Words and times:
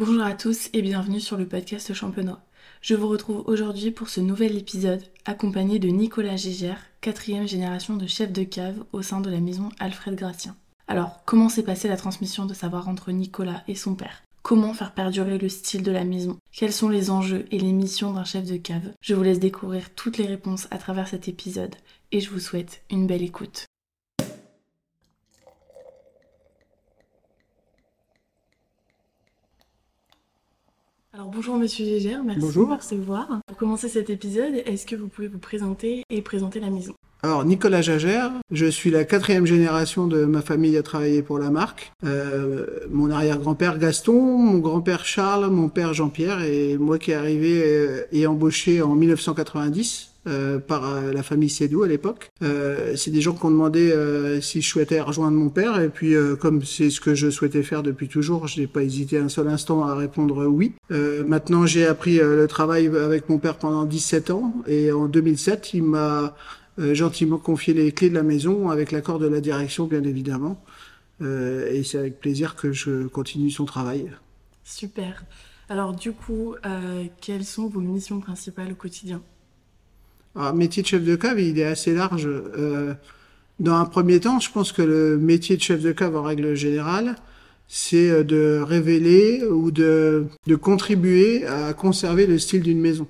Bonjour 0.00 0.22
à 0.22 0.32
tous 0.32 0.70
et 0.72 0.80
bienvenue 0.80 1.20
sur 1.20 1.36
le 1.36 1.46
podcast 1.46 1.92
Champenois. 1.92 2.40
Je 2.80 2.94
vous 2.94 3.06
retrouve 3.06 3.44
aujourd'hui 3.46 3.90
pour 3.90 4.08
ce 4.08 4.22
nouvel 4.22 4.56
épisode 4.56 5.02
accompagné 5.26 5.78
de 5.78 5.88
Nicolas 5.88 6.36
Gégère, 6.36 6.86
quatrième 7.02 7.46
génération 7.46 7.96
de 7.96 8.06
chef 8.06 8.32
de 8.32 8.42
cave 8.42 8.82
au 8.92 9.02
sein 9.02 9.20
de 9.20 9.28
la 9.28 9.40
maison 9.40 9.68
Alfred 9.78 10.14
Gratien. 10.14 10.56
Alors, 10.88 11.20
comment 11.26 11.50
s'est 11.50 11.64
passée 11.64 11.86
la 11.86 11.98
transmission 11.98 12.46
de 12.46 12.54
savoir 12.54 12.88
entre 12.88 13.12
Nicolas 13.12 13.62
et 13.68 13.74
son 13.74 13.94
père? 13.94 14.22
Comment 14.40 14.72
faire 14.72 14.94
perdurer 14.94 15.36
le 15.36 15.50
style 15.50 15.82
de 15.82 15.92
la 15.92 16.04
maison? 16.04 16.38
Quels 16.50 16.72
sont 16.72 16.88
les 16.88 17.10
enjeux 17.10 17.44
et 17.50 17.58
les 17.58 17.72
missions 17.72 18.14
d'un 18.14 18.24
chef 18.24 18.46
de 18.46 18.56
cave? 18.56 18.94
Je 19.02 19.14
vous 19.14 19.22
laisse 19.22 19.38
découvrir 19.38 19.94
toutes 19.94 20.16
les 20.16 20.24
réponses 20.24 20.66
à 20.70 20.78
travers 20.78 21.08
cet 21.08 21.28
épisode 21.28 21.76
et 22.10 22.20
je 22.20 22.30
vous 22.30 22.40
souhaite 22.40 22.84
une 22.90 23.06
belle 23.06 23.22
écoute. 23.22 23.66
Alors 31.12 31.28
bonjour 31.28 31.56
Monsieur 31.56 31.84
Gégère, 31.84 32.22
merci 32.22 32.40
Bonjour. 32.40 32.68
de 32.68 32.74
recevoir. 32.74 33.40
Pour 33.48 33.56
commencer 33.56 33.88
cet 33.88 34.10
épisode, 34.10 34.54
est-ce 34.64 34.86
que 34.86 34.94
vous 34.94 35.08
pouvez 35.08 35.26
vous 35.26 35.38
présenter 35.40 36.04
et 36.08 36.22
présenter 36.22 36.60
la 36.60 36.70
maison? 36.70 36.94
Alors 37.24 37.44
Nicolas 37.44 37.82
Jagère, 37.82 38.30
je 38.52 38.66
suis 38.66 38.90
la 38.92 39.04
quatrième 39.04 39.44
génération 39.44 40.06
de 40.06 40.24
ma 40.24 40.40
famille 40.40 40.76
à 40.76 40.84
travailler 40.84 41.22
pour 41.22 41.38
la 41.40 41.50
marque. 41.50 41.92
Euh, 42.04 42.64
mon 42.90 43.10
arrière-grand-père 43.10 43.78
Gaston, 43.78 44.38
mon 44.38 44.58
grand-père 44.58 45.04
Charles, 45.04 45.50
mon 45.50 45.68
père 45.68 45.94
Jean-Pierre 45.94 46.42
et 46.42 46.78
moi 46.78 46.98
qui 46.98 47.10
est 47.10 47.14
arrivé 47.14 48.04
et 48.12 48.26
embauché 48.28 48.80
en 48.80 48.94
1990. 48.94 50.09
Euh, 50.26 50.58
par 50.58 50.84
euh, 50.84 51.14
la 51.14 51.22
famille 51.22 51.48
Sédou 51.48 51.82
à 51.82 51.88
l'époque. 51.88 52.28
Euh, 52.42 52.94
c'est 52.94 53.10
des 53.10 53.22
gens 53.22 53.32
qui 53.32 53.46
ont 53.46 53.50
demandé 53.50 53.90
si 54.42 54.60
je 54.60 54.68
souhaitais 54.68 55.00
rejoindre 55.00 55.38
mon 55.38 55.48
père 55.48 55.80
et 55.80 55.88
puis 55.88 56.14
comme 56.38 56.62
c'est 56.62 56.90
ce 56.90 57.00
que 57.00 57.14
je 57.14 57.30
souhaitais 57.30 57.62
faire 57.62 57.82
depuis 57.82 58.06
toujours, 58.06 58.46
je 58.46 58.60
n'ai 58.60 58.66
pas 58.66 58.82
hésité 58.82 59.16
un 59.16 59.30
seul 59.30 59.48
instant 59.48 59.82
à 59.82 59.94
répondre 59.94 60.46
oui. 60.46 60.74
Maintenant 60.90 61.64
j'ai 61.64 61.86
appris 61.86 62.18
le 62.18 62.46
travail 62.46 62.88
avec 62.88 63.30
mon 63.30 63.38
père 63.38 63.56
pendant 63.56 63.84
17 63.84 64.30
ans 64.30 64.54
et 64.66 64.92
en 64.92 65.06
2007 65.06 65.72
il 65.72 65.84
m'a 65.84 66.36
gentiment 66.78 67.38
confié 67.38 67.72
les 67.72 67.92
clés 67.92 68.10
de 68.10 68.14
la 68.14 68.22
maison 68.22 68.68
avec 68.68 68.92
l'accord 68.92 69.18
de 69.18 69.26
la 69.26 69.40
direction 69.40 69.86
bien 69.86 70.02
évidemment. 70.04 70.62
Et 71.22 71.82
c'est 71.82 71.98
avec 71.98 72.20
plaisir 72.20 72.56
que 72.56 72.72
je 72.72 73.06
continue 73.06 73.50
son 73.50 73.64
travail. 73.64 74.10
Super. 74.64 75.24
Alors 75.70 75.94
du 75.94 76.12
coup, 76.12 76.56
quelles 77.20 77.44
sont 77.44 77.68
vos 77.68 77.80
missions 77.80 78.20
principales 78.20 78.72
au 78.72 78.76
quotidien? 78.76 79.22
Alors, 80.36 80.54
métier 80.54 80.82
de 80.82 80.86
chef 80.86 81.04
de 81.04 81.16
cave, 81.16 81.40
il 81.40 81.58
est 81.58 81.64
assez 81.64 81.92
large. 81.92 82.26
Euh, 82.26 82.94
dans 83.58 83.74
un 83.74 83.84
premier 83.84 84.20
temps, 84.20 84.38
je 84.38 84.50
pense 84.50 84.72
que 84.72 84.82
le 84.82 85.18
métier 85.18 85.56
de 85.56 85.62
chef 85.62 85.82
de 85.82 85.92
cave, 85.92 86.16
en 86.16 86.22
règle 86.22 86.54
générale, 86.54 87.16
c'est 87.66 88.10
euh, 88.10 88.22
de 88.22 88.60
révéler 88.64 89.44
ou 89.44 89.70
de, 89.70 90.26
contribuer 90.60 91.46
à 91.46 91.72
conserver 91.72 92.26
le 92.26 92.38
style 92.38 92.62
d'une 92.62 92.80
maison. 92.80 93.08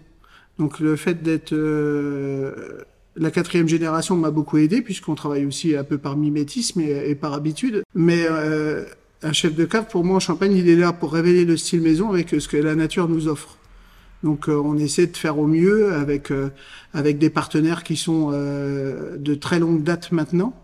Donc 0.58 0.80
le 0.80 0.96
fait 0.96 1.22
d'être 1.22 1.52
euh, 1.52 2.52
la 3.16 3.30
quatrième 3.30 3.68
génération 3.68 4.16
m'a 4.16 4.30
beaucoup 4.30 4.58
aidé 4.58 4.82
puisqu'on 4.82 5.14
travaille 5.14 5.46
aussi 5.46 5.74
un 5.74 5.84
peu 5.84 5.98
par 5.98 6.16
mimétisme 6.16 6.80
et, 6.80 7.14
par 7.14 7.34
habitude. 7.34 7.82
Mais 7.94 8.26
un 9.22 9.32
chef 9.32 9.54
de 9.54 9.64
cave, 9.64 9.86
pour 9.90 10.04
moi, 10.04 10.16
en 10.16 10.20
Champagne, 10.20 10.52
il 10.52 10.68
est 10.68 10.76
là 10.76 10.92
pour 10.92 11.12
révéler 11.12 11.44
le 11.44 11.56
style 11.56 11.80
maison 11.80 12.10
avec 12.10 12.30
ce 12.30 12.48
que 12.48 12.56
la 12.56 12.74
nature 12.74 13.08
nous 13.08 13.28
offre. 13.28 13.58
Donc 14.22 14.48
euh, 14.48 14.60
on 14.62 14.76
essaie 14.76 15.06
de 15.06 15.16
faire 15.16 15.38
au 15.38 15.46
mieux 15.46 15.92
avec 15.94 16.30
euh, 16.30 16.48
avec 16.92 17.18
des 17.18 17.30
partenaires 17.30 17.82
qui 17.84 17.96
sont 17.96 18.30
euh, 18.32 19.16
de 19.16 19.34
très 19.34 19.58
longue 19.58 19.82
date 19.82 20.12
maintenant. 20.12 20.54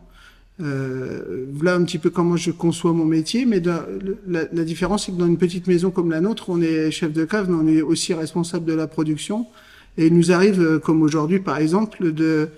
Euh, 0.63 1.47
voilà 1.53 1.75
un 1.75 1.85
petit 1.85 1.99
peu 1.99 2.11
comment 2.11 2.37
je 2.37 2.51
conçois 2.51 2.93
mon 2.93 3.05
métier, 3.05 3.45
mais 3.45 3.61
la, 3.61 4.45
la 4.53 4.65
différence 4.65 5.07
c'est 5.07 5.13
que 5.13 5.19
dans 5.19 5.27
une 5.27 5.37
petite 5.37 5.67
maison 5.67 5.91
comme 5.91 6.11
la 6.11 6.21
nôtre, 6.21 6.49
on 6.49 6.63
est 6.63 6.91
chef 6.91 7.13
de 7.13 7.25
cave, 7.25 7.51
mais 7.51 7.57
on 7.57 7.69
est 7.69 7.83
aussi 7.83 8.15
responsable 8.15 8.65
de 8.65 8.73
la 8.73 8.87
production. 8.87 9.47
Et 9.99 10.07
il 10.07 10.15
nous 10.15 10.33
arrive, 10.33 10.81
comme 10.83 11.03
aujourd'hui 11.03 11.41
par 11.41 11.59
exemple, 11.59 12.13
de 12.13 12.49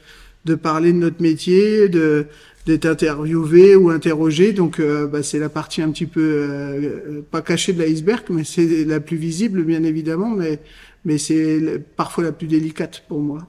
de 0.45 0.55
parler 0.55 0.93
de 0.93 0.99
notre 0.99 1.21
métier, 1.21 1.89
de 1.89 2.27
d'être 2.69 2.85
interviewé 2.85 3.77
ou 3.77 3.89
interrogé. 3.89 4.53
Donc 4.53 4.79
euh, 4.79 5.07
bah, 5.07 5.23
c'est 5.23 5.39
la 5.39 5.49
partie 5.49 5.81
un 5.81 5.91
petit 5.91 6.07
peu 6.07 6.21
euh, 6.21 6.47
euh, 6.49 7.23
pas 7.23 7.41
cachée 7.41 7.73
de 7.73 7.83
l'iceberg, 7.83 8.25
mais 8.29 8.45
c'est 8.45 8.85
la 8.85 9.01
plus 9.01 9.17
visible 9.17 9.65
bien 9.65 9.83
évidemment, 9.83 10.29
mais 10.29 10.61
mais 11.05 11.17
c'est 11.17 11.83
parfois 11.97 12.25
la 12.25 12.33
plus 12.33 12.47
délicate 12.47 13.05
pour 13.09 13.21
moi. 13.21 13.47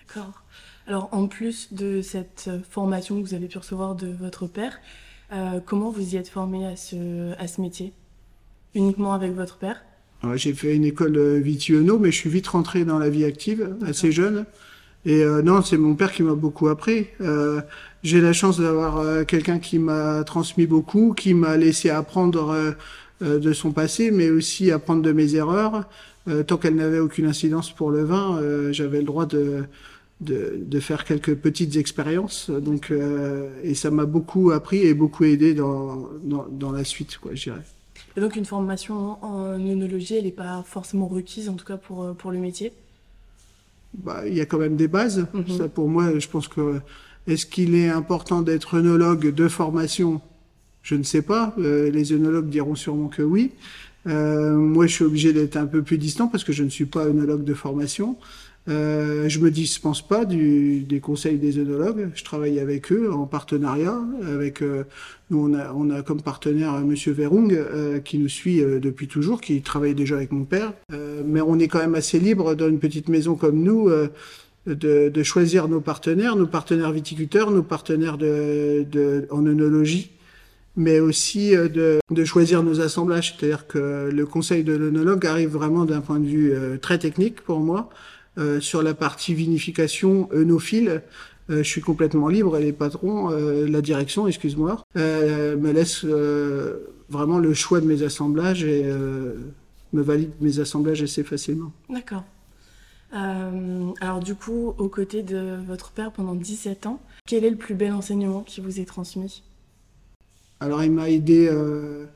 D'accord. 0.00 0.42
Alors 0.88 1.08
en 1.12 1.28
plus 1.28 1.72
de 1.72 2.02
cette 2.02 2.50
formation 2.68 3.22
que 3.22 3.28
vous 3.28 3.34
avez 3.34 3.46
pu 3.46 3.58
recevoir 3.58 3.94
de 3.94 4.08
votre 4.08 4.48
père, 4.48 4.80
euh, 5.32 5.60
comment 5.64 5.90
vous 5.90 6.14
y 6.14 6.16
êtes 6.16 6.28
formé 6.28 6.66
à 6.66 6.74
ce, 6.74 7.32
à 7.38 7.46
ce 7.46 7.60
métier? 7.60 7.92
Uniquement 8.74 9.14
avec 9.14 9.32
votre 9.32 9.58
père? 9.58 9.82
J'ai 10.34 10.54
fait 10.54 10.74
une 10.74 10.84
école 10.84 11.38
Vitiono, 11.38 11.98
mais 12.00 12.10
je 12.10 12.16
suis 12.16 12.30
vite 12.30 12.48
rentré 12.48 12.84
dans 12.84 12.98
la 12.98 13.10
vie 13.10 13.24
active, 13.24 13.76
assez 13.86 14.10
jeune. 14.10 14.44
Et 15.06 15.22
euh, 15.22 15.40
non, 15.40 15.62
c'est 15.62 15.78
mon 15.78 15.94
père 15.94 16.12
qui 16.12 16.24
m'a 16.24 16.34
beaucoup 16.34 16.66
appris. 16.66 17.06
Euh, 17.20 17.60
J'ai 18.06 18.20
la 18.20 18.32
chance 18.32 18.60
d'avoir 18.60 18.98
euh, 18.98 19.24
quelqu'un 19.24 19.58
qui 19.58 19.80
m'a 19.80 20.22
transmis 20.22 20.66
beaucoup, 20.66 21.12
qui 21.12 21.34
m'a 21.34 21.56
laissé 21.56 21.90
apprendre 21.90 22.50
euh, 22.50 22.70
euh, 23.22 23.40
de 23.40 23.52
son 23.52 23.72
passé, 23.72 24.12
mais 24.12 24.30
aussi 24.30 24.70
apprendre 24.70 25.02
de 25.02 25.10
mes 25.10 25.34
erreurs. 25.34 25.88
Tant 26.48 26.56
qu'elle 26.56 26.74
n'avait 26.74 26.98
aucune 26.98 27.26
incidence 27.26 27.70
pour 27.70 27.90
le 27.92 28.02
vin, 28.02 28.40
j'avais 28.72 28.98
le 28.98 29.04
droit 29.04 29.26
de, 29.26 29.62
de, 30.20 30.58
de 30.60 30.80
faire 30.80 31.04
quelques 31.04 31.36
petites 31.36 31.76
expériences. 31.76 32.50
Donc, 32.50 32.90
euh, 32.90 33.48
et 33.62 33.76
ça 33.76 33.92
m'a 33.92 34.06
beaucoup 34.06 34.50
appris 34.50 34.78
et 34.78 34.92
beaucoup 34.92 35.22
aidé 35.22 35.54
dans, 35.54 36.08
dans, 36.24 36.46
dans 36.50 36.72
la 36.72 36.82
suite, 36.82 37.18
quoi, 37.18 37.32
je 37.36 37.44
dirais. 37.44 37.62
Et 38.16 38.20
donc 38.20 38.34
une 38.34 38.44
formation 38.44 39.24
en 39.24 39.52
œnologie, 39.54 40.16
elle 40.16 40.24
n'est 40.24 40.32
pas 40.32 40.64
forcément 40.66 41.06
requise, 41.06 41.48
en 41.48 41.54
tout 41.54 41.64
cas 41.64 41.76
pour, 41.76 42.12
pour 42.16 42.32
le 42.32 42.38
métier? 42.38 42.72
bah, 43.96 44.22
il 44.26 44.34
y 44.34 44.40
a 44.40 44.46
quand 44.46 44.58
même 44.58 44.76
des 44.76 44.88
bases. 44.88 45.26
Mhm. 45.32 45.58
Ça, 45.58 45.68
pour 45.68 45.88
moi, 45.88 46.18
je 46.18 46.28
pense 46.28 46.48
que 46.48 46.80
est-ce 47.26 47.46
qu'il 47.46 47.74
est 47.74 47.88
important 47.88 48.42
d'être 48.42 48.74
œnologue 48.74 49.34
de 49.34 49.48
formation? 49.48 50.20
Je 50.82 50.94
ne 50.94 51.02
sais 51.02 51.22
pas. 51.22 51.54
Euh, 51.58 51.90
les 51.90 52.12
œnologues 52.12 52.48
diront 52.48 52.76
sûrement 52.76 53.08
que 53.08 53.22
oui. 53.22 53.52
Euh, 54.06 54.54
moi, 54.54 54.86
je 54.86 54.92
suis 54.94 55.04
obligé 55.04 55.32
d'être 55.32 55.56
un 55.56 55.66
peu 55.66 55.82
plus 55.82 55.98
distant 55.98 56.28
parce 56.28 56.44
que 56.44 56.52
je 56.52 56.62
ne 56.62 56.68
suis 56.68 56.84
pas 56.84 57.06
œnologue 57.06 57.44
de 57.44 57.54
formation. 57.54 58.16
Euh, 58.68 59.28
je 59.28 59.38
me 59.38 59.50
dispense 59.52 60.06
pas 60.06 60.24
des 60.24 61.00
conseils 61.00 61.38
des 61.38 61.58
œnologues. 61.58 62.10
Je 62.14 62.24
travaille 62.24 62.58
avec 62.58 62.90
eux 62.92 63.12
en 63.12 63.26
partenariat. 63.26 63.96
Avec 64.28 64.62
euh, 64.62 64.84
nous, 65.30 65.52
on 65.74 65.90
a, 65.90 66.02
comme 66.02 66.20
partenaire 66.20 66.72
Monsieur 66.80 67.12
Verung 67.12 67.56
qui 68.04 68.18
nous 68.18 68.28
suit 68.28 68.60
depuis 68.60 69.08
toujours, 69.08 69.40
qui 69.40 69.60
travaille 69.62 69.94
déjà 69.94 70.16
avec 70.16 70.32
mon 70.32 70.44
père. 70.44 70.72
Mais 71.24 71.40
on 71.40 71.58
est 71.58 71.68
quand 71.68 71.78
même 71.78 71.94
assez 71.94 72.18
libre 72.18 72.54
dans 72.54 72.68
une 72.68 72.78
petite 72.78 73.08
maison 73.08 73.34
comme 73.34 73.62
nous. 73.62 73.90
De, 74.66 75.08
de 75.08 75.22
choisir 75.22 75.68
nos 75.68 75.80
partenaires, 75.80 76.36
nos 76.36 76.46
partenaires 76.46 76.92
viticulteurs, 76.92 77.50
nos 77.50 77.62
partenaires 77.62 78.18
de, 78.18 78.84
de, 78.90 79.26
en 79.30 79.46
œnologie, 79.46 80.10
mais 80.76 81.00
aussi 81.00 81.56
euh, 81.56 81.68
de, 81.68 81.98
de 82.10 82.24
choisir 82.24 82.62
nos 82.62 82.80
assemblages. 82.80 83.36
C'est-à-dire 83.38 83.66
que 83.66 84.10
le 84.12 84.26
conseil 84.26 84.64
de 84.64 84.74
l'œnologue 84.74 85.24
arrive 85.26 85.50
vraiment 85.50 85.84
d'un 85.84 86.00
point 86.00 86.20
de 86.20 86.26
vue 86.26 86.52
euh, 86.52 86.76
très 86.76 86.98
technique 86.98 87.40
pour 87.42 87.60
moi. 87.60 87.88
Euh, 88.38 88.60
sur 88.60 88.82
la 88.82 88.92
partie 88.92 89.32
vinification 89.32 90.28
œnophile, 90.34 91.00
euh, 91.48 91.58
je 91.58 91.62
suis 91.62 91.80
complètement 91.80 92.28
libre 92.28 92.58
et 92.58 92.62
les 92.62 92.74
patrons, 92.74 93.30
euh, 93.30 93.66
la 93.66 93.80
direction, 93.80 94.26
excuse-moi, 94.26 94.82
euh, 94.98 95.56
me 95.56 95.72
laisse 95.72 96.04
vraiment 97.08 97.38
le 97.38 97.54
choix 97.54 97.80
de 97.80 97.86
mes 97.86 98.02
assemblages 98.02 98.64
et 98.64 98.84
me 99.92 100.02
valide 100.02 100.32
mes 100.40 100.58
assemblages 100.58 101.02
assez 101.02 101.22
facilement. 101.22 101.72
D'accord. 101.88 102.24
Euh, 103.16 103.92
alors 104.00 104.20
du 104.20 104.34
coup, 104.34 104.74
aux 104.78 104.88
côtés 104.88 105.22
de 105.22 105.56
votre 105.66 105.90
père 105.90 106.12
pendant 106.12 106.34
17 106.34 106.86
ans, 106.86 107.00
quel 107.26 107.44
est 107.44 107.50
le 107.50 107.56
plus 107.56 107.74
bel 107.74 107.92
enseignement 107.92 108.42
qui 108.42 108.60
vous 108.60 108.78
est 108.80 108.84
transmis? 108.84 109.42
Alors, 110.60 110.82
il 110.84 110.90
m'a 110.92 111.10
aidé. 111.10 111.48
euh, 111.50 112.06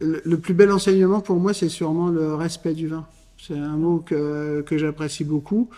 le, 0.00 0.36
plus 0.38 0.54
bel 0.54 0.70
enseignement 0.70 1.20
pour 1.20 1.36
moi, 1.36 1.52
c'est 1.52 1.68
sûrement 1.68 2.08
le 2.08 2.34
respect 2.34 2.74
du 2.74 2.86
vin. 2.88 3.06
C'est 3.40 3.58
un 3.58 3.76
mot 3.76 3.98
que, 3.98 4.62
que 4.62 4.78
j'apprécie 4.78 5.24
beaucoup. 5.24 5.68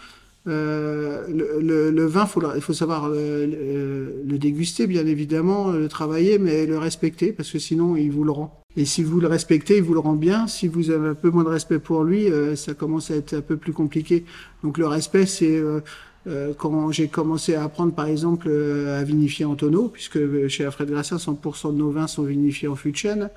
Euh, 0.47 1.27
le, 1.29 2.07
vin, 2.07 2.27
il 2.55 2.63
faut 2.63 2.73
savoir 2.73 3.09
le- 3.11 4.23
le 4.27 4.39
déguster, 4.39 4.87
bien 4.87 5.07
évidemment, 5.07 5.71
le 5.71 5.89
travailler, 5.89 6.39
mais 6.39 6.67
le 6.67 6.79
respecter, 6.79 7.33
parce 7.33 7.51
que 7.51 7.59
sinon, 7.59 7.97
il 7.97 8.11
vous 8.11 8.25
le 8.25 8.31
rend. 8.33 8.60
Et 8.77 8.85
si 8.85 9.03
vous 9.03 9.21
le 9.21 9.27
respectez, 9.27 9.79
il 9.79 9.83
vous 9.83 9.95
le 9.95 10.01
rend 10.01 10.15
bien. 10.15 10.47
Si 10.47 10.69
vous 10.69 10.91
avez 10.91 11.09
un 11.09 11.15
peu 11.15 11.31
moins 11.31 11.45
de 11.45 11.49
respect 11.49 11.79
pour 11.79 12.05
lui, 12.05 12.31
euh, 12.31 12.55
ça 12.57 12.75
commence 12.75 13.11
à 13.11 13.17
être 13.17 13.35
un 13.35 13.41
peu 13.41 13.57
plus 13.57 13.73
compliqué. 13.73 14.25
Donc, 14.63 14.79
le 14.79 14.87
respect, 14.87 15.27
c'est 15.27 15.57
euh, 15.57 15.81
euh, 16.27 16.53
quand 16.57 16.93
j'ai 16.93 17.09
commencé 17.09 17.55
à 17.55 17.65
apprendre, 17.65 17.95
par 17.95 18.07
exemple, 18.07 18.49
euh, 18.51 19.01
à 19.01 19.05
vinifier 19.05 19.45
en 19.45 19.55
tonneau, 19.55 19.89
puisque 19.89 20.17
euh, 20.17 20.49
chez 20.49 20.65
Alfred 20.65 20.91
Grassin, 20.91 21.17
100% 21.17 21.73
de 21.73 21.79
nos 21.79 21.91
vins 21.91 22.07
sont 22.07 22.25
vinifiés 22.25 22.69
en 22.69 22.77
fût 22.77 22.93
de 22.93 22.97
chêne. 22.97 23.31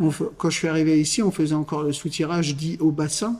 On 0.00 0.10
quand 0.10 0.48
je 0.50 0.56
suis 0.56 0.68
arrivé 0.68 0.98
ici, 0.98 1.22
on 1.22 1.30
faisait 1.30 1.54
encore 1.54 1.82
le 1.82 1.92
soutirage 1.92 2.56
dit 2.56 2.78
au 2.80 2.90
bassin. 2.90 3.36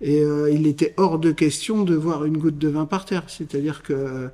Et 0.00 0.22
euh, 0.22 0.50
il 0.50 0.66
était 0.68 0.94
hors 0.96 1.18
de 1.18 1.32
question 1.32 1.82
de 1.82 1.96
voir 1.96 2.24
une 2.24 2.38
goutte 2.38 2.58
de 2.58 2.68
vin 2.68 2.86
par 2.86 3.04
terre. 3.04 3.24
C'est-à-dire 3.26 3.82
que 3.82 3.92
euh, 3.92 4.28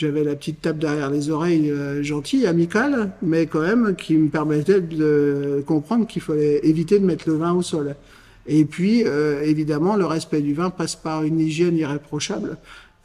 j'avais 0.00 0.24
la 0.24 0.34
petite 0.34 0.62
tape 0.62 0.78
derrière 0.78 1.10
les 1.10 1.28
oreilles 1.28 1.70
euh, 1.70 2.02
gentille, 2.02 2.46
amicale, 2.46 3.12
mais 3.20 3.46
quand 3.46 3.60
même 3.60 3.94
qui 3.96 4.16
me 4.16 4.28
permettait 4.30 4.80
de 4.80 5.62
comprendre 5.66 6.06
qu'il 6.06 6.22
fallait 6.22 6.60
éviter 6.62 6.98
de 6.98 7.04
mettre 7.04 7.28
le 7.28 7.36
vin 7.36 7.52
au 7.52 7.62
sol. 7.62 7.94
Et 8.46 8.64
puis, 8.64 9.04
euh, 9.04 9.42
évidemment, 9.42 9.96
le 9.96 10.06
respect 10.06 10.40
du 10.40 10.54
vin 10.54 10.70
passe 10.70 10.96
par 10.96 11.22
une 11.22 11.38
hygiène 11.38 11.76
irréprochable, 11.76 12.56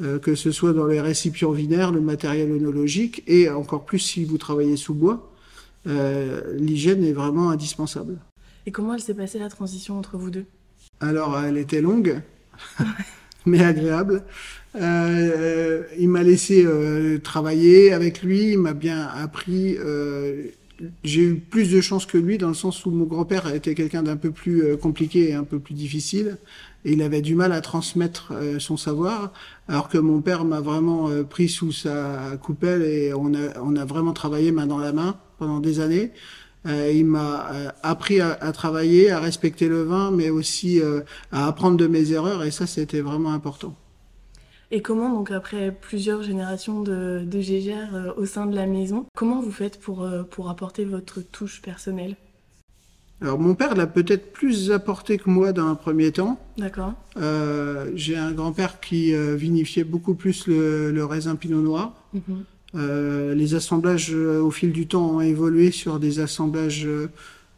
euh, 0.02 0.20
que 0.20 0.36
ce 0.36 0.52
soit 0.52 0.72
dans 0.72 0.88
les 0.88 1.02
récipients 1.02 1.52
vinaires, 1.52 1.92
le 1.92 2.02
matériel 2.02 2.52
œnologique, 2.52 3.24
et 3.28 3.50
encore 3.50 3.84
plus 3.84 4.00
si 4.00 4.24
vous 4.24 4.38
travaillez 4.38 4.78
sous 4.78 4.94
bois, 4.94 5.32
euh, 5.88 6.42
l'hygiène 6.58 7.04
est 7.04 7.14
vraiment 7.14 7.50
indispensable. 7.50 8.18
Et 8.66 8.72
comment 8.72 8.94
elle 8.94 9.02
s'est 9.02 9.14
passée 9.14 9.38
la 9.38 9.50
transition 9.50 10.00
entre 10.00 10.18
vous 10.18 10.32
deux? 10.32 10.46
Alors, 11.02 11.38
elle 11.38 11.58
était 11.58 11.82
longue, 11.82 12.22
mais 13.46 13.62
agréable. 13.64 14.24
Euh, 14.76 15.84
il 15.98 16.10
m'a 16.10 16.24
laissé 16.24 16.66
euh, 16.66 17.20
travailler 17.20 17.94
avec 17.94 18.22
lui, 18.22 18.52
il 18.54 18.60
m'a 18.60 18.74
bien 18.74 19.02
appris. 19.02 19.78
Euh, 19.78 20.48
j'ai 21.04 21.22
eu 21.22 21.36
plus 21.36 21.72
de 21.72 21.80
chance 21.82 22.06
que 22.06 22.18
lui 22.18 22.38
dans 22.38 22.50
le 22.50 22.54
sens 22.54 22.86
où 22.86 22.92
mon 22.92 23.06
grand-père 23.06 23.54
était 23.54 23.76
quelqu'un 23.76 24.04
d'un 24.04 24.18
peu 24.18 24.32
plus 24.32 24.64
euh, 24.64 24.78
compliqué 24.78 25.30
et 25.30 25.34
un 25.34 25.44
peu 25.46 25.60
plus 25.60 25.74
difficile 25.74 26.38
et 26.84 26.94
il 26.94 27.02
avait 27.02 27.22
du 27.22 27.36
mal 27.36 27.52
à 27.52 27.62
transmettre 27.62 28.32
euh, 28.34 28.60
son 28.60 28.78
savoir 28.78 29.32
alors 29.68 29.90
que 29.90 29.98
mon 29.98 30.22
père 30.22 30.46
m'a 30.46 30.60
vraiment 30.60 31.10
euh, 31.10 31.24
pris 31.24 31.50
sous 31.50 31.72
sa 31.72 32.38
coupelle 32.42 32.84
et 32.84 33.14
on 33.14 33.34
a, 33.34 33.60
on 33.62 33.76
a 33.76 33.86
vraiment 33.86 34.14
travaillé 34.14 34.52
main 34.52 34.68
dans 34.68 34.78
la 34.78 34.94
main 34.94 35.18
pendant 35.40 35.60
des 35.60 35.80
années. 35.80 36.12
Euh, 36.68 36.92
il 36.94 37.06
m'a 37.06 37.48
appris 37.84 38.22
à, 38.22 38.32
à, 38.32 38.52
travailler, 38.52 39.12
à 39.12 39.20
respecter 39.20 39.68
le 39.68 39.84
vin, 39.84 40.10
mais 40.10 40.32
aussi 40.32 40.82
à 41.32 41.46
apprendre 41.48 41.78
de 41.78 41.86
mes 41.86 42.12
erreurs, 42.12 42.44
et 42.44 42.50
ça, 42.50 42.66
c'était 42.66 43.02
vraiment 43.02 43.34
important. 43.34 43.76
Et 44.72 44.82
comment, 44.82 45.14
donc 45.14 45.32
après 45.32 45.72
plusieurs 45.72 46.24
générations 46.24 46.82
de, 46.82 47.24
de 47.26 47.40
Gégère 47.40 47.96
euh, 47.96 48.14
au 48.18 48.26
sein 48.26 48.46
de 48.46 48.56
la 48.56 48.66
maison, 48.66 49.06
comment 49.16 49.42
vous 49.42 49.52
faites 49.52 49.80
pour, 49.80 50.04
euh, 50.04 50.24
pour 50.24 50.50
apporter 50.50 50.86
votre 50.86 51.22
touche 51.22 51.62
personnelle? 51.62 52.16
Alors, 53.22 53.40
mon 53.40 53.56
père 53.56 53.76
l'a 53.76 53.88
peut-être 53.88 54.34
plus 54.34 54.72
apporté 54.72 55.18
que 55.18 55.30
moi 55.30 55.54
dans 55.54 55.68
un 55.68 55.76
premier 55.76 56.12
temps. 56.12 56.38
D'accord. 56.58 56.94
Euh, 57.18 57.92
J'ai 57.96 58.18
un 58.18 58.34
grand-père 58.34 58.82
qui 58.82 59.14
vinifiait 59.38 59.86
beaucoup 59.86 60.16
plus 60.16 60.48
le, 60.48 60.92
le 60.92 61.06
raisin 61.06 61.36
pinot 61.36 61.62
noir. 61.62 61.94
Mhm. 62.14 62.44
Les 63.34 63.56
assemblages 63.56 64.14
au 64.14 64.52
fil 64.52 64.74
du 64.74 64.86
temps 64.86 65.12
ont 65.12 65.22
évolué 65.22 65.72
sur 65.72 65.98
des 65.98 66.20
assemblages 66.20 66.86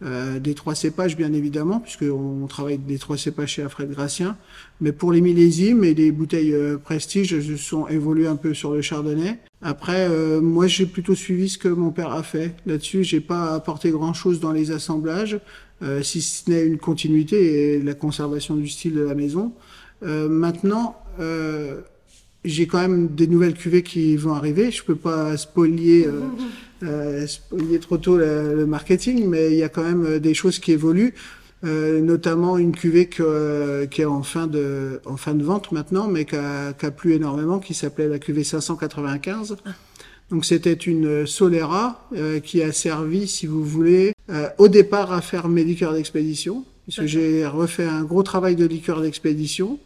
euh, 0.03 0.39
des 0.39 0.53
trois 0.53 0.75
cépages 0.75 1.17
bien 1.17 1.33
évidemment 1.33 1.79
puisqu'on 1.79 2.45
travaille 2.47 2.77
des 2.77 2.99
trois 2.99 3.17
cépages 3.17 3.53
chez 3.53 3.63
Alfred 3.63 3.89
Gracien 3.89 4.37
mais 4.79 4.91
pour 4.91 5.11
les 5.11 5.21
millésimes 5.21 5.83
et 5.83 5.93
les 5.93 6.11
bouteilles 6.11 6.53
euh, 6.53 6.77
prestige 6.77 7.39
je 7.39 7.55
sont 7.55 7.87
évolués 7.87 8.27
un 8.27 8.35
peu 8.35 8.53
sur 8.53 8.73
le 8.73 8.81
chardonnay. 8.81 9.39
Après 9.61 10.07
euh, 10.07 10.39
moi 10.39 10.67
j'ai 10.67 10.85
plutôt 10.85 11.15
suivi 11.15 11.49
ce 11.49 11.57
que 11.57 11.67
mon 11.67 11.91
père 11.91 12.11
a 12.11 12.21
fait. 12.21 12.55
Là-dessus 12.65 13.03
j'ai 13.03 13.21
pas 13.21 13.53
apporté 13.55 13.89
grand 13.89 14.13
chose 14.13 14.39
dans 14.39 14.51
les 14.51 14.71
assemblages 14.71 15.39
euh, 15.81 16.01
si 16.01 16.21
ce 16.21 16.49
n'est 16.49 16.65
une 16.65 16.77
continuité 16.77 17.75
et 17.75 17.81
la 17.81 17.93
conservation 17.93 18.55
du 18.55 18.67
style 18.67 18.93
de 18.93 19.01
la 19.01 19.15
maison. 19.15 19.53
Euh, 20.03 20.29
maintenant 20.29 20.95
euh, 21.19 21.81
j'ai 22.45 22.67
quand 22.67 22.79
même 22.79 23.07
des 23.09 23.27
nouvelles 23.27 23.55
cuvées 23.55 23.83
qui 23.83 24.15
vont 24.15 24.33
arriver. 24.33 24.71
Je 24.71 24.83
peux 24.83 24.95
pas 24.95 25.37
spolier, 25.37 26.07
euh, 26.07 26.21
euh, 26.83 27.27
spolier 27.27 27.79
trop 27.79 27.97
tôt 27.97 28.17
le, 28.17 28.55
le 28.55 28.65
marketing, 28.65 29.27
mais 29.27 29.51
il 29.51 29.57
y 29.57 29.63
a 29.63 29.69
quand 29.69 29.83
même 29.83 30.05
euh, 30.05 30.19
des 30.19 30.33
choses 30.33 30.59
qui 30.59 30.71
évoluent, 30.71 31.13
euh, 31.63 32.01
notamment 32.01 32.57
une 32.57 32.71
cuvée 32.71 33.07
que, 33.07 33.23
euh, 33.23 33.85
qui 33.87 34.01
est 34.01 34.05
en 34.05 34.23
fin 34.23 34.47
de, 34.47 35.01
en 35.05 35.17
fin 35.17 35.33
de 35.33 35.43
vente 35.43 35.71
maintenant, 35.71 36.07
mais 36.07 36.25
qui 36.25 36.35
a, 36.35 36.73
qui 36.73 36.85
a 36.85 36.91
plu 36.91 37.13
énormément, 37.13 37.59
qui 37.59 37.73
s'appelait 37.73 38.07
la 38.07 38.19
cuvée 38.19 38.43
595. 38.43 39.57
Donc 40.29 40.45
c'était 40.45 40.73
une 40.73 41.25
Solera 41.25 42.07
euh, 42.15 42.39
qui 42.39 42.61
a 42.61 42.71
servi, 42.71 43.27
si 43.27 43.47
vous 43.47 43.63
voulez, 43.63 44.13
euh, 44.29 44.49
au 44.57 44.67
départ 44.67 45.13
à 45.13 45.21
faire 45.21 45.47
mes 45.47 45.63
liqueurs 45.63 45.93
d'expédition, 45.93 46.65
puisque 46.83 47.05
j'ai 47.05 47.45
refait 47.45 47.85
un 47.85 48.03
gros 48.03 48.23
travail 48.23 48.55
de 48.55 48.65
liqueur 48.65 49.01
d'expédition. 49.01 49.79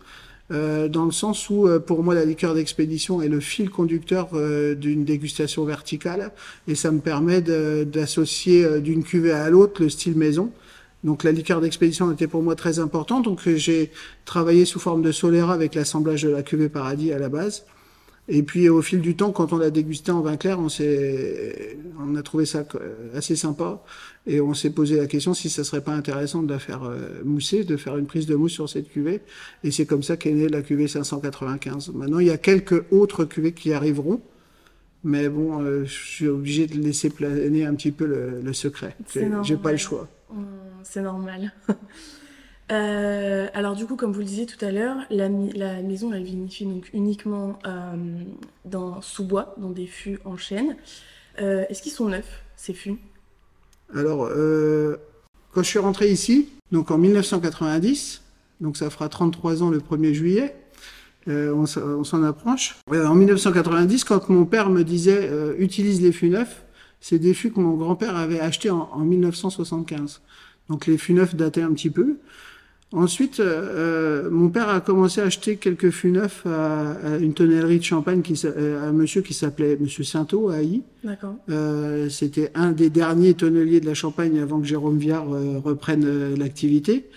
Euh, 0.52 0.88
dans 0.90 1.06
le 1.06 1.12
sens 1.12 1.50
où, 1.50 1.68
euh, 1.68 1.80
pour 1.80 2.04
moi, 2.04 2.14
la 2.14 2.26
liqueur 2.26 2.54
d'expédition 2.54 3.22
est 3.22 3.30
le 3.30 3.40
fil 3.40 3.70
conducteur 3.70 4.30
euh, 4.34 4.76
d'une 4.76 5.06
dégustation 5.06 5.64
verticale, 5.64 6.32
et 6.68 6.76
ça 6.76 6.92
me 6.92 7.00
permet 7.00 7.42
d'associer 7.42 8.66
euh, 8.66 8.80
d'une 8.80 9.04
cuvée 9.04 9.32
à 9.32 9.50
l'autre 9.50 9.82
le 9.82 9.90
style 9.90 10.18
maison. 10.18 10.52
Donc 11.04 11.24
la 11.24 11.32
liqueur 11.32 11.62
d'expédition 11.62 12.12
était 12.12 12.28
pour 12.28 12.44
moi 12.44 12.56
très 12.56 12.78
importante, 12.80 13.26
donc 13.26 13.48
j'ai 13.56 13.92
travaillé 14.26 14.66
sous 14.66 14.80
forme 14.80 15.02
de 15.02 15.12
Solera 15.12 15.54
avec 15.54 15.74
l'assemblage 15.74 16.22
de 16.24 16.30
la 16.30 16.44
cuvée 16.44 16.70
Paradis 16.70 17.12
à 17.12 17.18
la 17.18 17.30
base. 17.30 17.66
Et 18.28 18.44
puis 18.44 18.70
au 18.70 18.82
fil 18.82 19.02
du 19.02 19.16
temps, 19.16 19.32
quand 19.32 19.52
on 19.52 19.58
l'a 19.58 19.72
dégusté 19.72 20.12
en 20.12 20.22
vin 20.22 20.38
clair, 20.38 20.60
on 20.60 20.70
s'est, 20.70 21.78
on 22.00 22.16
a 22.16 22.22
trouvé 22.22 22.46
ça 22.46 22.64
euh, 22.76 23.18
assez 23.18 23.36
sympa 23.36 23.84
et 24.28 24.40
on 24.40 24.54
s'est 24.54 24.70
posé 24.70 24.96
la 24.98 25.08
question 25.08 25.34
si 25.34 25.50
ça 25.50 25.64
serait 25.64 25.82
pas 25.84 25.92
intéressant 25.94 26.44
de 26.44 26.52
la 26.54 26.60
faire 26.60 26.84
euh, 26.84 27.22
mousser, 27.26 27.64
de 27.64 27.76
faire 27.78 27.98
une 27.98 28.06
prise 28.06 28.28
de 28.28 28.36
mousse 28.36 28.54
sur 28.54 28.70
cette 28.70 28.90
cuvée. 28.90 29.22
Et 29.64 29.72
c'est 29.72 29.86
comme 29.86 30.04
ça 30.04 30.18
qu'est 30.18 30.32
née 30.32 30.48
la 30.48 30.62
cuvée 30.62 30.88
595. 30.88 31.90
Maintenant, 31.94 32.20
il 32.20 32.28
y 32.28 32.32
a 32.32 32.38
quelques 32.38 32.84
autres 32.92 33.26
cuvées 33.26 33.54
qui 33.54 33.74
arriveront, 33.74 34.22
mais 35.04 35.28
bon, 35.28 35.62
euh, 35.62 35.84
je 35.86 35.92
suis 35.94 36.28
obligé 36.28 36.68
de 36.68 36.76
laisser 36.80 37.10
planer 37.10 37.66
un 37.66 37.74
petit 37.74 37.92
peu 37.92 38.06
le, 38.06 38.40
le 38.42 38.54
secret. 38.54 38.96
C'est 39.08 39.28
J'ai- 39.44 39.58
pas 39.58 39.72
le 39.72 39.78
choix. 39.78 40.08
C'est 40.84 41.02
normal. 41.02 41.52
Euh, 42.72 43.48
alors 43.54 43.76
du 43.76 43.86
coup, 43.86 43.96
comme 43.96 44.14
vous 44.14 44.20
le 44.20 44.26
disiez 44.26 44.46
tout 44.46 44.64
à 44.64 44.72
l'heure, 44.72 44.98
la, 45.10 45.30
maison 45.30 46.14
elle 46.14 46.24
vinifie 46.24 46.66
donc 46.66 46.90
uniquement 46.94 47.60
euh, 47.68 47.96
dans 48.66 49.02
sous-bois, 49.02 49.56
dans 49.58 49.72
des 49.72 49.88
fûts 49.88 50.20
en 50.24 50.38
chêne. 50.38 50.78
Euh, 51.42 51.66
Est-ce 51.70 51.82
qu'ils 51.82 51.92
sont 51.92 52.08
neufs 52.08 52.44
ces 52.56 52.74
fûts? 52.74 52.98
Alors, 53.94 54.30
quand 55.52 55.64
je 55.64 55.68
suis 55.68 55.80
rentré 55.80 56.10
ici, 56.10 56.50
donc 56.72 56.92
en 56.92 56.98
1990, 56.98 58.22
donc 58.62 58.78
ça 58.78 58.90
fera 58.90 59.10
33 59.10 59.64
ans 59.64 59.70
le 59.70 59.80
1er 59.80 60.14
juillet, 60.14 60.56
on, 61.28 61.66
s'en 61.66 62.24
approche. 62.24 62.78
En 62.90 63.16
1990, 63.16 64.06
quand 64.06 64.30
mon 64.30 64.46
père 64.46 64.70
me 64.70 64.84
disait 64.84 65.30
utilise 65.58 66.02
les 66.02 66.14
fûts 66.14 66.30
neufs, 66.30 66.64
c'est 67.02 67.20
des 67.20 67.34
fûts 67.34 67.52
que 67.52 67.60
mon 67.60 67.76
grand-père 67.76 68.16
avait 68.16 68.40
achetés 68.40 68.70
en 68.70 69.00
1975. 69.00 70.22
Donc 70.70 70.86
les 70.86 70.98
fûts 70.98 71.14
neufs 71.14 71.36
dataient 71.36 71.64
un 71.64 71.74
petit 71.74 71.90
peu. 71.90 72.18
Ensuite, 72.94 73.40
euh, 73.40 74.26
euh, 74.26 74.30
mon 74.30 74.50
père 74.50 74.68
a 74.68 74.82
commencé 74.82 75.22
à 75.22 75.26
acheter 75.26 75.56
quelques 75.56 75.92
fûts 75.92 76.12
neufs 76.12 76.46
à, 76.46 76.92
à 76.92 77.18
une 77.18 77.34
tonnellerie 77.34 77.80
de 77.80 77.84
champagne, 77.86 78.22
qui, 78.22 78.40
euh, 78.44 78.84
à 78.84 78.88
un 78.88 78.92
monsieur 78.92 79.22
qui 79.22 79.34
s'appelait 79.34 79.78
Monsieur 79.80 80.04
Sainteau 80.04 80.50
à 80.50 80.56
Haï. 80.56 80.82
D'accord. 81.02 81.36
Euh, 81.50 82.10
C'était 82.10 82.52
un 82.54 82.74
des 82.74 82.90
derniers 82.90 83.34
tonneliers 83.34 83.80
de 83.80 83.86
la 83.86 83.94
Champagne 83.94 84.40
avant 84.40 84.60
que 84.60 84.68
Jérôme 84.68 84.98
Viard 84.98 85.34
euh, 85.34 85.60
reprenne 85.64 86.36
l'activité. 86.36 87.08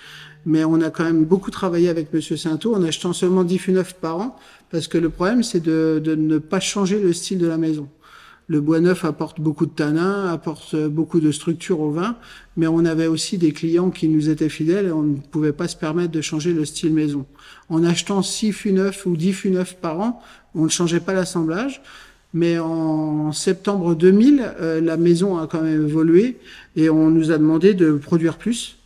Mais 0.46 0.62
on 0.62 0.80
a 0.80 0.90
quand 0.90 1.04
même 1.04 1.24
beaucoup 1.24 1.50
travaillé 1.50 1.88
avec 1.88 2.12
Monsieur 2.12 2.36
Sainteau 2.36 2.76
en 2.76 2.82
achetant 2.84 3.12
seulement 3.12 3.42
10 3.42 3.58
fûts 3.58 3.72
neufs 3.72 3.94
par 3.94 4.18
an, 4.18 4.36
parce 4.70 4.86
que 4.88 4.98
le 4.98 5.08
problème 5.08 5.42
c'est 5.42 5.60
de, 5.60 6.00
de 6.04 6.14
ne 6.14 6.38
pas 6.38 6.60
changer 6.60 7.00
le 7.00 7.12
style 7.12 7.38
de 7.38 7.46
la 7.46 7.56
maison. 7.56 7.88
Le 8.46 8.60
bois 8.60 8.80
neuf 8.80 9.04
apporte 9.06 9.40
beaucoup 9.40 9.64
de 9.64 9.70
tanins, 9.70 10.30
apporte 10.30 10.74
euh, 10.74 10.88
beaucoup 10.88 11.20
de 11.20 11.32
structure 11.32 11.80
au 11.80 11.90
vin, 11.90 12.16
mais 12.58 12.66
on 12.66 12.84
avait 12.84 13.06
aussi 13.06 13.38
des 13.38 13.52
clients 13.52 13.90
qui 13.90 14.06
nous 14.06 14.28
étaient 14.28 14.50
fidèles 14.50 14.86
et 14.86 14.92
on 14.92 15.02
ne 15.02 15.16
pouvait 15.16 15.52
pas 15.52 15.66
se 15.66 15.76
permettre 15.76 16.12
de 16.12 16.20
changer 16.20 16.52
le 16.52 16.66
style 16.66 16.92
maison. 16.92 17.24
En 17.70 17.82
achetant 17.84 18.20
6 18.20 18.52
fûts 18.52 18.72
neufs 18.72 19.06
ou 19.06 19.16
10 19.16 19.32
fûts 19.32 19.50
neufs 19.50 19.76
par 19.76 19.98
an, 20.00 20.22
on 20.54 20.64
ne 20.64 20.68
changeait 20.68 21.00
pas 21.00 21.14
l'assemblage. 21.14 21.80
Mais 22.34 22.58
en 22.58 23.32
septembre 23.32 23.94
2000, 23.94 24.54
euh, 24.60 24.80
la 24.80 24.96
maison 24.96 25.38
a 25.38 25.46
quand 25.46 25.62
même 25.62 25.86
évolué 25.86 26.36
et 26.76 26.90
on 26.90 27.08
nous 27.08 27.30
a 27.30 27.38
demandé 27.38 27.72
de 27.72 27.92
produire 27.92 28.36
plus. 28.36 28.76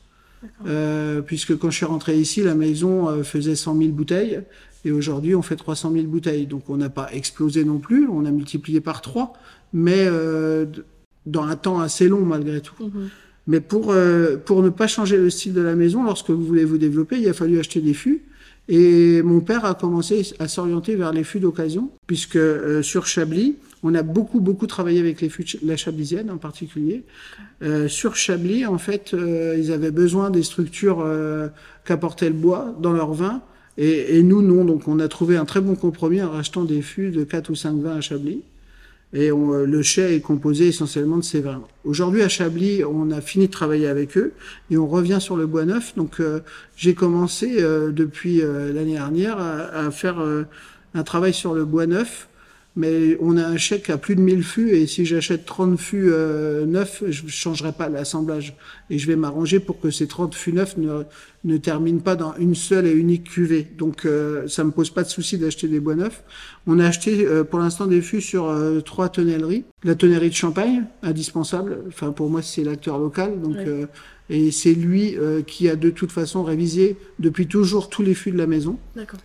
Euh, 0.66 1.20
puisque 1.20 1.58
quand 1.58 1.70
je 1.70 1.78
suis 1.78 1.86
rentré 1.86 2.16
ici, 2.16 2.44
la 2.44 2.54
maison 2.54 3.24
faisait 3.24 3.56
100 3.56 3.76
000 3.76 3.88
bouteilles 3.88 4.42
et 4.84 4.92
aujourd'hui 4.92 5.34
on 5.34 5.42
fait 5.42 5.56
300 5.56 5.92
000 5.92 6.06
bouteilles. 6.06 6.46
Donc 6.46 6.68
on 6.68 6.76
n'a 6.76 6.90
pas 6.90 7.08
explosé 7.12 7.64
non 7.64 7.78
plus, 7.78 8.08
on 8.08 8.24
a 8.24 8.30
multiplié 8.30 8.80
par 8.80 9.00
3, 9.00 9.32
mais 9.72 10.06
euh, 10.06 10.66
dans 11.26 11.44
un 11.44 11.56
temps 11.56 11.80
assez 11.80 12.08
long 12.08 12.24
malgré 12.24 12.60
tout. 12.60 12.74
Mhm. 12.80 13.08
Mais 13.46 13.60
pour, 13.60 13.92
euh, 13.92 14.36
pour 14.36 14.62
ne 14.62 14.68
pas 14.68 14.86
changer 14.86 15.16
le 15.16 15.30
style 15.30 15.54
de 15.54 15.62
la 15.62 15.74
maison, 15.74 16.04
lorsque 16.04 16.30
vous 16.30 16.44
voulez 16.44 16.64
vous 16.64 16.76
développer, 16.76 17.18
il 17.18 17.28
a 17.28 17.32
fallu 17.32 17.58
acheter 17.58 17.80
des 17.80 17.94
fûts. 17.94 18.22
Et 18.68 19.22
mon 19.22 19.40
père 19.40 19.64
a 19.64 19.74
commencé 19.74 20.34
à 20.38 20.46
s'orienter 20.46 20.94
vers 20.94 21.12
les 21.12 21.24
fûts 21.24 21.40
d'occasion, 21.40 21.90
puisque 22.06 22.36
euh, 22.36 22.82
sur 22.82 23.06
Chablis, 23.06 23.56
on 23.82 23.94
a 23.94 24.02
beaucoup, 24.02 24.40
beaucoup 24.40 24.66
travaillé 24.66 25.00
avec 25.00 25.20
les 25.20 25.28
fûts 25.28 25.44
de 25.44 25.66
la 25.66 25.76
chablisienne 25.76 26.30
en 26.30 26.38
particulier. 26.38 27.04
Euh, 27.62 27.88
sur 27.88 28.16
Chablis, 28.16 28.66
en 28.66 28.78
fait, 28.78 29.14
euh, 29.14 29.56
ils 29.58 29.72
avaient 29.72 29.90
besoin 29.90 30.30
des 30.30 30.42
structures 30.42 31.00
euh, 31.00 31.48
qu'apportait 31.84 32.28
le 32.28 32.34
bois 32.34 32.76
dans 32.80 32.92
leur 32.92 33.12
vin. 33.12 33.42
Et, 33.78 34.22
nous, 34.24 34.42
non. 34.42 34.64
Donc 34.64 34.88
on 34.88 34.98
a 34.98 35.08
trouvé 35.08 35.36
un 35.36 35.44
très 35.44 35.60
bon 35.60 35.76
compromis 35.76 36.20
en 36.20 36.30
rachetant 36.30 36.64
des 36.64 36.82
fûts 36.82 37.10
de 37.10 37.24
4 37.24 37.50
ou 37.50 37.54
5 37.54 37.76
vins 37.80 37.96
à 37.96 38.00
Chablis. 38.00 38.42
Et 39.14 39.30
euh, 39.30 39.64
le 39.64 39.82
chai 39.82 40.16
est 40.16 40.20
composé 40.20 40.68
essentiellement 40.68 41.16
de 41.16 41.22
ces 41.22 41.40
vins. 41.40 41.62
Aujourd'hui, 41.84 42.22
à 42.22 42.28
Chablis, 42.28 42.84
on 42.84 43.10
a 43.10 43.22
fini 43.22 43.46
de 43.46 43.52
travailler 43.52 43.86
avec 43.86 44.18
eux 44.18 44.32
et 44.70 44.76
on 44.76 44.86
revient 44.86 45.18
sur 45.20 45.36
le 45.36 45.46
bois 45.46 45.64
neuf. 45.64 45.94
Donc, 45.96 46.20
euh, 46.20 46.40
j'ai 46.76 46.94
commencé 46.94 47.62
euh, 47.62 47.90
depuis 47.90 48.42
l'année 48.42 48.94
dernière 48.94 49.38
à, 49.38 49.90
faire 49.90 50.22
un 50.94 51.02
travail 51.04 51.32
sur 51.32 51.54
le 51.54 51.64
bois 51.64 51.86
neuf. 51.86 52.27
Mais 52.78 53.18
on 53.20 53.36
a 53.36 53.44
un 53.44 53.56
chèque 53.56 53.90
à 53.90 53.98
plus 53.98 54.14
de 54.14 54.20
1000 54.20 54.44
fûts 54.44 54.70
et 54.70 54.86
si 54.86 55.04
j'achète 55.04 55.44
30 55.44 55.78
fûts 55.80 56.10
euh, 56.12 56.64
neufs, 56.64 57.02
je 57.08 57.24
ne 57.24 57.28
changerai 57.28 57.72
pas 57.72 57.88
l'assemblage. 57.88 58.54
Et 58.88 58.98
je 58.98 59.06
vais 59.08 59.16
m'arranger 59.16 59.58
pour 59.58 59.80
que 59.80 59.90
ces 59.90 60.06
30 60.06 60.32
fûts 60.36 60.52
neufs 60.52 60.76
ne, 60.76 61.02
ne 61.44 61.56
terminent 61.56 61.98
pas 61.98 62.14
dans 62.14 62.34
une 62.36 62.54
seule 62.54 62.86
et 62.86 62.92
unique 62.92 63.24
cuvée. 63.24 63.66
Donc 63.76 64.06
euh, 64.06 64.46
ça 64.46 64.62
me 64.62 64.70
pose 64.70 64.90
pas 64.90 65.02
de 65.02 65.08
souci 65.08 65.38
d'acheter 65.38 65.66
des 65.66 65.80
bois 65.80 65.96
neufs. 65.96 66.22
On 66.68 66.78
a 66.78 66.86
acheté 66.86 67.26
euh, 67.26 67.42
pour 67.42 67.58
l'instant 67.58 67.88
des 67.88 68.00
fûts 68.00 68.20
sur 68.20 68.48
euh, 68.48 68.80
trois 68.80 69.08
tonnelleries. 69.08 69.64
La 69.82 69.96
tonnellerie 69.96 70.30
de 70.30 70.34
Champagne, 70.34 70.84
indispensable. 71.02 71.78
Enfin 71.88 72.12
pour 72.12 72.30
moi 72.30 72.42
c'est 72.42 72.62
l'acteur 72.62 72.98
local. 72.98 73.40
Donc, 73.40 73.56
Ouais. 73.56 73.88
Et 74.30 74.50
c'est 74.50 74.74
lui 74.74 75.16
euh, 75.16 75.42
qui 75.42 75.68
a 75.68 75.76
de 75.76 75.90
toute 75.90 76.12
façon 76.12 76.42
révisé 76.44 76.96
depuis 77.18 77.46
toujours 77.46 77.88
tous 77.88 78.02
les 78.02 78.14
fûts 78.14 78.30
de 78.30 78.38
la 78.38 78.46
maison. 78.46 78.78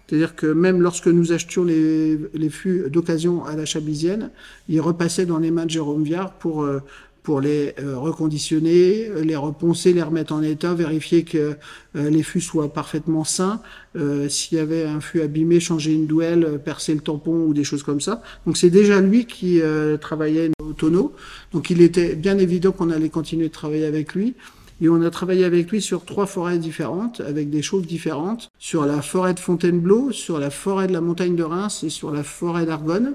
C'est-à-dire 0.07 0.35
que 0.35 0.47
même 0.47 0.81
lorsque 0.81 1.07
nous 1.07 1.31
achetions 1.31 1.63
les, 1.63 2.17
les 2.33 2.49
fûts 2.49 2.89
d'occasion 2.89 3.45
à 3.45 3.55
la 3.55 3.65
Chabisienne, 3.65 4.31
il 4.69 4.79
repassait 4.81 5.25
dans 5.25 5.39
les 5.39 5.51
mains 5.51 5.65
de 5.65 5.71
Jérôme 5.71 6.03
Viard 6.03 6.33
pour, 6.33 6.63
euh, 6.63 6.79
pour 7.21 7.39
les 7.39 7.73
euh, 7.79 7.97
reconditionner, 7.97 9.09
les 9.23 9.35
reponcer, 9.35 9.93
les 9.93 10.03
remettre 10.03 10.33
en 10.33 10.41
état, 10.41 10.73
vérifier 10.73 11.23
que 11.23 11.55
euh, 11.95 12.09
les 12.09 12.23
fûts 12.23 12.41
soient 12.41 12.71
parfaitement 12.73 13.23
sains. 13.23 13.61
Euh, 13.95 14.27
S'il 14.29 14.57
y 14.57 14.61
avait 14.61 14.83
un 14.85 14.99
fût 14.99 15.21
abîmé, 15.21 15.59
changer 15.59 15.93
une 15.93 16.05
douelle, 16.05 16.59
percer 16.63 16.93
le 16.93 16.99
tampon 16.99 17.45
ou 17.45 17.53
des 17.53 17.63
choses 17.63 17.83
comme 17.83 18.01
ça. 18.01 18.21
Donc 18.45 18.57
c'est 18.57 18.69
déjà 18.69 18.99
lui 18.99 19.25
qui 19.25 19.61
euh, 19.61 19.97
travaillait 19.97 20.51
au 20.61 20.73
tonneau. 20.73 21.13
Donc 21.53 21.69
il 21.69 21.81
était 21.81 22.15
bien 22.15 22.37
évident 22.37 22.71
qu'on 22.71 22.89
allait 22.89 23.09
continuer 23.09 23.47
de 23.47 23.53
travailler 23.53 23.85
avec 23.85 24.15
lui. 24.15 24.35
Et 24.83 24.89
on 24.89 25.01
a 25.01 25.09
travaillé 25.09 25.45
avec 25.45 25.71
lui 25.71 25.81
sur 25.81 26.03
trois 26.03 26.25
forêts 26.25 26.57
différentes, 26.57 27.21
avec 27.21 27.49
des 27.49 27.61
choses 27.61 27.87
différentes, 27.87 28.51
sur 28.59 28.85
la 28.85 29.01
forêt 29.01 29.33
de 29.33 29.39
Fontainebleau, 29.39 30.11
sur 30.11 30.39
la 30.39 30.49
forêt 30.49 30.87
de 30.87 30.91
la 30.91 30.99
montagne 30.99 31.37
de 31.37 31.43
Reims 31.43 31.85
et 31.85 31.89
sur 31.89 32.11
la 32.11 32.21
forêt 32.21 32.65
d'Argonne. 32.65 33.13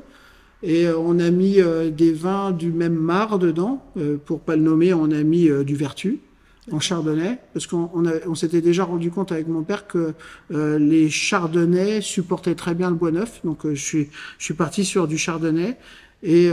Et 0.63 0.87
euh, 0.87 0.97
on 0.97 1.19
a 1.19 1.31
mis 1.31 1.61
euh, 1.61 1.91
des 1.91 2.15
vins 2.15 2.53
du 2.53 2.73
même 2.73 2.95
mar 2.95 3.39
dedans, 3.39 3.85
euh, 3.99 4.17
pour 4.17 4.41
pas 4.41 4.57
le 4.57 4.63
nommer, 4.63 4.95
on 4.95 5.11
a 5.11 5.23
mis 5.23 5.51
du 5.67 5.77
Vertu 5.77 6.21
en 6.73 6.81
chardonnay, 6.81 7.39
parce 7.53 7.67
qu'on 7.67 8.35
s'était 8.35 8.63
déjà 8.63 8.85
rendu 8.85 9.11
compte 9.11 9.31
avec 9.31 9.47
mon 9.47 9.63
père 9.63 9.87
que 9.87 10.13
les 10.51 11.11
chardonnays 11.11 12.01
supportaient 12.01 12.55
très 12.55 12.75
bien 12.75 12.89
le 12.91 12.97
bois 12.97 13.11
neuf. 13.11 13.41
Donc 13.45 13.67
je 13.73 14.07
suis 14.39 14.55
parti 14.55 14.85
sur 14.85 15.09
du 15.09 15.17
chardonnay 15.17 15.77
et 16.23 16.51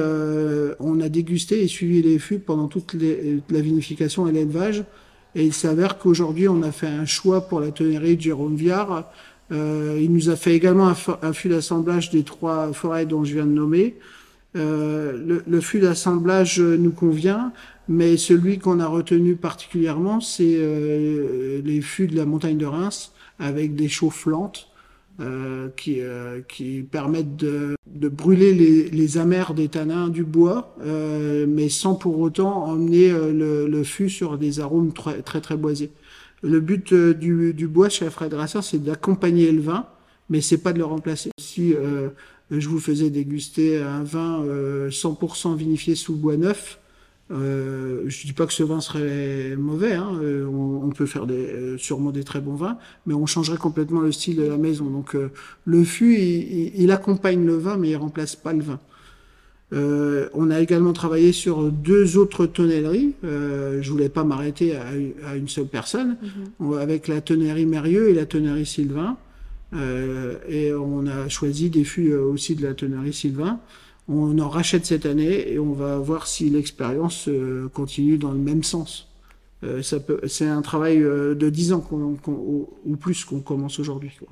on 0.79 1.01
a 1.01 1.09
dégusté 1.09 1.63
et 1.63 1.67
suivi 1.67 2.01
les 2.01 2.17
fûts 2.17 2.39
pendant 2.39 2.69
toute 2.69 2.95
la 2.95 3.59
vinification 3.59 4.25
et 4.25 4.31
l'élevage. 4.31 4.85
Et 5.35 5.45
il 5.45 5.53
s'avère 5.53 5.97
qu'aujourd'hui, 5.97 6.47
on 6.47 6.61
a 6.63 6.71
fait 6.71 6.87
un 6.87 7.05
choix 7.05 7.41
pour 7.41 7.59
la 7.59 7.71
tonnerie 7.71 8.15
de 8.15 8.21
Jérôme 8.21 8.55
Viard. 8.55 9.11
Euh, 9.51 9.99
il 10.01 10.11
nous 10.11 10.29
a 10.29 10.35
fait 10.35 10.55
également 10.55 10.87
un, 10.87 10.95
un 11.21 11.33
fût 11.33 11.49
d'assemblage 11.49 12.09
des 12.09 12.23
trois 12.23 12.71
forêts 12.73 13.05
dont 13.05 13.23
je 13.23 13.33
viens 13.33 13.45
de 13.45 13.51
nommer. 13.51 13.95
Euh, 14.55 15.11
le, 15.11 15.43
le 15.45 15.61
fût 15.61 15.79
d'assemblage 15.79 16.61
nous 16.61 16.91
convient, 16.91 17.51
mais 17.89 18.15
celui 18.15 18.59
qu'on 18.59 18.79
a 18.79 18.87
retenu 18.87 19.35
particulièrement, 19.35 20.21
c'est 20.21 20.55
euh, 20.55 21.61
les 21.63 21.81
fûts 21.81 22.07
de 22.07 22.15
la 22.15 22.25
montagne 22.25 22.57
de 22.57 22.65
Reims 22.65 23.11
avec 23.37 23.75
des 23.75 23.89
chauffantes 23.89 24.69
euh, 25.19 25.69
qui, 25.77 26.01
euh, 26.01 26.41
qui 26.41 26.81
permettent 26.81 27.35
de, 27.35 27.75
de 27.87 28.09
brûler 28.09 28.53
les, 28.53 28.89
les 28.89 29.17
amers 29.17 29.53
des 29.53 29.69
tanins 29.69 30.09
du 30.09 30.23
bois, 30.23 30.75
euh, 30.81 31.45
mais 31.47 31.69
sans 31.69 31.95
pour 31.95 32.19
autant 32.19 32.65
emmener 32.65 33.11
euh, 33.11 33.31
le, 33.31 33.67
le 33.67 33.83
fût 33.83 34.09
sur 34.09 34.37
des 34.37 34.59
arômes 34.59 34.91
très 34.93 35.21
très, 35.21 35.41
très 35.41 35.55
boisés. 35.57 35.91
Le 36.41 36.59
but 36.59 36.91
euh, 36.93 37.13
du, 37.13 37.53
du 37.53 37.67
bois 37.67 37.89
chez 37.89 38.05
Alfred 38.05 38.29
Grasser, 38.29 38.59
c'est 38.61 38.83
d'accompagner 38.83 39.51
le 39.51 39.61
vin, 39.61 39.87
mais 40.29 40.41
c'est 40.41 40.57
pas 40.57 40.73
de 40.73 40.79
le 40.79 40.85
remplacer. 40.85 41.31
Si 41.39 41.73
euh, 41.73 42.09
je 42.51 42.67
vous 42.67 42.79
faisais 42.79 43.09
déguster 43.09 43.81
un 43.81 44.03
vin 44.03 44.43
euh, 44.43 44.89
100% 44.89 45.55
vinifié 45.55 45.95
sous 45.95 46.15
bois 46.15 46.37
neuf, 46.37 46.79
euh, 47.31 48.03
je 48.07 48.25
dis 48.27 48.33
pas 48.33 48.45
que 48.45 48.53
ce 48.53 48.61
vin 48.63 48.81
serait 48.81 49.55
mauvais, 49.57 49.93
hein, 49.93 50.11
euh, 50.21 50.45
on, 50.45 50.83
on 50.85 50.89
peut 50.89 51.07
faire 51.07 51.25
des, 51.25 51.33
euh, 51.35 51.77
sûrement 51.77 52.11
des 52.11 52.23
très 52.23 52.39
bons 52.39 52.55
vins, 52.55 52.77
mais 53.07 53.13
on 53.15 53.25
changerait 53.25 53.57
complètement 53.57 54.01
le 54.01 54.11
style 54.11 54.35
de 54.37 54.43
la 54.43 54.57
maison. 54.57 54.85
Donc 54.85 55.15
euh, 55.15 55.29
le 55.65 55.83
fût, 55.83 56.15
il, 56.17 56.71
il- 56.79 56.91
accompagne 56.91 57.43
le 57.45 57.55
vin, 57.57 57.77
mais 57.77 57.89
il 57.89 57.95
remplace 57.95 58.35
pas 58.35 58.53
le 58.53 58.61
vin. 58.61 58.79
Euh, 59.73 60.29
on 60.33 60.51
a 60.51 60.59
également 60.59 60.93
travaillé 60.93 61.31
sur 61.31 61.71
deux 61.71 62.17
autres 62.17 62.45
tonnelleries. 62.45 63.13
Euh, 63.23 63.81
je 63.81 63.89
voulais 63.91 64.09
pas 64.09 64.23
m'arrêter 64.23 64.75
à, 64.75 64.83
à 65.27 65.35
une 65.35 65.47
seule 65.47 65.65
personne, 65.65 66.17
On- 66.59 66.73
avec 66.73 67.07
la 67.07 67.21
tonnerie 67.21 67.65
Mérieux 67.65 68.09
et 68.09 68.13
la 68.13 68.27
tonnerie 68.27 68.67
Sylvain. 68.67 69.17
Euh, 69.73 70.35
et 70.47 70.71
on 70.73 71.07
a 71.07 71.27
choisi 71.27 71.71
des 71.71 71.83
fûts 71.83 72.13
aussi 72.13 72.55
de 72.55 72.61
la 72.63 72.75
tonnerie 72.75 73.11
Sylvain. 73.13 73.59
On 74.07 74.37
en 74.39 74.49
rachète 74.49 74.85
cette 74.85 75.05
année 75.05 75.51
et 75.51 75.57
on 75.59 75.73
va 75.73 75.97
voir 75.97 76.27
si 76.27 76.49
l'expérience 76.49 77.27
euh, 77.27 77.67
continue 77.73 78.17
dans 78.17 78.31
le 78.31 78.37
même 78.39 78.63
sens. 78.63 79.07
Euh, 79.63 79.81
ça 79.81 79.99
peut, 79.99 80.19
c'est 80.27 80.45
un 80.47 80.61
travail 80.61 81.01
euh, 81.01 81.33
de 81.33 81.49
10 81.49 81.73
ans 81.73 81.79
qu'on, 81.79 82.15
qu'on- 82.15 82.67
ou, 82.85 82.95
plus 82.97 83.25
qu'on 83.25 83.39
commence 83.39 83.79
aujourd'hui. 83.79 84.11
quoi. 84.19 84.27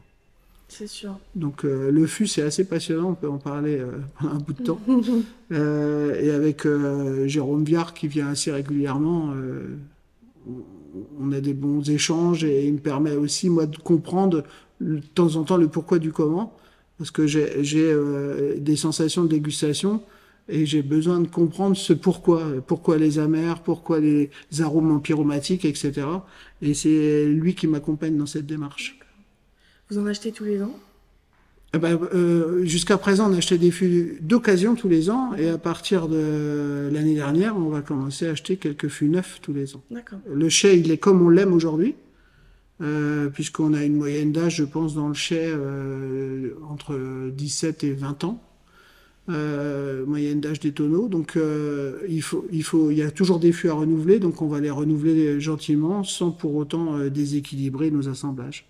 C'est 0.67 0.85
sûr. 0.87 1.17
Donc 1.35 1.65
euh, 1.65 1.91
le 1.91 2.05
fût 2.05 2.27
c'est 2.27 2.41
assez 2.43 2.65
passionnant, 2.65 3.09
on 3.11 3.15
peut 3.15 3.29
en 3.29 3.37
parler 3.39 3.79
euh, 3.79 3.91
pendant 4.19 4.33
un 4.35 4.37
bout 4.39 4.53
de 4.53 4.63
temps. 4.63 4.79
Euh, 5.51 6.19
et 6.19 6.31
avec 6.31 6.65
Jérôme 7.27 7.63
Viard 7.63 7.93
qui 7.93 8.07
vient 8.07 8.29
assez 8.29 8.51
régulièrement, 8.51 9.31
on- 10.47 10.51
on 11.19 11.31
a 11.31 11.41
des 11.41 11.53
bons 11.53 11.87
échanges 11.89 12.43
et 12.43 12.65
il 12.67 12.73
me 12.73 12.79
permet 12.79 13.15
aussi 13.15 13.49
moi 13.49 13.65
de 13.67 13.77
comprendre 13.77 14.43
de 14.81 14.99
temps 15.13 15.35
en 15.35 15.43
temps 15.43 15.57
le 15.57 15.67
pourquoi 15.67 15.99
du 15.99 16.11
comment, 16.11 16.55
parce 16.97 17.11
que 17.11 17.27
j'ai 17.27 17.47
euh, 17.75 18.55
des 18.57 18.75
sensations 18.75 19.23
de 19.23 19.29
dégustation 19.29 20.01
et 20.49 20.65
j'ai 20.65 20.81
besoin 20.81 21.19
de 21.19 21.27
comprendre 21.27 21.75
ce 21.75 21.93
pourquoi, 21.93 22.43
pourquoi 22.67 22.97
les 22.97 23.19
amers, 23.19 23.61
pourquoi 23.61 23.99
les 23.99 24.29
arômes 24.59 24.91
empyromatiques, 24.91 25.65
etc. 25.65 26.05
Et 26.61 26.73
c'est 26.73 27.25
lui 27.25 27.55
qui 27.55 27.67
m'accompagne 27.67 28.17
dans 28.17 28.25
cette 28.25 28.45
démarche. 28.45 28.99
Vous 29.89 29.97
en 29.97 30.05
achetez 30.05 30.31
tous 30.31 30.43
les 30.43 30.61
ans? 30.61 30.77
Eh 31.75 31.79
ben, 31.79 31.99
euh, 32.13 32.65
Jusqu'à 32.65 32.97
présent, 32.97 33.31
on 33.31 33.35
achetait 33.35 33.57
des 33.57 33.71
fûts 33.71 34.17
d'occasion 34.21 34.75
tous 34.75 34.89
les 34.89 35.09
ans, 35.09 35.33
et 35.35 35.49
à 35.49 35.57
partir 35.57 36.07
de 36.07 36.89
l'année 36.91 37.15
dernière, 37.15 37.57
on 37.57 37.69
va 37.69 37.81
commencer 37.81 38.27
à 38.27 38.31
acheter 38.31 38.57
quelques 38.57 38.89
fûts 38.89 39.09
neufs 39.09 39.39
tous 39.41 39.53
les 39.53 39.75
ans. 39.75 39.83
Le 40.31 40.49
chai, 40.49 40.77
il 40.77 40.91
est 40.91 40.97
comme 40.97 41.25
on 41.25 41.29
l'aime 41.29 41.53
aujourd'hui, 41.53 41.95
euh, 42.83 43.29
puisqu'on 43.29 43.73
a 43.73 43.83
une 43.83 43.95
moyenne 43.95 44.31
d'âge, 44.33 44.57
je 44.57 44.63
pense, 44.65 44.93
dans 44.93 45.07
le 45.07 45.13
chai 45.13 45.45
euh, 45.45 46.53
entre 46.69 47.29
17 47.29 47.83
et 47.85 47.93
20 47.93 48.25
ans. 48.25 48.43
Euh, 49.29 50.05
moyenne 50.05 50.41
d'âge 50.41 50.59
des 50.59 50.73
tonneaux, 50.73 51.07
donc 51.07 51.39
il 52.09 52.21
faut, 52.21 52.45
il 52.51 52.63
faut, 52.63 52.91
il 52.91 52.97
y 52.97 53.01
a 53.01 53.09
toujours 53.09 53.39
des 53.39 53.53
fûts 53.53 53.69
à 53.69 53.73
renouveler, 53.73 54.19
donc 54.19 54.41
on 54.41 54.47
va 54.47 54.59
les 54.59 54.69
renouveler 54.69 55.39
gentiment, 55.39 56.03
sans 56.03 56.31
pour 56.31 56.55
autant 56.55 56.99
déséquilibrer 57.07 57.89
nos 57.89 58.09
assemblages. 58.09 58.65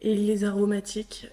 Et 0.00 0.16
les 0.16 0.44
aromatiques 0.44 1.28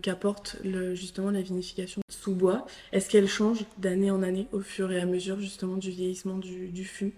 qu'apporte 0.00 0.56
justement 0.94 1.30
la 1.30 1.42
vinification 1.42 2.00
sous 2.08 2.34
bois, 2.34 2.64
est-ce 2.92 3.10
qu'elles 3.10 3.28
changent 3.28 3.66
d'année 3.76 4.10
en 4.10 4.22
année 4.22 4.46
au 4.52 4.60
fur 4.60 4.90
et 4.90 4.98
à 4.98 5.04
mesure 5.04 5.38
justement 5.38 5.76
du 5.76 5.90
vieillissement 5.90 6.38
du 6.38 6.84
fût? 6.86 7.12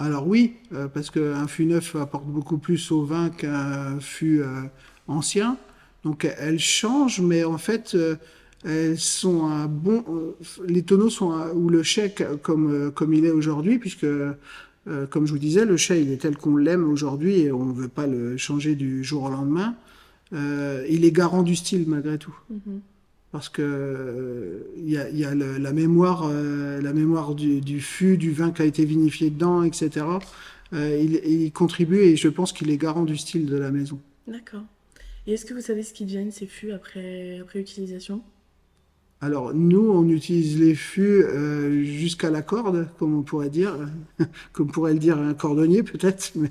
Alors 0.00 0.26
oui, 0.26 0.54
euh, 0.72 0.88
parce 0.88 1.10
qu'un 1.10 1.46
fût 1.46 1.66
neuf 1.66 1.94
apporte 1.94 2.24
beaucoup 2.24 2.56
plus 2.56 2.90
au 2.90 3.04
vin 3.04 3.28
qu'un 3.28 4.00
fût 4.00 4.40
euh, 4.40 4.62
ancien. 5.08 5.58
Donc 6.04 6.24
elles 6.38 6.58
changent, 6.58 7.20
mais 7.20 7.44
en 7.44 7.58
fait, 7.58 7.94
euh, 7.94 8.16
elles 8.64 8.98
sont 8.98 9.44
un 9.44 9.66
bon. 9.66 10.02
les 10.66 10.82
tonneaux 10.82 11.10
sont 11.10 11.32
ou 11.54 11.68
le 11.68 11.82
chèque 11.82 12.24
comme 12.42 12.90
comme 12.92 13.12
il 13.12 13.26
est 13.26 13.30
aujourd'hui, 13.30 13.78
puisque 13.78 14.06
comme 15.10 15.26
je 15.26 15.32
vous 15.32 15.38
disais, 15.38 15.66
le 15.66 15.76
chai 15.76 16.02
il 16.02 16.10
est 16.10 16.18
tel 16.18 16.36
qu'on 16.36 16.56
l'aime 16.56 16.90
aujourd'hui 16.90 17.40
et 17.40 17.52
on 17.52 17.66
ne 17.66 17.72
veut 17.72 17.88
pas 17.88 18.06
le 18.06 18.36
changer 18.38 18.74
du 18.74 19.04
jour 19.04 19.24
au 19.24 19.30
lendemain. 19.30 19.74
Il 20.32 21.04
est 21.04 21.12
garant 21.12 21.42
du 21.42 21.56
style 21.56 21.84
malgré 21.86 22.18
tout 22.18 22.34
parce 23.32 23.48
que 23.48 23.62
euh, 23.62 24.64
il 24.76 24.90
y 24.90 24.96
a, 24.98 25.08
il 25.08 25.18
y 25.18 25.24
a 25.24 25.34
le- 25.34 25.58
la 25.58 25.72
mémoire, 25.72 26.28
euh, 26.30 26.80
la 26.80 26.92
mémoire 26.92 27.34
du, 27.34 27.60
du 27.60 27.80
fût, 27.80 28.16
du 28.16 28.32
vin 28.32 28.50
qui 28.50 28.62
a 28.62 28.64
été 28.64 28.84
vinifié 28.84 29.30
dedans, 29.30 29.62
etc. 29.62 30.06
Euh, 30.72 30.98
il, 31.00 31.20
il 31.24 31.52
contribue 31.52 32.00
et 32.00 32.16
je 32.16 32.28
pense 32.28 32.52
qu'il 32.52 32.70
est 32.70 32.76
garant 32.76 33.04
du 33.04 33.16
style 33.16 33.46
de 33.46 33.56
la 33.56 33.70
maison. 33.70 34.00
D'accord. 34.26 34.62
Et 35.26 35.34
est-ce 35.34 35.44
que 35.44 35.54
vous 35.54 35.60
savez 35.60 35.82
ce 35.82 35.92
qui 35.92 36.04
deviennent 36.04 36.32
ces 36.32 36.46
fûts 36.46 36.72
après, 36.72 37.38
après 37.40 37.60
utilisation? 37.60 38.22
Alors 39.22 39.52
nous, 39.52 39.90
on 39.90 40.08
utilise 40.08 40.58
les 40.58 40.74
fûts 40.74 41.22
euh, 41.24 41.82
jusqu'à 41.84 42.30
la 42.30 42.40
corde, 42.40 42.88
comme 42.98 43.14
on 43.18 43.22
pourrait 43.22 43.50
dire, 43.50 43.76
comme 44.52 44.70
pourrait 44.72 44.94
le 44.94 44.98
dire 44.98 45.18
un 45.18 45.34
cordonnier 45.34 45.82
peut-être. 45.82 46.32
mais, 46.36 46.50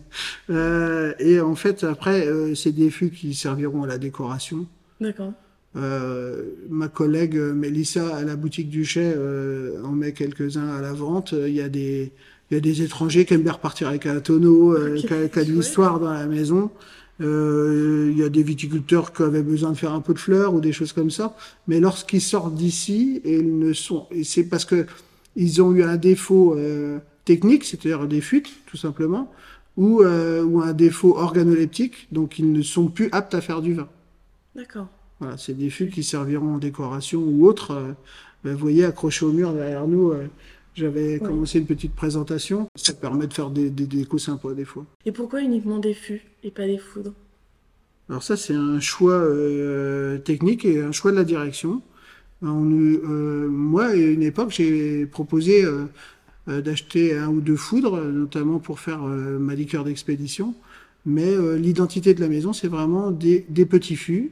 euh, 0.52 1.14
et 1.20 1.40
en 1.42 1.56
fait, 1.56 1.84
après, 1.84 2.28
euh, 2.28 2.54
c'est 2.54 2.72
des 2.72 2.92
fûts 2.92 3.10
qui 3.10 3.34
serviront 3.34 3.84
à 3.84 3.88
la 3.88 3.98
décoration. 3.98 4.68
D'accord. 5.02 5.34
Euh, 5.76 6.46
ma 6.68 6.88
collègue 6.88 7.38
euh, 7.38 7.54
Mélissa 7.54 8.16
à 8.16 8.24
la 8.24 8.36
boutique 8.36 8.70
du 8.70 8.86
Chai 8.86 9.14
euh, 9.16 9.84
en 9.84 9.92
met 9.92 10.14
quelques-uns 10.14 10.68
à 10.68 10.82
la 10.82 10.94
vente. 10.94 11.34
Il 11.34 11.54
y 11.54 11.62
a 11.62 11.70
des 11.70 12.12
il 12.52 12.56
y 12.56 12.58
a 12.58 12.62
des 12.62 12.82
étrangers 12.82 13.26
qui 13.26 13.36
aiment 13.36 13.44
bien 13.44 13.52
repartir 13.52 13.88
avec 13.88 14.08
un 14.08 14.20
tonneau, 14.22 14.74
euh, 14.74 14.96
qui 14.96 15.14
a, 15.14 15.44
de 15.44 15.52
l'histoire 15.52 16.00
dans 16.00 16.12
la 16.12 16.26
maison. 16.26 16.72
Il 17.20 18.18
y 18.18 18.24
a 18.24 18.30
des 18.30 18.42
viticulteurs 18.42 19.14
qui 19.14 19.22
avaient 19.22 19.44
besoin 19.44 19.72
de 19.72 19.78
faire 19.78 19.94
un 19.94 20.02
peu 20.02 20.16
de 20.16 20.20
fleurs 20.20 20.56
ou 20.56 20.60
des 20.60 20.72
choses 20.72 20.92
comme 20.92 21.12
ça. 21.12 21.36
Mais 21.68 21.80
lorsqu'ils 21.80 22.22
sortent 22.22 22.56
d'ici, 22.56 23.22
ils 23.24 23.60
ne 23.60 23.72
sont, 23.74 24.08
c'est 24.24 24.46
parce 24.46 24.66
que 24.66 24.88
ils 25.36 25.62
ont 25.62 25.72
eu 25.74 25.84
un 25.84 25.98
défaut 25.98 26.58
technique, 27.24 27.66
c'est-à-dire 27.66 28.08
des 28.08 28.22
fuites, 28.22 28.50
tout 28.66 28.78
simplement, 28.78 29.32
ou, 29.78 30.02
ou 30.02 30.62
un 30.62 30.74
défaut 30.74 31.18
organoleptique, 31.18 32.08
donc 32.12 32.40
ils 32.40 32.52
ne 32.52 32.64
sont 32.64 32.88
plus 32.88 33.10
aptes 33.12 33.36
à 33.36 33.42
faire 33.42 33.62
du 33.62 33.74
vin. 33.76 33.90
D'accord. 34.56 34.88
Voilà, 35.20 35.38
c'est 35.38 35.54
des 35.54 35.70
fûts 35.70 35.90
qui 35.90 36.04
serviront 36.04 36.56
en 36.56 36.58
décoration 36.58 37.22
ou 37.22 37.46
autre. 37.46 37.72
Euh, 37.72 37.92
ben, 38.44 38.54
vous 38.54 38.60
voyez, 38.60 38.86
accroché 38.86 39.26
au 39.26 39.32
mur 39.32 39.54
derrière 39.54 39.88
nous, 39.88 40.12
euh, 40.12 40.28
j'avais 40.76 41.20
commencé 41.20 41.60
une 41.60 41.66
petite 41.66 41.94
présentation. 41.94 42.68
Ça 42.76 42.94
permet 42.94 43.28
de 43.28 43.34
faire 43.34 43.50
des, 43.50 43.70
des 43.70 43.86
décos 43.86 44.18
sympas 44.18 44.54
des 44.54 44.66
fois. 44.66 44.86
Et 45.06 45.12
pourquoi 45.12 45.42
uniquement 45.42 45.80
des 45.80 45.94
fûts 45.94 46.22
et 46.44 46.52
pas 46.52 46.66
des 46.66 46.78
foudres? 46.78 47.14
Alors 48.08 48.24
ça, 48.24 48.38
c'est 48.38 48.56
un 48.56 48.80
choix 48.80 49.14
euh, 49.14 50.18
technique 50.18 50.66
et 50.66 50.82
un 50.82 50.92
choix 50.92 51.12
de 51.12 51.18
la 51.18 51.24
direction. 51.24 51.82
On, 52.42 52.66
euh, 52.72 53.48
moi, 53.50 53.88
à 53.88 53.94
une 53.94 54.24
époque, 54.24 54.52
j'ai 54.52 55.06
proposé 55.06 55.64
euh, 55.66 56.62
d'acheter 56.62 57.16
un 57.16 57.28
ou 57.28 57.42
deux 57.42 57.58
foudres, 57.58 58.02
notamment 58.02 58.58
pour 58.58 58.80
faire 58.80 59.02
ma 59.02 59.54
liqueur 59.54 59.84
d'expédition. 59.84 60.56
Mais 61.06 61.36
l'identité 61.58 62.16
de 62.16 62.22
la 62.22 62.28
maison, 62.28 62.52
c'est 62.52 62.68
vraiment 62.68 63.12
des, 63.12 63.46
des 63.50 63.68
petits 63.68 63.96
fûts, 63.96 64.32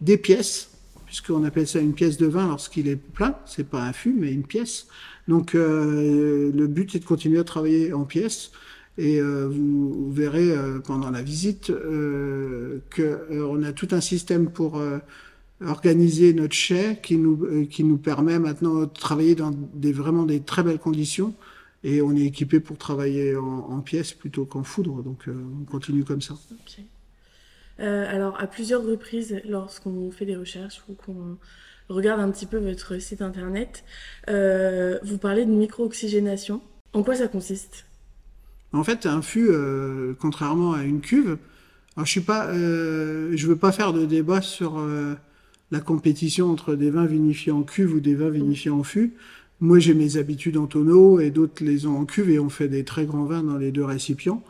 des 0.00 0.16
pièces, 0.16 0.70
puisqu'on 1.06 1.44
appelle 1.44 1.66
ça 1.66 1.80
une 1.80 1.94
pièce 1.94 2.16
de 2.16 2.26
vin 2.26 2.48
lorsqu'il 2.48 2.88
est 2.88 2.96
plein. 2.96 3.36
C'est 3.46 3.68
pas 3.68 3.82
un 3.82 3.92
fût, 3.92 4.12
mais 4.12 4.32
une 4.32 4.44
pièce. 4.44 4.86
Donc 5.28 5.54
euh, 5.54 6.52
le 6.54 6.66
but, 6.66 6.92
c'est 6.92 7.00
de 7.00 7.04
continuer 7.04 7.38
à 7.38 7.44
travailler 7.44 7.92
en 7.92 8.04
pièces. 8.04 8.52
Et 8.98 9.20
euh, 9.20 9.48
vous, 9.48 10.10
verrez 10.10 10.50
euh, 10.50 10.78
pendant 10.78 11.10
la 11.10 11.22
visite 11.22 11.70
qu'on 12.94 13.62
a 13.62 13.72
tout 13.72 13.88
un 13.90 14.00
système 14.00 14.50
pour 14.50 14.80
organiser 15.64 16.34
notre 16.34 16.54
chai 16.54 16.98
qui 17.02 17.16
nous, 17.16 17.66
qui 17.66 17.84
nous 17.84 17.98
permet 17.98 18.38
maintenant 18.38 18.80
de 18.80 18.84
travailler 18.86 19.34
dans 19.34 19.52
des, 19.74 19.92
vraiment 19.92 20.24
des 20.24 20.40
très 20.40 20.62
belles 20.62 20.78
conditions. 20.78 21.34
Et 21.84 22.02
on 22.02 22.16
est 22.16 22.24
équipé 22.24 22.58
pour 22.58 22.78
travailler 22.78 23.36
en, 23.36 23.68
en 23.70 23.80
pièces 23.80 24.12
plutôt 24.12 24.44
qu'en 24.44 24.64
foudre. 24.64 25.02
Donc 25.02 25.28
on 25.28 25.64
continue 25.64 26.04
comme 26.04 26.22
ça. 26.22 26.34
Euh, 27.80 28.06
alors, 28.08 28.40
à 28.40 28.46
plusieurs 28.46 28.82
reprises, 28.84 29.40
lorsqu'on 29.48 30.10
fait 30.10 30.24
des 30.24 30.36
recherches 30.36 30.82
ou 30.88 30.94
qu'on 30.94 31.36
regarde 31.88 32.20
un 32.20 32.30
petit 32.30 32.46
peu 32.46 32.58
votre 32.58 32.98
site 32.98 33.22
internet, 33.22 33.84
euh, 34.28 34.98
vous 35.02 35.18
parlez 35.18 35.44
de 35.44 35.50
micro-oxygénation. 35.50 36.60
En 36.92 37.02
quoi 37.02 37.16
ça 37.16 37.28
consiste? 37.28 37.86
En 38.72 38.82
fait, 38.82 39.06
un 39.06 39.22
fût, 39.22 39.48
euh, 39.48 40.14
contrairement 40.18 40.72
à 40.72 40.82
une 40.82 41.00
cuve, 41.00 41.38
alors 41.96 42.06
je 42.06 42.20
je 42.20 43.46
veux 43.46 43.56
pas 43.56 43.72
faire 43.72 43.92
de 43.92 44.04
débat 44.04 44.42
sur 44.42 44.84
la 45.70 45.80
compétition 45.80 46.50
entre 46.50 46.74
des 46.74 46.90
vins 46.90 47.06
vinifiés 47.06 47.52
en 47.52 47.62
cuve 47.62 47.94
ou 47.94 48.00
des 48.00 48.14
vins 48.14 48.28
vinifiés 48.28 48.70
en 48.70 48.82
fût. 48.82 49.14
Moi, 49.60 49.78
j'ai 49.78 49.94
mes 49.94 50.18
habitudes 50.18 50.58
en 50.58 50.66
tonneau 50.66 51.18
et 51.18 51.30
d'autres 51.30 51.64
les 51.64 51.86
ont 51.86 51.96
en 51.96 52.04
cuve 52.04 52.28
et 52.28 52.38
on 52.38 52.50
fait 52.50 52.68
des 52.68 52.84
très 52.84 53.06
grands 53.06 53.24
vins 53.24 53.42
dans 53.42 53.56
les 53.56 53.72
deux 53.72 53.84
récipients. 53.84 54.42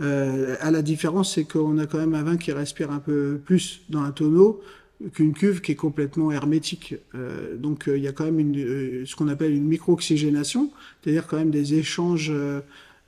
Euh, 0.00 0.56
à 0.60 0.70
la 0.70 0.82
différence, 0.82 1.34
c'est 1.34 1.44
qu'on 1.44 1.78
a 1.78 1.86
quand 1.86 1.98
même 1.98 2.14
un 2.14 2.22
vin 2.22 2.36
qui 2.36 2.52
respire 2.52 2.90
un 2.90 3.00
peu 3.00 3.40
plus 3.44 3.82
dans 3.88 4.00
un 4.02 4.12
tonneau 4.12 4.62
qu'une 5.14 5.32
cuve 5.32 5.60
qui 5.60 5.72
est 5.72 5.76
complètement 5.76 6.30
hermétique. 6.30 6.94
Euh, 7.14 7.56
donc, 7.56 7.88
euh, 7.88 7.96
il 7.96 8.04
y 8.04 8.08
a 8.08 8.12
quand 8.12 8.24
même 8.24 8.38
une, 8.38 8.58
euh, 8.58 9.06
ce 9.06 9.16
qu'on 9.16 9.28
appelle 9.28 9.54
une 9.54 9.64
micro-oxygénation, 9.64 10.70
c'est-à-dire 11.02 11.26
quand 11.26 11.38
même 11.38 11.50
des 11.50 11.74
échanges 11.74 12.30
euh, 12.30 12.60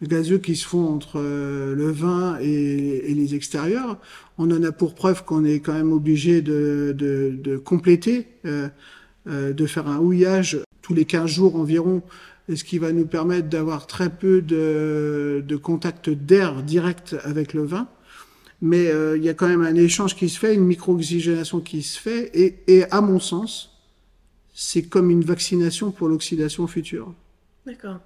gazeux 0.03 0.39
qui 0.39 0.57
se 0.57 0.67
font 0.67 0.87
entre 0.89 1.21
le 1.21 1.91
vin 1.93 2.39
et, 2.41 3.15
les 3.15 3.35
extérieurs. 3.37 3.99
On 4.37 4.51
en 4.51 4.63
a 4.65 4.73
pour 4.73 4.95
preuve 4.95 5.25
qu'on 5.25 5.45
est 5.45 5.61
quand 5.61 5.75
même 5.75 5.93
obligé 5.93 6.43
de, 6.43 6.93
de, 6.97 7.33
de 7.41 7.57
compléter, 7.57 8.27
de 8.45 9.67
faire 9.67 9.87
un 9.87 9.99
houillage 9.99 10.59
tous 10.81 10.93
les 10.93 11.05
15 11.05 11.31
jours 11.31 11.55
environ, 11.55 12.03
ce 12.49 12.65
qui 12.65 12.79
va 12.79 12.93
nous 12.93 13.07
permettre 13.07 13.49
d'avoir 13.49 13.87
très 13.87 14.11
peu 14.11 14.43
de, 14.43 15.45
de 15.47 15.57
contact 15.57 16.11
d'air 16.11 16.63
direct 16.63 17.17
avec 17.25 17.55
le 17.55 17.65
vin. 17.65 17.89
Mais 18.61 18.89
euh, 18.89 19.17
il 19.17 19.25
y 19.25 19.29
a 19.29 19.35
quand 19.35 19.49
même 19.49 19.63
un 19.63 19.75
échange 19.75 20.15
qui 20.17 20.29
se 20.29 20.39
fait, 20.39 20.55
une 20.55 20.65
micro-oxygénation 20.65 21.61
qui 21.61 21.83
se 21.83 21.99
fait, 21.99 22.31
et, 22.35 22.63
et 22.69 22.85
à 22.91 23.01
mon 23.01 23.19
sens, 23.19 23.73
c'est 24.55 24.83
comme 24.83 25.11
une 25.11 25.25
vaccination 25.25 25.91
pour 25.91 26.09
l'oxydation 26.09 26.67
future. 26.67 27.13
D'accord. 27.67 27.99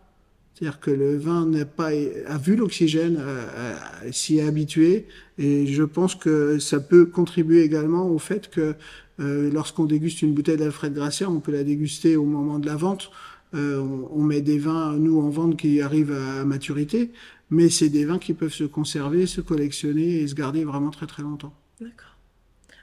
C'est-à-dire 0.54 0.80
que 0.80 0.90
le 0.90 1.18
vin 1.18 1.44
n'a 1.44 1.66
pas 1.66 1.90
a 2.26 2.38
vu 2.38 2.56
l'oxygène, 2.56 3.18
euh, 3.18 3.46
euh, 3.54 4.12
s'y 4.12 4.38
est 4.38 4.46
habitué, 4.46 5.06
et 5.36 5.66
je 5.66 5.82
pense 5.82 6.14
que 6.14 6.58
ça 6.58 6.80
peut 6.80 7.04
contribuer 7.04 7.62
également 7.62 8.08
au 8.08 8.18
fait 8.18 8.48
que 8.48 8.74
euh, 9.20 9.50
lorsqu'on 9.52 9.84
déguste 9.84 10.22
une 10.22 10.32
bouteille 10.32 10.56
d'Alfred 10.56 10.94
Gracia, 10.94 11.28
on 11.28 11.40
peut 11.40 11.52
la 11.52 11.64
déguster 11.64 12.16
au 12.16 12.24
moment 12.24 12.58
de 12.58 12.66
la 12.66 12.76
vente. 12.76 13.10
Euh, 13.54 13.78
on, 13.78 14.08
on 14.12 14.22
met 14.22 14.40
des 14.40 14.58
vins, 14.58 14.96
nous, 14.96 15.20
en 15.20 15.28
vente 15.28 15.56
qui 15.56 15.80
arrivent 15.80 16.12
à, 16.12 16.44
maturité, 16.44 17.12
mais 17.50 17.68
c'est 17.68 17.88
des 17.88 18.04
vins 18.04 18.18
qui 18.18 18.34
peuvent 18.34 18.52
se 18.52 18.64
conserver, 18.64 19.26
se 19.26 19.40
collectionner 19.40 20.20
et 20.20 20.28
se 20.28 20.34
garder 20.34 20.64
vraiment 20.64 20.90
très 20.90 21.06
très 21.06 21.22
longtemps. 21.22 21.54
D'accord. 21.80 22.16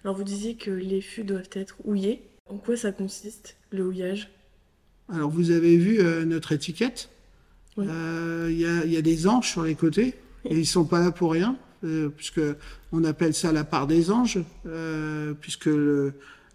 Alors, 0.03 0.15
vous 0.15 0.23
disiez 0.23 0.55
que 0.55 0.71
les 0.71 1.01
fûts 1.01 1.23
doivent 1.23 1.49
être 1.53 1.77
houillés. 1.83 2.23
En 2.49 2.57
quoi 2.57 2.75
ça 2.75 2.91
consiste, 2.91 3.57
le 3.71 3.85
houillage? 3.85 4.29
Alors 5.09 5.29
vous 5.29 5.51
avez 5.51 5.75
vu 5.77 5.99
euh, 5.99 6.23
notre 6.23 6.53
étiquette 6.53 7.09
Oui. 7.75 7.85
Euh, 7.89 8.47
Il 8.49 8.57
y, 8.57 8.65
a, 8.65 8.85
il 8.85 8.91
y 8.91 8.97
a 8.97 9.01
des 9.01 9.27
anges 9.27 9.49
sur 9.49 9.63
les 9.63 9.75
côtés 9.75 10.15
et 10.45 10.57
ils 10.57 10.65
sont 10.65 10.85
pas 10.85 10.99
là 10.99 11.11
pour 11.11 11.33
rien 11.33 11.57
puisque 12.15 12.39
on 12.93 13.03
appelle 13.03 13.33
ça 13.33 13.51
la 13.51 13.65
part 13.65 13.87
des 13.87 14.09
anges 14.09 14.39
puisque 15.41 15.65
le, 15.65 16.13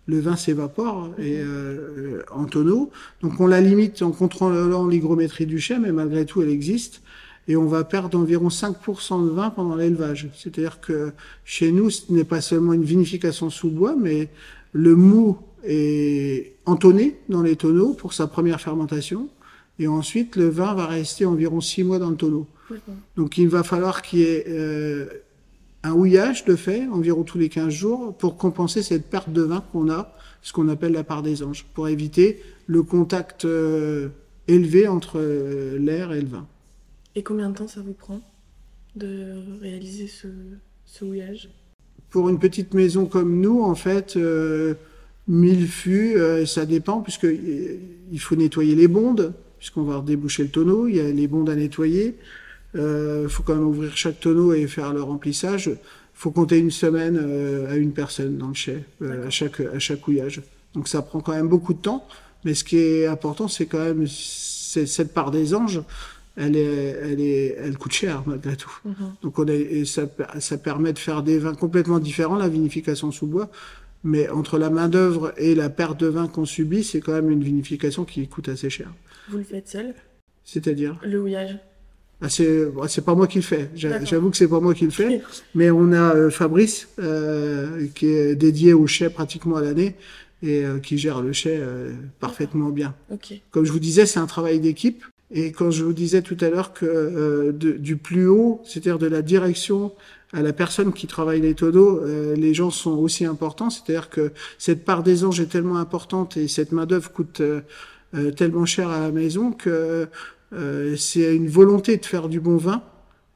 le 0.09 0.21
vin 0.21 0.37
s'évapore 0.37 1.11
et 1.19 1.37
euh, 1.39 2.23
en 2.33 2.47
tonneau. 2.47 2.91
Donc 3.23 3.39
on 3.41 3.47
la 3.47 3.61
limite 3.61 4.03
en 4.03 4.11
contrôlant 4.11 4.89
l'hygrométrie 4.89 5.47
du 5.47 5.61
chai, 5.61 5.79
mais 5.79 5.93
malgré 5.93 6.25
tout 6.25 6.43
elle 6.43 6.49
existe. 6.49 7.03
Et 7.47 7.57
on 7.57 7.67
va 7.67 7.85
perdre 7.85 8.19
environ 8.19 8.49
5% 8.49 9.25
de 9.25 9.31
vin 9.31 9.51
pendant 9.51 9.77
l'élevage. 9.77 10.29
C'est-à-dire 10.35 10.81
que 10.81 11.13
chez 11.45 11.73
nous, 11.73 11.91
ce 11.91 12.13
n'est 12.13 12.25
pas 12.25 12.41
seulement 12.41 12.73
une 12.73 12.85
vinification 12.85 13.49
sous 13.49 13.71
bois, 13.71 13.95
mais 13.99 14.29
le 14.73 14.97
mou 14.97 15.39
est 15.65 16.57
entonné 16.67 17.19
dans 17.29 17.43
les 17.43 17.57
tonneaux 17.57 17.93
pour 17.95 18.13
sa 18.13 18.27
première 18.27 18.61
fermentation. 18.61 19.29
Et 19.79 19.87
ensuite, 19.87 20.37
le 20.37 20.49
vin 20.49 20.75
va 20.75 20.87
rester 20.87 21.25
environ 21.25 21.61
6 21.61 21.85
mois 21.85 21.99
dans 21.99 22.11
le 22.11 22.17
tonneau. 22.17 22.47
Donc 23.17 23.39
il 23.39 23.49
va 23.49 23.63
falloir 23.63 24.03
qu'il 24.03 24.19
y 24.21 24.25
ait 24.25 24.45
euh, 24.49 25.07
un 25.83 25.93
houillage 25.93 26.45
de 26.45 26.57
fait, 26.57 26.87
environ 26.89 27.23
tous 27.23 27.39
les 27.39 27.49
15 27.49 27.73
jours, 27.73 28.15
pour 28.17 28.37
compenser 28.37 28.83
cette 28.83 29.09
perte 29.09 29.31
de 29.31 29.43
vin 29.43 29.63
qu'on 29.73 29.91
a, 29.91 30.13
ce 30.43 30.53
qu'on 30.53 30.69
appelle 30.69 30.93
la 30.93 31.05
part 31.05 31.23
des 31.23 31.43
anges, 31.43 31.65
pour 31.75 31.89
éviter 31.89 32.41
le 32.67 32.83
contact 32.83 33.45
euh, 33.45 34.09
élevé 34.49 34.89
entre 34.89 35.19
euh, 35.19 35.79
l'air 35.79 36.13
et 36.13 36.21
le 36.21 36.29
vin. 36.29 36.47
Et 37.15 37.23
combien 37.23 37.51
de 37.51 37.55
temps 37.55 37.69
ça 37.69 37.81
vous 37.81 37.93
prend 37.93 38.21
de 38.97 39.35
réaliser 39.61 40.09
ce, 40.09 40.29
ce 40.85 41.05
houillage? 41.05 41.51
Pour 42.11 42.29
une 42.29 42.39
petite 42.39 42.75
maison 42.75 43.07
comme 43.07 43.41
nous, 43.41 43.63
en 43.63 43.75
fait, 43.75 44.17
euh, 44.17 44.75
1000 45.29 45.69
fûts, 45.69 46.17
euh, 46.17 46.47
ça 46.47 46.67
dépend, 46.67 47.01
puisque 47.01 47.27
il 48.11 48.21
faut 48.21 48.35
nettoyer 48.35 48.75
les 48.75 48.89
bondes, 48.89 49.35
puisqu'on 49.59 49.83
va 49.83 50.01
déboucher 50.01 50.45
le 50.45 50.49
tonneau, 50.49 50.89
il 50.89 50.97
y 50.97 51.01
a 51.01 51.11
les 51.11 51.29
bondes 51.29 51.51
à 51.51 51.55
nettoyer. 51.55 52.17
Il 52.75 53.29
faut 53.29 53.43
quand 53.43 53.55
même 53.55 53.67
ouvrir 53.67 53.97
chaque 53.97 54.21
tonneau 54.21 54.53
et 54.53 54.67
faire 54.67 54.93
le 54.93 55.03
remplissage. 55.03 55.71
Il 56.19 56.23
faut 56.23 56.31
compter 56.33 56.59
une 56.59 56.73
semaine 56.73 57.17
euh, 57.17 57.71
à 57.71 57.77
une 57.77 57.93
personne 57.93 58.37
dans 58.39 58.49
le 58.49 58.55
chai, 58.55 58.83
euh, 59.03 59.29
à, 59.29 59.31
chaque, 59.31 59.61
à 59.61 59.79
chaque 59.79 60.07
houillage. 60.09 60.43
Donc 60.75 60.89
ça 60.89 61.01
prend 61.01 61.21
quand 61.21 61.33
même 61.33 61.49
beaucoup 61.49 61.75
de 61.75 61.79
temps, 61.79 62.07
mais 62.45 62.55
ce 62.55 62.65
qui 62.65 62.77
est 62.77 63.07
important, 63.07 63.47
c'est 63.47 63.67
quand 63.67 63.79
même 63.79 64.05
cette 64.09 65.15
part 65.15 65.31
des 65.31 65.55
anges, 65.55 65.81
elle, 66.37 66.57
est, 66.57 66.99
elle, 67.03 67.21
est, 67.21 67.57
elle 67.59 67.79
coûte 67.79 67.93
cher 67.93 68.25
malgré 68.27 68.57
tout. 68.57 68.81
Mhm. 68.85 68.95
Donc 69.23 69.39
on 69.39 69.47
a, 69.47 69.53
et 69.53 69.85
ça, 69.85 70.03
ça 70.41 70.59
permet 70.59 70.93
de 70.93 70.99
faire 70.99 71.23
des 71.23 71.39
vins 71.39 71.55
complètement 71.55 72.01
différents, 72.01 72.37
la 72.37 72.49
vinification 72.49 73.13
sous 73.13 73.27
bois. 73.27 73.49
Mais 74.03 74.29
entre 74.29 74.59
la 74.59 74.71
main 74.71 74.89
d'œuvre 74.89 75.33
et 75.37 75.55
la 75.55 75.71
perte 75.71 76.01
de 76.01 76.07
vin 76.09 76.27
qu'on 76.27 76.45
subit, 76.45 76.83
c'est 76.85 77.01
quand 77.01 77.13
même 77.13 77.31
une 77.31 77.43
vinification 77.43 78.05
qui 78.05 78.27
coûte 78.29 78.49
assez 78.49 78.71
cher. 78.71 78.93
Vous 79.29 79.39
le 79.39 79.45
faites 79.45 79.69
seul, 79.69 79.95
C'est-à-dire, 80.45 80.99
le 81.05 81.21
houillage? 81.21 81.59
Ah, 82.21 82.29
c'est 82.29 82.67
bon, 82.67 82.83
c'est 82.89 83.05
pas 83.05 83.15
moi 83.15 83.27
qui 83.27 83.39
le 83.39 83.43
fais. 83.45 83.71
J'avoue 83.77 84.31
que 84.31 84.37
c'est 84.37 84.49
pas 84.49 84.61
moi 84.61 84.75
qui 84.75 84.85
le 84.85 84.91
fais, 84.91 85.23
mais 85.55 85.71
on 85.71 85.93
a 85.93 86.15
euh, 86.17 86.31
Fabrice 86.31 86.89
euh, 86.99 87.87
qui 87.95 88.07
est 88.07 88.35
dédié 88.35 88.73
au 88.75 88.87
chai 88.87 89.09
pratiquement 89.09 89.57
à 89.57 89.63
l'année 89.63 89.95
et 90.43 90.65
euh, 90.65 90.79
qui 90.79 90.99
gère 90.99 91.21
le 91.23 91.33
chai 91.33 91.57
euh, 91.59 91.93
parfaitement 92.21 92.71
bien. 92.71 92.95
Ok. 93.13 93.35
Comme 93.51 93.65
je 93.65 93.73
vous 93.73 93.79
disais, 93.81 94.05
c'est 94.07 94.21
un 94.21 94.27
travail 94.27 94.59
d'équipe. 94.61 95.05
Et 95.31 95.53
quand 95.53 95.71
je 95.71 95.85
vous 95.85 95.93
disais 95.93 96.23
tout 96.23 96.39
à 96.41 96.49
l'heure 96.49 96.73
que 96.73 97.53
de- 97.53 97.73
du 97.73 97.97
plus 97.97 98.27
haut, 98.27 98.63
c'est-à-dire 98.65 98.99
de 98.99 99.07
la 99.07 99.21
direction 99.21 99.93
à 100.33 100.41
la 100.43 100.53
personne 100.55 100.93
qui 100.93 101.07
travaille 101.07 101.41
les 101.43 101.55
tonneaux, 101.55 102.01
euh, 102.01 102.35
les 102.35 102.55
gens 102.55 102.71
sont 102.71 102.93
aussi 102.93 103.25
importants. 103.27 103.69
C'est-à-dire 103.71 104.09
que 104.11 104.33
cette 104.59 104.85
part 104.87 105.03
des 105.03 105.25
anges 105.25 105.41
est 105.41 105.47
tellement 105.51 105.77
importante 105.77 106.37
et 106.39 106.49
cette 106.49 106.73
main 106.73 106.87
d'œuvre 106.87 107.13
coûte 107.13 107.41
euh, 107.43 107.61
euh, 108.15 108.31
tellement 108.31 108.65
cher 108.65 108.89
à 108.89 109.01
la 109.01 109.11
maison 109.11 109.53
que 109.53 110.09
euh, 110.53 110.97
c'est 110.97 111.35
une 111.35 111.49
volonté 111.49 111.97
de 111.97 112.07
faire 112.07 112.29
du 112.29 112.41
bon 112.41 112.57
vin 112.57 112.83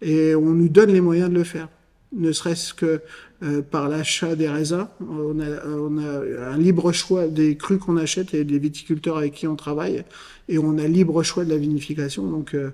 et 0.00 0.34
on 0.34 0.52
nous 0.52 0.68
donne 0.68 0.92
les 0.92 1.00
moyens 1.00 1.30
de 1.30 1.34
le 1.34 1.44
faire. 1.44 1.68
ne 2.12 2.32
serait-ce 2.32 2.74
que 2.74 3.00
euh, 3.42 3.60
par 3.60 3.88
l'achat 3.88 4.36
des 4.36 4.48
raisins. 4.48 4.86
On 5.00 5.38
a, 5.40 6.48
un 6.50 6.58
libre 6.58 6.92
choix 6.92 7.26
des 7.26 7.56
crus 7.56 7.78
qu'on 7.78 7.96
achète 7.96 8.34
et 8.34 8.44
des 8.44 8.58
viticulteurs 8.58 9.16
avec 9.16 9.34
qui 9.34 9.48
on 9.48 9.56
travaille, 9.56 10.04
et 10.48 10.58
on 10.58 10.78
a 10.78 10.86
libre 10.86 11.22
choix 11.22 11.44
de 11.44 11.50
la 11.50 11.56
vinification. 11.56 12.24
Donc 12.24 12.54
euh, 12.54 12.70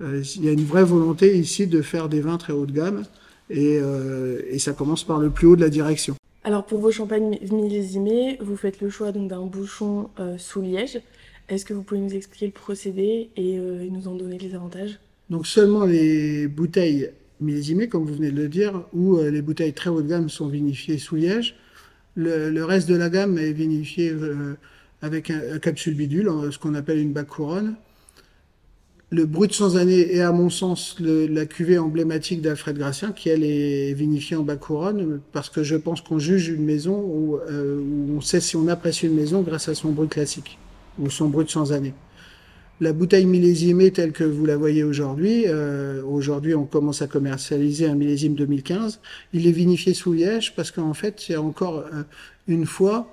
il 0.00 0.44
y 0.44 0.48
a 0.48 0.52
une 0.52 0.64
vraie 0.64 0.84
volonté 0.84 1.36
ici 1.36 1.66
de 1.66 1.82
faire 1.82 2.08
des 2.08 2.20
vins 2.20 2.38
très 2.38 2.52
haut 2.52 2.66
de 2.66 2.72
gamme, 2.72 3.02
et, 3.50 3.80
ça 4.58 4.72
commence 4.72 5.04
par 5.04 5.18
le 5.18 5.30
plus 5.30 5.46
haut 5.46 5.56
de 5.56 5.60
la 5.60 5.70
direction. 5.70 6.14
Alors 6.44 6.64
pour 6.64 6.78
vos 6.78 6.92
champagnes 6.92 7.38
millésimés, 7.50 8.38
vous 8.40 8.56
faites 8.56 8.80
le 8.80 8.90
choix 8.90 9.12
donc 9.12 9.28
d'un 9.28 9.44
bouchon 9.44 10.08
sous 10.38 10.62
liège. 10.62 11.00
Est-ce 11.48 11.64
que 11.64 11.74
vous 11.74 11.82
pouvez 11.82 12.00
nous 12.00 12.14
expliquer 12.14 12.46
le 12.46 12.52
procédé 12.52 13.30
et 13.36 13.58
nous 13.58 14.08
en 14.08 14.14
donner 14.14 14.38
les 14.38 14.54
avantages? 14.54 14.98
Donc 15.30 15.46
seulement 15.46 15.84
les 15.84 16.46
bouteilles 16.48 17.10
millésimés, 17.42 17.88
comme 17.88 18.04
vous 18.04 18.14
venez 18.14 18.30
de 18.30 18.40
le 18.40 18.48
dire, 18.48 18.84
où 18.92 19.16
euh, 19.16 19.30
les 19.30 19.42
bouteilles 19.42 19.72
très 19.72 19.90
haut 19.90 20.02
de 20.02 20.08
gamme 20.08 20.28
sont 20.28 20.48
vinifiées 20.48 20.98
sous 20.98 21.16
liège. 21.16 21.56
Le, 22.14 22.62
reste 22.62 22.88
de 22.88 22.94
la 22.94 23.08
gamme 23.08 23.38
est 23.38 23.52
vinifié 23.52 24.10
euh, 24.10 24.54
avec 25.00 25.30
un, 25.30 25.58
capsule 25.58 25.94
bidule, 25.94 26.30
ce 26.50 26.58
qu'on 26.58 26.74
appelle 26.74 26.98
une 26.98 27.12
bac 27.12 27.26
couronne. 27.26 27.74
Le 29.10 29.26
brut 29.26 29.52
sans 29.52 29.76
année 29.76 30.14
est, 30.14 30.20
à 30.20 30.32
mon 30.32 30.48
sens, 30.48 30.96
la 31.00 31.44
cuvée 31.44 31.78
emblématique 31.78 32.40
d'Alfred 32.40 32.78
Gracien, 32.78 33.12
qui, 33.12 33.28
elle, 33.28 33.44
est 33.44 33.92
vinifiée 33.92 34.36
en 34.36 34.42
bac 34.42 34.60
couronne, 34.60 35.20
parce 35.32 35.50
que 35.50 35.62
je 35.62 35.76
pense 35.76 36.00
qu'on 36.00 36.18
juge 36.18 36.48
une 36.48 36.64
maison 36.64 37.38
euh, 37.50 37.78
où, 37.78 38.16
on 38.16 38.20
sait 38.20 38.40
si 38.40 38.56
on 38.56 38.68
apprécie 38.68 39.06
une 39.06 39.14
maison 39.14 39.42
grâce 39.42 39.68
à 39.68 39.74
son 39.74 39.92
brut 39.92 40.10
classique, 40.10 40.58
ou 40.98 41.10
son 41.10 41.28
brut 41.28 41.50
sans 41.50 41.72
année. 41.72 41.94
La 42.80 42.92
bouteille 42.92 43.26
millésimée 43.26 43.92
telle 43.92 44.12
que 44.12 44.24
vous 44.24 44.44
la 44.44 44.56
voyez 44.56 44.82
aujourd'hui, 44.82 45.44
euh, 45.46 46.02
aujourd'hui 46.02 46.54
on 46.54 46.64
commence 46.64 47.00
à 47.00 47.06
commercialiser 47.06 47.86
un 47.86 47.94
millésime 47.94 48.34
2015, 48.34 49.00
il 49.32 49.46
est 49.46 49.52
vinifié 49.52 49.94
sous 49.94 50.12
liège 50.12 50.54
parce 50.56 50.70
qu'en 50.70 50.94
fait, 50.94 51.22
c'est 51.24 51.36
encore 51.36 51.78
euh, 51.78 52.02
une 52.48 52.66
fois, 52.66 53.08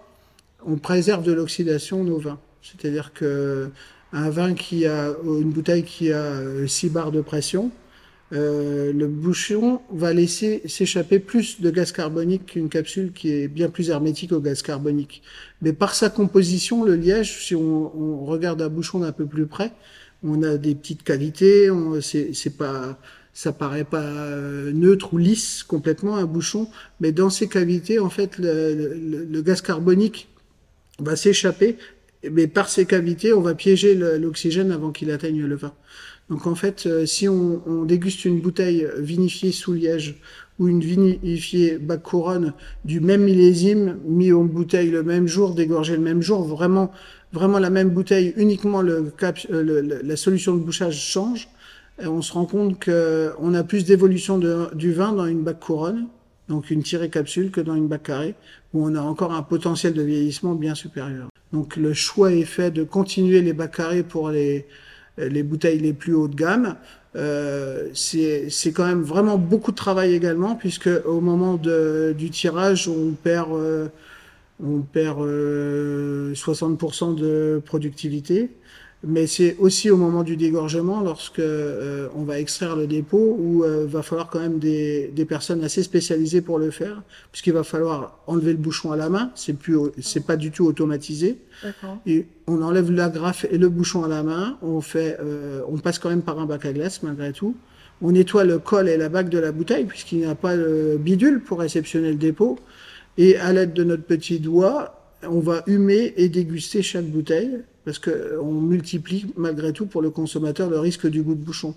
on 0.65 0.77
préserve 0.77 1.23
de 1.23 1.33
l'oxydation 1.33 2.03
nos 2.03 2.17
vins. 2.17 2.39
C'est-à-dire 2.61 3.13
que 3.13 3.69
un 4.11 4.29
vin 4.29 4.55
qui 4.55 4.87
a 4.87 5.13
une 5.23 5.51
bouteille 5.51 5.83
qui 5.83 6.11
a 6.11 6.41
6 6.65 6.87
euh, 6.87 6.89
bars 6.89 7.11
de 7.11 7.21
pression, 7.21 7.69
euh, 8.31 8.93
le 8.93 9.07
bouchon 9.07 9.81
va 9.91 10.13
laisser 10.13 10.61
s'échapper 10.65 11.19
plus 11.19 11.61
de 11.61 11.69
gaz 11.71 11.91
carbonique 11.91 12.47
qu'une 12.47 12.69
capsule 12.69 13.11
qui 13.11 13.31
est 13.31 13.47
bien 13.47 13.69
plus 13.69 13.89
hermétique 13.89 14.31
au 14.31 14.39
gaz 14.39 14.61
carbonique. 14.61 15.23
Mais 15.61 15.73
par 15.73 15.95
sa 15.95 16.09
composition, 16.09 16.83
le 16.83 16.95
liège, 16.95 17.45
si 17.45 17.55
on, 17.55 17.95
on 17.97 18.25
regarde 18.25 18.61
un 18.61 18.69
bouchon 18.69 18.99
d'un 18.99 19.11
peu 19.11 19.25
plus 19.25 19.47
près, 19.47 19.71
on 20.23 20.43
a 20.43 20.57
des 20.57 20.75
petites 20.75 21.03
qualités, 21.03 21.69
c'est 22.01 22.57
pas 22.57 22.99
ça 23.31 23.53
paraît 23.53 23.85
pas 23.85 24.01
euh, 24.01 24.71
neutre 24.73 25.13
ou 25.13 25.17
lisse 25.17 25.63
complètement 25.63 26.17
un 26.17 26.25
bouchon, 26.25 26.67
mais 26.99 27.13
dans 27.13 27.29
ces 27.29 27.47
cavités, 27.47 27.97
en 27.97 28.09
fait, 28.09 28.37
le, 28.37 28.73
le, 28.73 29.23
le 29.23 29.41
gaz 29.41 29.61
carbonique 29.61 30.27
va 30.99 31.15
s'échapper, 31.15 31.77
mais 32.29 32.47
par 32.47 32.67
ces 32.67 32.85
cavités, 32.85 33.31
on 33.31 33.39
va 33.39 33.55
piéger 33.55 33.95
l'oxygène 33.95 34.71
avant 34.71 34.91
qu'il 34.91 35.09
atteigne 35.11 35.45
le 35.45 35.55
vin. 35.55 35.73
Donc 36.29 36.45
en 36.45 36.55
fait, 36.55 36.85
euh, 36.85 37.05
si 37.05 37.27
on, 37.27 37.83
déguste 37.85 38.25
une 38.25 38.39
bouteille 38.39 38.87
vinifiée 38.97 39.51
sous 39.51 39.73
liège 39.73 40.21
ou 40.59 40.67
une 40.67 40.81
vinifiée 40.81 41.77
bac 41.77 42.03
couronne 42.03 42.53
du 42.85 42.99
même 42.99 43.23
millésime, 43.23 43.97
mis 44.05 44.31
en 44.31 44.43
bouteille 44.43 44.91
le 44.91 45.01
même 45.03 45.27
jour, 45.27 45.55
dégorgé 45.55 45.95
le 45.95 46.03
même 46.03 46.21
jour, 46.21 46.43
vraiment, 46.43 46.91
vraiment 47.33 47.57
la 47.57 47.69
même 47.69 47.89
bouteille, 47.89 48.33
uniquement 48.37 48.83
euh, 48.83 50.01
la 50.03 50.15
solution 50.15 50.53
de 50.55 50.59
bouchage 50.59 50.99
change, 50.99 51.49
et 52.01 52.07
on 52.07 52.21
se 52.21 52.33
rend 52.33 52.45
compte 52.45 52.83
qu'on 52.83 53.53
a 53.53 53.63
plus 53.63 53.85
d'évolution 53.85 54.39
du 54.73 54.93
vin 54.93 55.13
dans 55.13 55.25
une 55.25 55.41
bac 55.41 55.59
couronne, 55.59 56.07
donc 56.47 56.71
une 56.71 56.83
tirée 56.83 57.09
capsule, 57.09 57.51
que 57.51 57.61
dans 57.61 57.75
une 57.75 57.87
bac 57.87 58.03
carrée, 58.03 58.35
où 58.73 58.85
on 58.85 58.95
a 58.95 59.01
encore 59.01 59.33
un 59.33 59.41
potentiel 59.41 59.93
de 59.93 60.01
vieillissement 60.01 60.55
bien 60.55 60.75
supérieur. 60.75 61.29
Donc 61.51 61.75
le 61.75 61.93
choix 61.93 62.31
est 62.31 62.45
fait 62.45 62.71
de 62.71 62.83
continuer 62.83 63.41
les 63.41 63.53
bacs 63.53 63.75
carrés 63.75 64.03
pour 64.03 64.29
les 64.29 64.67
les 65.19 65.43
bouteilles 65.43 65.79
les 65.79 65.93
plus 65.93 66.13
haut 66.13 66.27
de 66.27 66.35
gamme. 66.35 66.75
Euh, 67.15 67.89
c'est 67.93 68.71
quand 68.73 68.85
même 68.85 69.01
vraiment 69.01 69.37
beaucoup 69.37 69.71
de 69.71 69.75
travail 69.75 70.13
également, 70.13 70.55
puisque 70.55 70.89
au 71.05 71.21
moment 71.21 71.55
de, 71.55 72.13
du 72.17 72.29
tirage, 72.29 72.87
on 72.87 73.11
perd, 73.11 73.51
euh, 73.53 73.87
on 74.63 74.81
perd 74.81 75.21
euh, 75.21 76.33
60% 76.33 77.15
de 77.15 77.61
productivité 77.65 78.51
mais 79.03 79.27
c'est 79.27 79.55
aussi 79.59 79.89
au 79.89 79.95
moment 79.95 80.23
du 80.23 80.35
dégorgement, 80.35 80.99
lorsque 80.99 81.39
euh, 81.39 82.09
on 82.15 82.23
va 82.23 82.37
extraire 82.37 82.75
le 82.75 82.85
dépôt, 82.85 83.37
où 83.39 83.63
euh, 83.63 83.85
va 83.87 84.01
falloir 84.01 84.29
quand 84.29 84.39
même 84.39 84.59
des, 84.59 85.07
des, 85.15 85.23
personnes 85.23 85.63
assez 85.63 85.83
spécialisées 85.83 86.41
pour 86.41 86.59
le 86.59 86.69
faire, 86.69 87.01
puisqu'il 87.31 87.53
va 87.53 87.63
falloir 87.63 88.19
enlever 88.27 88.51
le 88.51 88.57
bouchon 88.57 88.91
à 88.91 88.97
la 88.97 89.07
main. 89.09 89.31
C'est 89.35 89.53
plus, 89.53 89.77
c'est 90.01 90.25
pas 90.25 90.35
du 90.35 90.51
tout 90.51 90.65
automatisé. 90.65 91.37
Et 92.05 92.25
on 92.47 92.61
enlève 92.61 92.91
la 92.91 93.09
graffe 93.09 93.45
et 93.49 93.57
le 93.57 93.69
bouchon 93.69 94.03
à 94.03 94.09
la 94.09 94.21
main. 94.21 94.57
On 94.61 94.81
fait, 94.81 95.17
euh, 95.21 95.61
on 95.69 95.77
passe 95.77 95.97
quand 95.97 96.09
même 96.09 96.21
par 96.21 96.37
un 96.37 96.45
bac 96.45 96.65
à 96.65 96.73
glace 96.73 97.01
malgré 97.01 97.31
tout. 97.31 97.55
On 98.01 98.11
nettoie 98.11 98.43
le 98.43 98.59
col 98.59 98.89
et 98.89 98.97
la 98.97 99.07
bague 99.07 99.29
de 99.29 99.39
la 99.39 99.53
bouteille, 99.53 99.85
puisqu'il 99.85 100.19
n'y 100.19 100.25
a 100.25 100.35
pas 100.35 100.57
de 100.57 100.97
bidule 100.99 101.41
pour 101.41 101.59
réceptionner 101.59 102.09
le 102.09 102.17
dépôt. 102.17 102.59
Et 103.17 103.37
à 103.37 103.53
l'aide 103.53 103.73
de 103.73 103.85
notre 103.85 104.03
petit 104.03 104.39
doigt, 104.39 105.15
on 105.23 105.39
va 105.39 105.63
humer 105.67 106.13
et 106.17 106.27
déguster 106.27 106.81
chaque 106.81 107.05
bouteille 107.05 107.59
parce 107.85 107.99
qu'on 107.99 108.53
multiplie 108.53 109.27
malgré 109.37 109.73
tout 109.73 109.85
pour 109.85 110.01
le 110.01 110.09
consommateur 110.09 110.69
le 110.69 110.79
risque 110.79 111.07
du 111.07 111.21
goût 111.21 111.35
de 111.35 111.43
bouchon. 111.43 111.75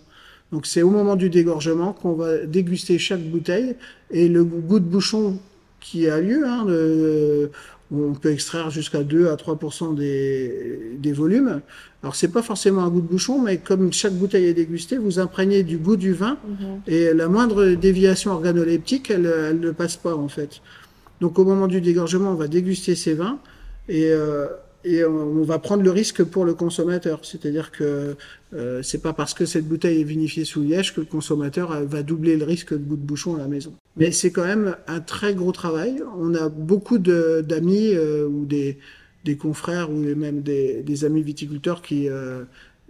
Donc 0.52 0.66
c'est 0.66 0.82
au 0.82 0.90
moment 0.90 1.16
du 1.16 1.30
dégorgement 1.30 1.92
qu'on 1.92 2.12
va 2.12 2.38
déguster 2.38 2.98
chaque 2.98 3.22
bouteille 3.22 3.74
et 4.10 4.28
le 4.28 4.44
goût 4.44 4.80
de 4.80 4.84
bouchon 4.84 5.38
qui 5.80 6.08
a 6.08 6.20
lieu, 6.20 6.46
hein, 6.46 6.66
on 7.94 8.12
peut 8.12 8.30
extraire 8.30 8.70
jusqu'à 8.70 9.02
2 9.02 9.28
à 9.28 9.36
3% 9.36 9.94
des, 9.94 10.96
des 10.98 11.12
volumes. 11.12 11.60
Alors 12.02 12.14
c'est 12.14 12.28
pas 12.28 12.42
forcément 12.42 12.82
un 12.82 12.88
goût 12.88 13.00
de 13.00 13.06
bouchon, 13.06 13.40
mais 13.40 13.58
comme 13.58 13.92
chaque 13.92 14.14
bouteille 14.14 14.46
est 14.46 14.54
dégustée, 14.54 14.98
vous 14.98 15.18
imprégnez 15.18 15.62
du 15.62 15.78
goût 15.78 15.96
du 15.96 16.12
vin 16.12 16.38
mhm. 16.46 16.80
et 16.86 17.12
la 17.12 17.28
moindre 17.28 17.74
déviation 17.74 18.32
organoleptique, 18.32 19.10
elle, 19.10 19.26
elle 19.26 19.60
ne 19.60 19.70
passe 19.70 19.96
pas 19.96 20.14
en 20.14 20.28
fait. 20.28 20.60
Donc 21.20 21.38
au 21.38 21.44
moment 21.44 21.68
du 21.68 21.80
dégorgement, 21.80 22.30
on 22.30 22.34
va 22.34 22.48
déguster 22.48 22.94
ces 22.94 23.14
vins 23.14 23.38
et 23.88 24.10
euh, 24.10 24.46
et 24.84 25.04
on 25.04 25.42
va 25.42 25.58
prendre 25.58 25.82
le 25.82 25.90
risque 25.90 26.24
pour 26.24 26.44
le 26.44 26.54
consommateur. 26.54 27.20
C'est-à-dire 27.22 27.70
que 27.70 28.16
euh, 28.54 28.82
c'est 28.82 29.00
pas 29.00 29.12
parce 29.12 29.34
que 29.34 29.46
cette 29.46 29.66
bouteille 29.66 30.00
est 30.00 30.04
vinifiée 30.04 30.44
sous 30.44 30.62
liège 30.62 30.94
que 30.94 31.00
le 31.00 31.06
consommateur 31.06 31.72
euh, 31.72 31.84
va 31.84 32.02
doubler 32.02 32.36
le 32.36 32.44
risque 32.44 32.72
de 32.72 32.78
bout 32.78 32.96
de 32.96 33.02
bouchon 33.02 33.36
à 33.36 33.38
la 33.38 33.48
maison. 33.48 33.74
Mais 33.96 34.10
c'est 34.10 34.32
quand 34.32 34.44
même 34.44 34.76
un 34.88 35.00
très 35.00 35.34
gros 35.34 35.52
travail. 35.52 36.02
On 36.18 36.34
a 36.34 36.48
beaucoup 36.48 36.98
d'amis 36.98 37.94
euh, 37.94 38.26
ou 38.26 38.44
des, 38.44 38.78
des, 39.24 39.36
confrères 39.36 39.90
ou 39.90 39.94
même 39.94 40.42
des, 40.42 40.82
des 40.82 41.04
amis 41.04 41.22
viticulteurs 41.22 41.82
qui 41.82 42.08
euh, 42.08 42.44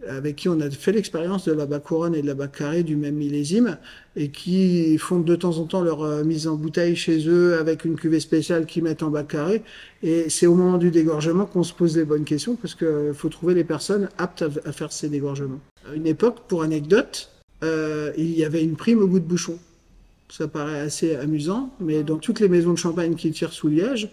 avec 0.09 0.37
qui 0.37 0.49
on 0.49 0.61
a 0.61 0.71
fait 0.71 0.93
l'expérience 0.93 1.47
de 1.47 1.53
la 1.53 1.67
bac 1.67 1.85
couronne 1.85 2.15
et 2.15 2.23
de 2.23 2.27
la 2.27 2.35
bac 2.35 2.59
carré 2.59 2.83
du 2.83 2.97
même 2.97 3.15
millésime 3.15 3.79
et 4.17 4.29
qui 4.29 4.99
font 4.99 5.21
de 5.21 5.37
temps 5.37 5.59
en 5.59 5.65
temps 5.65 5.83
leur 5.83 6.03
euh, 6.03 6.25
mise 6.25 6.47
en 6.47 6.57
bouteille 6.57 6.97
chez 6.97 7.29
eux 7.29 7.59
avec 7.59 7.85
une 7.85 7.95
cuvée 7.95 8.21
spéciale 8.21 8.67
qu'ils 8.67 8.83
mettent 8.83 9.03
en 9.03 9.11
bac 9.11 9.29
carré. 9.29 9.63
Et 10.03 10.29
c'est 10.29 10.47
au 10.47 10.55
moment 10.55 10.79
du 10.79 10.91
dégorgement 10.91 11.47
qu'on 11.47 11.63
se 11.63 11.73
pose 11.73 11.97
les 11.97 12.05
bonnes 12.05 12.25
questions 12.25 12.57
parce 12.57 12.75
qu'il 12.75 13.13
faut 13.15 13.29
trouver 13.29 13.55
les 13.55 13.65
personnes 13.65 14.09
aptes 14.19 14.45
à, 14.65 14.73
faire 14.73 14.93
ces 14.93 15.09
dégorgements. 15.09 15.61
À 15.91 15.95
une 15.95 16.07
époque, 16.07 16.41
pour 16.49 16.63
anecdote, 16.63 17.31
euh, 17.63 18.13
il 18.17 18.37
y 18.37 18.45
avait 18.45 18.63
une 18.63 18.77
prime 18.77 19.01
au 19.01 19.07
goût 19.07 19.21
de 19.21 19.25
bouchon. 19.25 19.59
Ça 20.29 20.49
paraît 20.49 20.81
assez 20.81 21.15
amusant, 21.17 21.71
mais 21.79 22.03
dans 22.03 22.17
toutes 22.17 22.41
les 22.41 22.49
maisons 22.49 22.73
de 22.73 22.79
champagne 22.79 23.15
qui 23.15 23.31
tirent 23.33 23.53
sous 23.53 23.69
liège, 23.69 24.09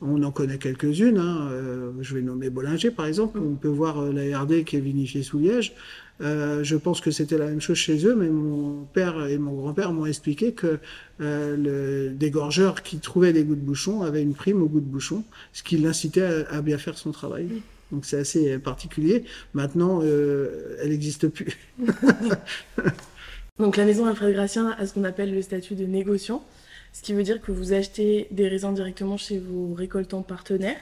on 0.00 0.22
en 0.22 0.30
connaît 0.30 0.58
quelques-unes. 0.58 1.18
Hein. 1.18 1.48
Euh, 1.50 1.92
je 2.00 2.14
vais 2.14 2.22
nommer 2.22 2.50
Bollinger, 2.50 2.90
par 2.90 3.06
exemple. 3.06 3.38
On 3.38 3.54
peut 3.54 3.68
voir 3.68 4.00
euh, 4.00 4.12
la 4.12 4.40
RD 4.40 4.64
qui 4.64 4.76
est 4.76 4.80
vinifiée 4.80 5.22
sous 5.22 5.38
liège. 5.38 5.74
Euh, 6.20 6.64
je 6.64 6.76
pense 6.76 7.00
que 7.00 7.10
c'était 7.10 7.38
la 7.38 7.46
même 7.46 7.60
chose 7.60 7.76
chez 7.76 8.04
eux, 8.04 8.14
mais 8.14 8.28
mon 8.28 8.84
père 8.92 9.26
et 9.26 9.38
mon 9.38 9.54
grand-père 9.54 9.92
m'ont 9.92 10.06
expliqué 10.06 10.52
que 10.52 10.78
le 11.20 12.10
dégorgeur 12.10 12.82
qui 12.82 12.98
trouvait 12.98 13.32
des 13.32 13.44
goûts 13.44 13.54
de 13.54 13.60
bouchon 13.60 14.02
avait 14.02 14.22
une 14.22 14.34
prime 14.34 14.62
au 14.62 14.66
goût 14.66 14.80
de 14.80 14.86
bouchon, 14.86 15.22
ce 15.52 15.62
qui 15.62 15.78
l'incitait 15.78 16.22
à, 16.22 16.56
à, 16.56 16.60
bien 16.60 16.78
faire 16.78 16.98
son 16.98 17.12
travail. 17.12 17.48
Donc 17.92 18.04
c'est 18.04 18.18
assez 18.18 18.58
particulier. 18.58 19.24
Maintenant, 19.54 20.02
elle 20.02 20.88
n'existe 20.90 21.28
plus. 21.28 21.56
Donc 23.58 23.76
la 23.76 23.84
maison 23.84 24.06
Alfred 24.06 24.32
Gracien 24.32 24.70
a 24.76 24.86
ce 24.86 24.94
qu'on 24.94 25.04
appelle 25.04 25.32
le 25.32 25.42
statut 25.42 25.76
de 25.76 25.84
négociant 25.84 26.44
ce 26.92 27.02
qui 27.02 27.12
veut 27.12 27.22
dire 27.22 27.40
que 27.40 27.52
vous 27.52 27.72
achetez 27.72 28.28
des 28.30 28.48
raisins 28.48 28.74
directement 28.74 29.16
chez 29.16 29.38
vos 29.38 29.74
récoltants 29.74 30.22
partenaires. 30.22 30.80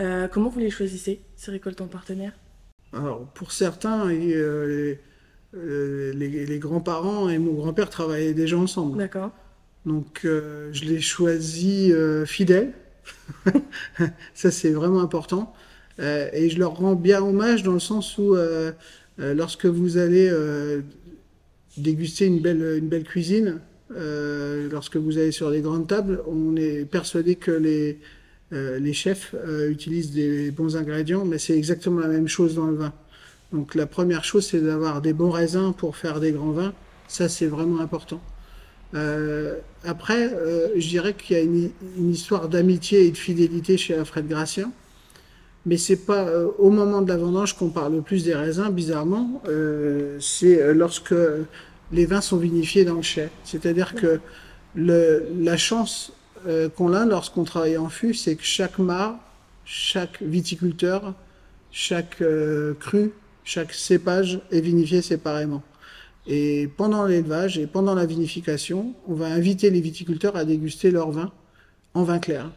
Euh, 0.00 0.28
comment 0.28 0.48
vous 0.48 0.60
les 0.60 0.70
choisissez, 0.70 1.20
ces 1.36 1.50
récoltants 1.50 1.86
partenaires 1.86 2.32
Alors, 2.92 3.26
pour 3.34 3.52
certains, 3.52 4.08
euh, 4.08 4.96
les, 5.54 6.28
les, 6.28 6.46
les 6.46 6.58
grands-parents 6.58 7.28
et 7.28 7.38
mon 7.38 7.52
grand-père 7.52 7.90
travaillaient 7.90 8.34
déjà 8.34 8.56
ensemble. 8.56 8.98
D'accord. 8.98 9.30
Donc, 9.86 10.22
euh, 10.24 10.70
je 10.72 10.84
les 10.84 11.00
choisis 11.00 11.92
euh, 11.92 12.24
fidèles. 12.24 12.72
Ça, 14.34 14.50
c'est 14.50 14.70
vraiment 14.70 15.00
important. 15.00 15.52
Euh, 16.00 16.28
et 16.32 16.48
je 16.48 16.58
leur 16.58 16.76
rends 16.76 16.94
bien 16.94 17.22
hommage 17.22 17.62
dans 17.62 17.74
le 17.74 17.80
sens 17.80 18.16
où, 18.18 18.34
euh, 18.34 18.72
lorsque 19.18 19.66
vous 19.66 19.98
allez 19.98 20.30
déguster 21.76 22.26
une 22.26 22.40
belle, 22.40 22.78
une 22.78 22.88
belle 22.88 23.04
cuisine, 23.04 23.60
Euh, 23.96 24.68
lorsque 24.70 24.96
vous 24.96 25.18
allez 25.18 25.32
sur 25.32 25.50
les 25.50 25.60
grandes 25.60 25.86
tables, 25.86 26.22
on 26.26 26.56
est 26.56 26.84
persuadé 26.84 27.36
que 27.36 27.50
les, 27.50 27.98
euh, 28.52 28.78
les 28.78 28.92
chefs 28.92 29.34
euh, 29.34 29.70
utilisent 29.70 30.12
des 30.12 30.50
bons 30.50 30.76
ingrédients, 30.76 31.24
mais 31.24 31.38
c'est 31.38 31.56
exactement 31.56 32.00
la 32.00 32.08
même 32.08 32.28
chose 32.28 32.54
dans 32.54 32.66
le 32.66 32.76
vin. 32.76 32.92
Donc 33.52 33.74
la 33.74 33.86
première 33.86 34.24
chose, 34.24 34.46
c'est 34.46 34.60
d'avoir 34.60 35.00
des 35.00 35.12
bons 35.12 35.30
raisins 35.30 35.72
pour 35.76 35.96
faire 35.96 36.18
des 36.18 36.32
grands 36.32 36.50
vins. 36.50 36.72
Ça, 37.06 37.28
c'est 37.28 37.46
vraiment 37.46 37.80
important. 37.80 38.20
Après, 39.84 40.30
je 40.76 40.88
dirais 40.88 41.14
qu'il 41.14 41.36
y 41.36 41.40
a 41.40 41.42
une, 41.42 41.70
histoire 42.12 42.48
d'amitié 42.48 43.06
et 43.06 43.10
de 43.10 43.16
fidélité 43.16 43.76
chez 43.76 43.94
Alfred 43.94 44.28
Gracien. 44.28 44.70
Mais 45.66 45.78
c'est 45.78 46.06
pas 46.06 46.28
au 46.58 46.70
moment 46.70 47.02
de 47.02 47.08
la 47.08 47.16
vendange 47.16 47.56
qu'on 47.56 47.70
parle 47.70 47.96
le 47.96 48.02
plus 48.02 48.22
des 48.22 48.36
raisins, 48.36 48.70
bizarrement. 48.70 49.42
C'est 50.20 50.72
lorsque 50.74 51.14
les 51.94 52.06
vins 52.06 52.20
sont 52.20 52.36
vinifiés 52.36 52.84
dans 52.84 52.94
le 52.94 53.02
chai. 53.02 53.28
C'est-à-dire 53.44 53.94
que 53.94 54.20
la 54.76 55.56
chance 55.56 56.12
euh, 56.46 56.68
qu'on 56.68 56.92
a 56.92 57.06
lorsqu'on 57.06 57.44
travaille 57.44 57.78
en 57.78 57.88
fût, 57.88 58.14
c'est 58.14 58.34
que 58.34 58.42
chaque 58.42 58.78
mât, 58.78 59.18
chaque 59.64 60.20
viticulteur, 60.20 61.14
chaque 61.70 62.20
euh, 62.20 62.74
cru, 62.74 63.12
chaque 63.44 63.72
cépage 63.72 64.40
est 64.50 64.60
vinifié 64.60 65.02
séparément. 65.02 65.62
Et 66.26 66.68
pendant 66.76 67.04
l'élevage 67.06 67.58
et 67.58 67.66
pendant 67.66 67.94
la 67.94 68.06
vinification, 68.06 68.94
on 69.06 69.14
va 69.14 69.26
inviter 69.26 69.70
les 69.70 69.80
viticulteurs 69.80 70.36
à 70.36 70.44
déguster 70.44 70.90
leur 70.90 71.10
vin 71.10 71.30
en 71.94 72.02
vin 72.02 72.18
clair. 72.18 72.50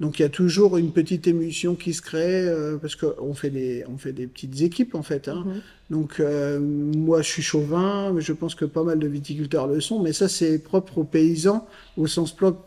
Donc 0.00 0.18
il 0.18 0.22
y 0.22 0.24
a 0.24 0.30
toujours 0.30 0.78
une 0.78 0.92
petite 0.92 1.26
émulsion 1.26 1.74
qui 1.74 1.92
se 1.92 2.00
crée 2.00 2.48
euh, 2.48 2.78
parce 2.78 2.96
qu'on 2.96 3.34
fait 3.34 3.50
des 3.50 3.84
on 3.86 3.98
fait 3.98 4.12
des 4.12 4.26
petites 4.26 4.62
équipes 4.62 4.94
en 4.94 5.02
fait. 5.02 5.28
Hein. 5.28 5.44
Donc 5.90 6.20
euh, 6.20 6.58
moi 6.58 7.20
je 7.20 7.28
suis 7.28 7.42
chauvin, 7.42 8.12
mais 8.12 8.22
je 8.22 8.32
pense 8.32 8.54
que 8.54 8.64
pas 8.64 8.82
mal 8.82 8.98
de 8.98 9.06
viticulteurs 9.06 9.66
le 9.66 9.80
sont, 9.80 10.02
mais 10.02 10.12
ça 10.12 10.28
c'est 10.28 10.58
propre 10.58 10.98
aux 10.98 11.04
paysans 11.04 11.66
au 11.96 12.06
sens 12.06 12.34
propre 12.34 12.66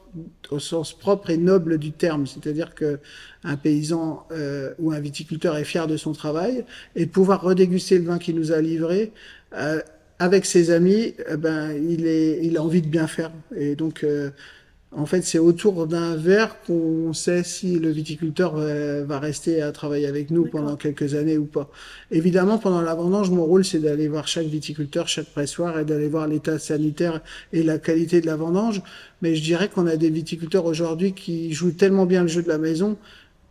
au 0.51 0.59
sens 0.59 0.93
propre 0.93 1.31
et 1.31 1.37
noble 1.37 1.79
du 1.79 1.91
terme, 1.91 2.27
c'est-à-dire 2.27 2.75
que 2.75 2.99
un 3.43 3.57
paysan 3.57 4.27
euh, 4.31 4.73
ou 4.77 4.91
un 4.91 4.99
viticulteur 4.99 5.57
est 5.57 5.63
fier 5.63 5.87
de 5.87 5.97
son 5.97 6.11
travail 6.13 6.65
et 6.95 7.07
de 7.07 7.11
pouvoir 7.11 7.41
redéguster 7.41 7.97
le 7.97 8.05
vin 8.05 8.19
qu'il 8.19 8.35
nous 8.35 8.51
a 8.51 8.61
livré. 8.61 9.11
euh, 9.55 9.81
avec 10.19 10.45
ses 10.45 10.71
amis, 10.71 11.15
eh 11.29 11.37
ben, 11.37 11.71
il, 11.71 12.07
est, 12.07 12.39
il 12.43 12.57
a 12.57 12.63
envie 12.63 12.81
de 12.81 12.87
bien 12.87 13.07
faire. 13.07 13.31
Et 13.55 13.75
donc, 13.75 14.03
euh, 14.03 14.29
en 14.95 15.05
fait, 15.05 15.21
c'est 15.23 15.39
autour 15.39 15.87
d'un 15.87 16.15
verre 16.15 16.55
qu'on 16.65 17.13
sait 17.13 17.43
si 17.43 17.79
le 17.79 17.89
viticulteur 17.89 18.55
va, 18.55 19.03
va 19.03 19.19
rester 19.19 19.61
à 19.61 19.71
travailler 19.71 20.07
avec 20.07 20.29
nous 20.29 20.45
pendant 20.45 20.75
quelques 20.75 21.15
années 21.15 21.37
ou 21.37 21.45
pas. 21.45 21.69
Évidemment, 22.11 22.57
pendant 22.57 22.81
la 22.81 22.93
vendange, 22.93 23.31
mon 23.31 23.43
rôle, 23.43 23.65
c'est 23.65 23.79
d'aller 23.79 24.07
voir 24.07 24.27
chaque 24.27 24.47
viticulteur, 24.47 25.07
chaque 25.07 25.27
pressoir 25.27 25.79
et 25.79 25.85
d'aller 25.85 26.09
voir 26.09 26.27
l'état 26.27 26.59
sanitaire 26.59 27.21
et 27.53 27.63
la 27.63 27.79
qualité 27.79 28.21
de 28.21 28.27
la 28.27 28.35
vendange. 28.35 28.81
Mais 29.21 29.35
je 29.35 29.41
dirais 29.41 29.69
qu'on 29.69 29.87
a 29.87 29.95
des 29.95 30.09
viticulteurs 30.09 30.65
aujourd'hui 30.65 31.13
qui 31.13 31.53
jouent 31.53 31.71
tellement 31.71 32.05
bien 32.05 32.21
le 32.21 32.27
jeu 32.27 32.43
de 32.43 32.49
la 32.49 32.57
maison 32.57 32.97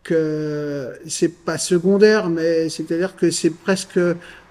que 0.03 0.93
c'est 1.07 1.43
pas 1.45 1.57
secondaire, 1.57 2.29
mais 2.29 2.69
c'est-à-dire 2.69 3.15
que 3.15 3.31
c'est 3.31 3.49
presque 3.49 3.99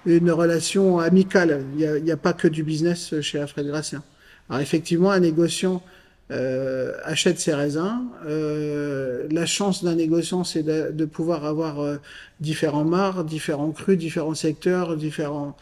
une 0.05 0.31
relation 0.31 0.99
amicale. 0.99 1.63
Il 1.77 2.03
n'y 2.03 2.11
a, 2.11 2.15
a 2.15 2.17
pas 2.17 2.33
que 2.33 2.47
du 2.47 2.63
business 2.63 3.19
chez 3.21 3.39
Alfred 3.39 3.67
Gracien. 3.67 4.03
Alors 4.49 4.61
effectivement, 4.61 5.11
un 5.11 5.19
négociant 5.19 5.81
euh, 6.31 6.93
achète 7.03 7.39
ses 7.39 7.53
raisins. 7.53 8.01
Euh, 8.25 9.27
la 9.31 9.45
chance 9.45 9.83
d'un 9.83 9.95
négociant, 9.95 10.43
c'est 10.43 10.63
de, 10.63 10.91
de 10.91 11.05
pouvoir 11.05 11.45
avoir 11.45 11.79
euh, 11.81 11.97
différents 12.39 12.85
mares, 12.85 13.23
différents 13.23 13.71
crus, 13.71 13.97
différents 13.97 14.35
secteurs, 14.35 14.95
différents 14.97 15.55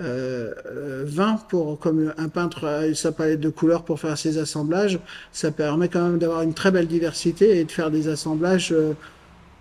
euh, 0.00 0.52
euh, 0.66 1.04
vins 1.06 1.38
pour 1.48 1.78
comme 1.78 2.12
un 2.18 2.28
peintre 2.28 2.66
a 2.66 2.94
sa 2.94 3.12
palette 3.12 3.38
de 3.38 3.48
couleurs 3.48 3.84
pour 3.84 4.00
faire 4.00 4.18
ses 4.18 4.38
assemblages. 4.38 4.98
Ça 5.32 5.52
permet 5.52 5.88
quand 5.88 6.02
même 6.02 6.18
d'avoir 6.18 6.42
une 6.42 6.54
très 6.54 6.70
belle 6.72 6.88
diversité 6.88 7.58
et 7.58 7.64
de 7.64 7.70
faire 7.70 7.90
des 7.90 8.08
assemblages. 8.08 8.72
Euh, 8.72 8.94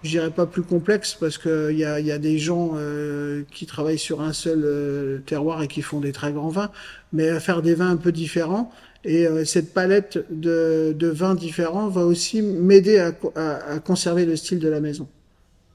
je 0.02 0.10
dirais 0.10 0.32
pas 0.32 0.46
plus 0.46 0.64
complexes 0.64 1.16
parce 1.18 1.38
que 1.38 1.72
il 1.72 1.78
y 1.78 1.86
a, 1.86 2.00
y 2.00 2.12
a 2.12 2.18
des 2.18 2.38
gens 2.38 2.72
euh, 2.76 3.44
qui 3.52 3.66
travaillent 3.66 4.00
sur 4.00 4.22
un 4.22 4.34
seul 4.34 4.64
euh, 4.66 5.20
terroir 5.26 5.62
et 5.64 5.68
qui 5.68 5.82
font 5.82 6.02
des 6.02 6.12
très 6.12 6.34
grands 6.34 6.50
vins, 6.50 6.72
mais 7.14 7.40
faire 7.40 7.62
des 7.62 7.76
vins 7.76 7.92
un 7.92 7.98
peu 7.98 8.12
différents. 8.12 8.72
Et 9.06 9.28
euh, 9.28 9.44
cette 9.46 9.74
palette 9.74 10.26
de, 10.30 10.94
de 10.98 11.08
vins 11.08 11.36
différents 11.36 11.90
va 11.90 12.06
aussi 12.06 12.42
m'aider 12.42 13.00
à, 13.00 13.14
à, 13.36 13.74
à 13.74 13.80
conserver 13.80 14.26
le 14.26 14.36
style 14.36 14.60
de 14.60 14.70
la 14.70 14.80
maison. 14.80 15.10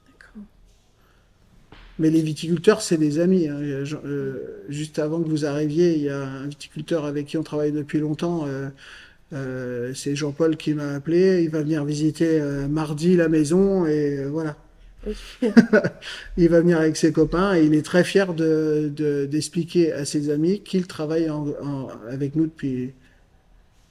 D'accord. 0.08 0.42
Mais 1.98 2.10
les 2.10 2.22
viticulteurs, 2.22 2.80
c'est 2.82 2.96
des 2.96 3.18
amis. 3.18 3.48
hein. 3.48 3.58
Euh, 3.60 4.36
juste 4.68 4.98
avant 4.98 5.20
que 5.22 5.28
vous 5.28 5.44
arriviez, 5.46 5.94
il 5.96 6.02
y 6.02 6.08
a 6.08 6.22
un 6.24 6.46
viticulteur 6.46 7.04
avec 7.04 7.26
qui 7.26 7.36
on 7.36 7.42
travaille 7.42 7.72
depuis 7.72 7.98
longtemps. 7.98 8.46
euh, 8.46 8.68
euh, 9.34 9.92
c'est 9.94 10.16
Jean-Paul 10.16 10.56
qui 10.56 10.74
m'a 10.74 10.94
appelé. 10.94 11.42
Il 11.44 11.50
va 11.50 11.62
venir 11.62 11.84
visiter 11.84 12.40
euh, 12.40 12.68
mardi 12.68 13.16
la 13.16 13.28
maison 13.28 13.86
et 13.86 14.24
voilà. 14.26 14.56
Il 16.36 16.48
va 16.48 16.60
venir 16.60 16.78
avec 16.78 16.96
ses 16.96 17.12
copains 17.12 17.54
et 17.56 17.64
il 17.64 17.74
est 17.74 17.84
très 17.84 18.04
fier 18.04 18.34
de, 18.34 18.90
de- 18.94 19.26
d'expliquer 19.26 19.92
à 19.92 20.04
ses 20.04 20.30
amis 20.30 20.60
qu'il 20.62 20.86
travaille 20.86 21.30
en- 21.30 21.46
en- 21.62 21.88
avec 22.10 22.34
nous 22.36 22.46
depuis, 22.46 22.92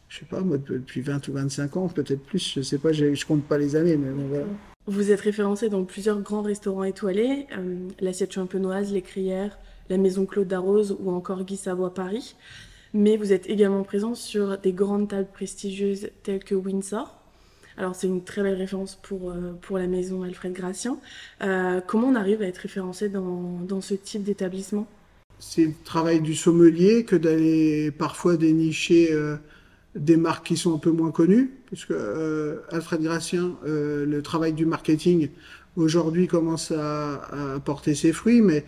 je 0.10 0.20
sais 0.20 0.26
pas, 0.26 0.42
moi, 0.42 0.58
depuis 0.58 1.02
20 1.02 1.28
ou 1.28 1.34
25 1.34 1.78
ans, 1.78 1.88
peut-être 1.90 2.24
plus. 2.24 2.54
Je 2.56 2.62
sais 2.62 2.78
pas, 2.78 2.92
je, 2.92 3.26
compte 3.26 3.44
pas 3.44 3.58
les 3.58 3.76
années, 3.76 3.98
mais 3.98 4.12
bon, 4.12 4.28
voilà. 4.28 4.46
Vous 4.86 5.12
êtes 5.12 5.20
référencé 5.20 5.68
dans 5.68 5.84
plusieurs 5.84 6.22
grands 6.22 6.42
restaurants 6.42 6.86
étoilés, 6.86 7.46
euh, 7.58 7.88
l'Assiette 8.00 8.34
Champenoise, 8.34 8.94
l'Écrière, 8.94 9.58
la 9.90 9.98
Maison 9.98 10.26
Claude 10.26 10.48
Darroze 10.48 10.96
ou 11.00 11.12
encore 11.12 11.44
Guy 11.44 11.58
Savoie 11.58 11.94
Paris. 11.94 12.36
Mais 12.94 13.18
vous 13.18 13.34
êtes 13.34 13.50
également 13.50 13.84
présent 13.84 14.16
sur 14.16 14.58
des 14.58 14.72
grandes 14.72 15.10
tables 15.10 15.28
prestigieuses 15.34 16.10
telles 16.24 16.44
que 16.44 16.56
Windsor. 16.56 17.18
Alors 17.78 17.94
c'est 17.96 18.08
une 18.08 18.24
très 18.24 18.42
belle 18.42 18.56
référence 18.56 18.96
pour, 18.96 19.30
euh, 19.30 19.54
pour 19.62 19.78
la 19.78 19.88
maison 19.88 20.24
Alfred 20.24 20.52
Gracien. 20.52 20.98
Euh, 21.44 21.80
comment 21.86 22.08
on 22.08 22.16
arrive 22.16 22.42
à 22.42 22.48
être 22.48 22.58
référencé 22.58 23.08
dans, 23.08 23.60
dans 23.62 23.82
ce 23.82 23.94
type 23.94 24.24
d'établissement? 24.24 24.88
C'est 25.40 25.66
le 25.66 25.74
travail 25.84 26.22
du 26.22 26.34
sommelier 26.34 27.06
que 27.06 27.16
d'aller 27.16 27.92
parfois 27.92 28.38
dénicher 28.38 29.10
euh, 29.12 29.38
des 29.98 30.18
marques 30.18 30.48
qui 30.48 30.58
sont 30.58 30.76
un 30.76 30.78
peu 30.78 30.92
moins 30.92 31.12
connues, 31.12 31.52
puisque 31.66 31.92
euh, 31.92 32.58
Alfred 32.72 33.02
Gracien, 33.02 33.56
euh, 33.66 34.06
le 34.06 34.22
travail 34.22 34.54
du 34.54 34.66
marketing 34.66 35.30
aujourd'hui 35.78 36.28
commence 36.28 36.72
à, 36.72 37.60
porter 37.64 37.96
ses 37.96 38.12
fruits, 38.12 38.42
mais 38.42 38.66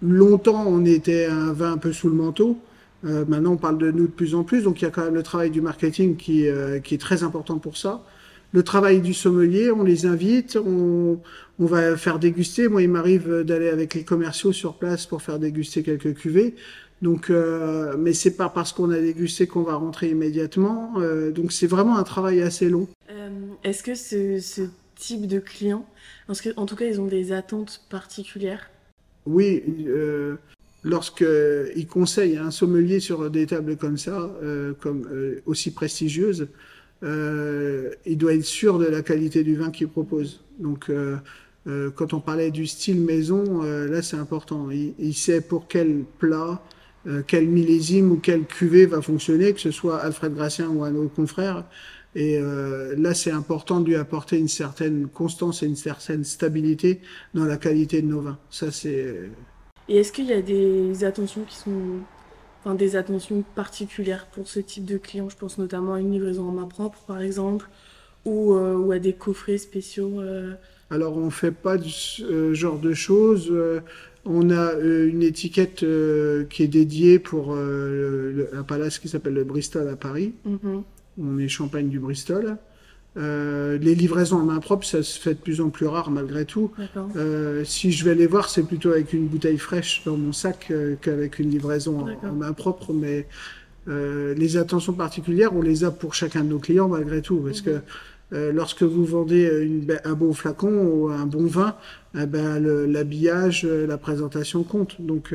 longtemps 0.00 0.64
on 0.66 0.84
était 0.84 1.26
un 1.26 1.52
vin 1.52 1.72
un 1.72 1.78
peu 1.78 1.92
sous 1.92 2.08
le 2.08 2.14
manteau. 2.14 2.58
Euh, 3.04 3.24
maintenant 3.28 3.52
on 3.52 3.56
parle 3.56 3.78
de 3.78 3.90
nous 3.90 4.06
de 4.06 4.12
plus 4.12 4.34
en 4.34 4.44
plus, 4.44 4.62
donc 4.62 4.80
il 4.80 4.84
y 4.84 4.88
a 4.88 4.90
quand 4.90 5.04
même 5.04 5.14
le 5.14 5.22
travail 5.22 5.50
du 5.50 5.60
marketing 5.60 6.16
qui, 6.16 6.48
euh, 6.48 6.80
qui 6.80 6.94
est 6.94 6.98
très 6.98 7.22
important 7.22 7.58
pour 7.58 7.76
ça. 7.76 8.04
Le 8.52 8.62
travail 8.62 9.00
du 9.00 9.12
sommelier, 9.12 9.70
on 9.70 9.84
les 9.84 10.06
invite, 10.06 10.56
on, 10.56 11.20
on 11.58 11.66
va 11.66 11.98
faire 11.98 12.18
déguster. 12.18 12.68
Moi, 12.68 12.80
il 12.80 12.88
m'arrive 12.88 13.42
d'aller 13.42 13.68
avec 13.68 13.92
les 13.92 14.04
commerciaux 14.04 14.52
sur 14.52 14.78
place 14.78 15.04
pour 15.04 15.20
faire 15.20 15.38
déguster 15.38 15.82
quelques 15.82 16.14
cuvées. 16.14 16.54
Donc, 17.00 17.30
euh, 17.30 17.96
mais 17.96 18.12
c'est 18.12 18.36
pas 18.36 18.48
parce 18.48 18.72
qu'on 18.72 18.90
a 18.90 18.98
dégusté 18.98 19.46
qu'on 19.46 19.62
va 19.62 19.74
rentrer 19.74 20.10
immédiatement. 20.10 20.94
Euh, 20.98 21.30
donc, 21.30 21.52
c'est 21.52 21.68
vraiment 21.68 21.96
un 21.96 22.02
travail 22.02 22.42
assez 22.42 22.68
long. 22.68 22.88
Euh, 23.10 23.30
Est-ce 23.62 23.82
que 23.82 23.94
ce, 23.94 24.40
ce 24.40 24.62
type 24.96 25.26
de 25.28 25.38
client, 25.38 25.86
parce 26.26 26.40
que 26.40 26.50
en 26.56 26.66
tout 26.66 26.74
cas 26.74 26.86
ils 26.86 27.00
ont 27.00 27.06
des 27.06 27.30
attentes 27.30 27.82
particulières? 27.88 28.68
Oui, 29.26 29.62
euh, 29.86 30.34
lorsqu'il 30.82 31.86
conseille 31.88 32.36
un 32.36 32.50
sommelier 32.50 32.98
sur 32.98 33.30
des 33.30 33.46
tables 33.46 33.76
comme 33.76 33.96
ça, 33.96 34.30
euh, 34.42 34.72
comme 34.80 35.06
euh, 35.12 35.40
aussi 35.46 35.70
prestigieuses, 35.70 36.48
euh, 37.04 37.90
il 38.06 38.18
doit 38.18 38.34
être 38.34 38.44
sûr 38.44 38.80
de 38.80 38.86
la 38.86 39.02
qualité 39.02 39.44
du 39.44 39.54
vin 39.54 39.70
qu'il 39.70 39.86
propose. 39.86 40.40
Donc, 40.58 40.90
euh, 40.90 41.16
euh, 41.68 41.90
quand 41.94 42.12
on 42.12 42.20
parlait 42.20 42.50
du 42.50 42.66
style 42.66 43.00
maison, 43.00 43.62
euh, 43.62 43.86
là 43.86 44.02
c'est 44.02 44.16
important. 44.16 44.68
Il, 44.72 44.94
il 44.98 45.14
sait 45.14 45.40
pour 45.40 45.68
quel 45.68 46.02
plat, 46.18 46.60
euh, 47.06 47.22
quel 47.26 47.48
millésime 47.48 48.10
ou 48.12 48.18
quelle 48.18 48.46
cuvée 48.46 48.86
va 48.86 49.00
fonctionner, 49.02 49.52
que 49.54 49.60
ce 49.60 49.70
soit 49.70 49.98
Alfred 49.98 50.34
Gracien 50.34 50.68
ou 50.68 50.84
un 50.84 50.94
autre 50.96 51.14
confrère. 51.14 51.64
Et 52.14 52.38
euh, 52.38 52.94
là, 52.96 53.14
c'est 53.14 53.30
important 53.30 53.80
de 53.80 53.86
lui 53.88 53.96
apporter 53.96 54.38
une 54.38 54.48
certaine 54.48 55.08
constance 55.08 55.62
et 55.62 55.66
une 55.66 55.76
certaine 55.76 56.24
stabilité 56.24 57.00
dans 57.34 57.44
la 57.44 57.56
qualité 57.58 58.02
de 58.02 58.06
nos 58.08 58.20
vins. 58.22 58.38
Ça, 58.50 58.70
c'est 58.72 59.30
Et 59.88 59.96
est-ce 59.98 60.12
qu'il 60.12 60.26
y 60.26 60.32
a 60.32 60.42
des 60.42 61.04
attentions 61.04 61.44
qui 61.44 61.56
sont, 61.56 62.06
enfin 62.60 62.74
des 62.74 62.96
attentions 62.96 63.42
particulières 63.42 64.28
pour 64.30 64.48
ce 64.48 64.60
type 64.60 64.84
de 64.84 64.98
client 64.98 65.28
Je 65.28 65.36
pense 65.36 65.58
notamment 65.58 65.94
à 65.94 66.00
une 66.00 66.12
livraison 66.12 66.48
en 66.48 66.52
main 66.52 66.66
propre, 66.68 67.04
par 67.06 67.20
exemple, 67.20 67.68
ou, 68.24 68.54
euh, 68.54 68.76
ou 68.76 68.92
à 68.92 68.98
des 68.98 69.14
coffrets 69.16 69.58
spéciaux. 69.58 70.20
euh, 70.20 70.54
Alors, 70.90 71.16
on 71.18 71.30
fait 71.30 71.52
pas 71.52 71.76
ce 71.78 72.54
genre 72.54 72.78
de 72.78 72.94
choses. 72.94 73.52
On 74.24 74.50
a 74.50 74.74
euh, 74.74 75.08
une 75.08 75.22
étiquette 75.22 75.82
euh, 75.82 76.44
qui 76.44 76.62
est 76.62 76.68
dédiée 76.68 77.18
pour 77.18 77.54
euh, 77.54 78.32
le- 78.32 78.58
un 78.58 78.62
palace 78.62 78.98
qui 78.98 79.08
s'appelle 79.08 79.34
le 79.34 79.44
Bristol 79.44 79.88
à 79.88 79.96
Paris. 79.96 80.34
mhm. 80.44 80.82
On 81.20 81.38
est 81.38 81.48
champagne 81.48 81.88
du 81.88 81.98
Bristol. 81.98 82.56
Les 83.16 83.94
livraisons 83.96 84.36
en 84.36 84.44
main 84.44 84.60
propre, 84.60 84.86
ça 84.86 85.02
se 85.02 85.18
fait 85.18 85.34
de 85.34 85.40
plus 85.40 85.60
en 85.60 85.70
plus 85.70 85.86
rare 85.86 86.12
malgré 86.12 86.44
tout. 86.44 86.70
Si 87.64 87.90
je 87.90 88.04
vais 88.04 88.14
les 88.14 88.28
voir, 88.28 88.48
c'est 88.48 88.62
plutôt 88.62 88.92
avec 88.92 89.12
une 89.12 89.26
bouteille 89.26 89.58
fraîche 89.58 90.02
dans 90.06 90.16
mon 90.16 90.32
sac 90.32 90.72
qu'avec 91.02 91.40
une 91.40 91.50
livraison 91.50 92.06
en, 92.22 92.32
main 92.32 92.52
propre. 92.52 92.92
Mais 92.92 93.26
les 93.88 94.56
attentions 94.56 94.92
particulières, 94.92 95.56
on 95.56 95.62
les 95.62 95.82
a 95.82 95.90
pour 95.90 96.14
chacun 96.14 96.44
de 96.44 96.50
nos 96.50 96.60
clients 96.60 96.86
malgré 96.86 97.20
tout, 97.20 97.38
parce 97.38 97.62
que 97.62 97.80
euh, 98.32 98.52
lorsque 98.52 98.82
vous 98.82 99.04
vendez 99.04 99.48
une, 99.62 99.86
un 100.04 100.14
bon 100.14 100.32
flacon 100.32 100.70
ou 100.70 101.08
un 101.08 101.26
bon 101.26 101.46
vin, 101.46 101.76
eh 102.14 102.26
ben, 102.26 102.58
l'habillage, 102.58 103.64
la 103.64 103.98
présentation 103.98 104.62
compte. 104.62 105.00
Donc, 105.00 105.34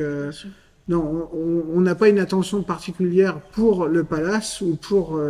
non, 0.88 1.30
on 1.32 1.80
n'a 1.80 1.94
pas 1.94 2.08
une 2.08 2.18
attention 2.18 2.62
particulière 2.62 3.40
pour 3.52 3.86
le 3.86 4.04
palace 4.04 4.60
ou 4.60 4.76
pour. 4.76 5.20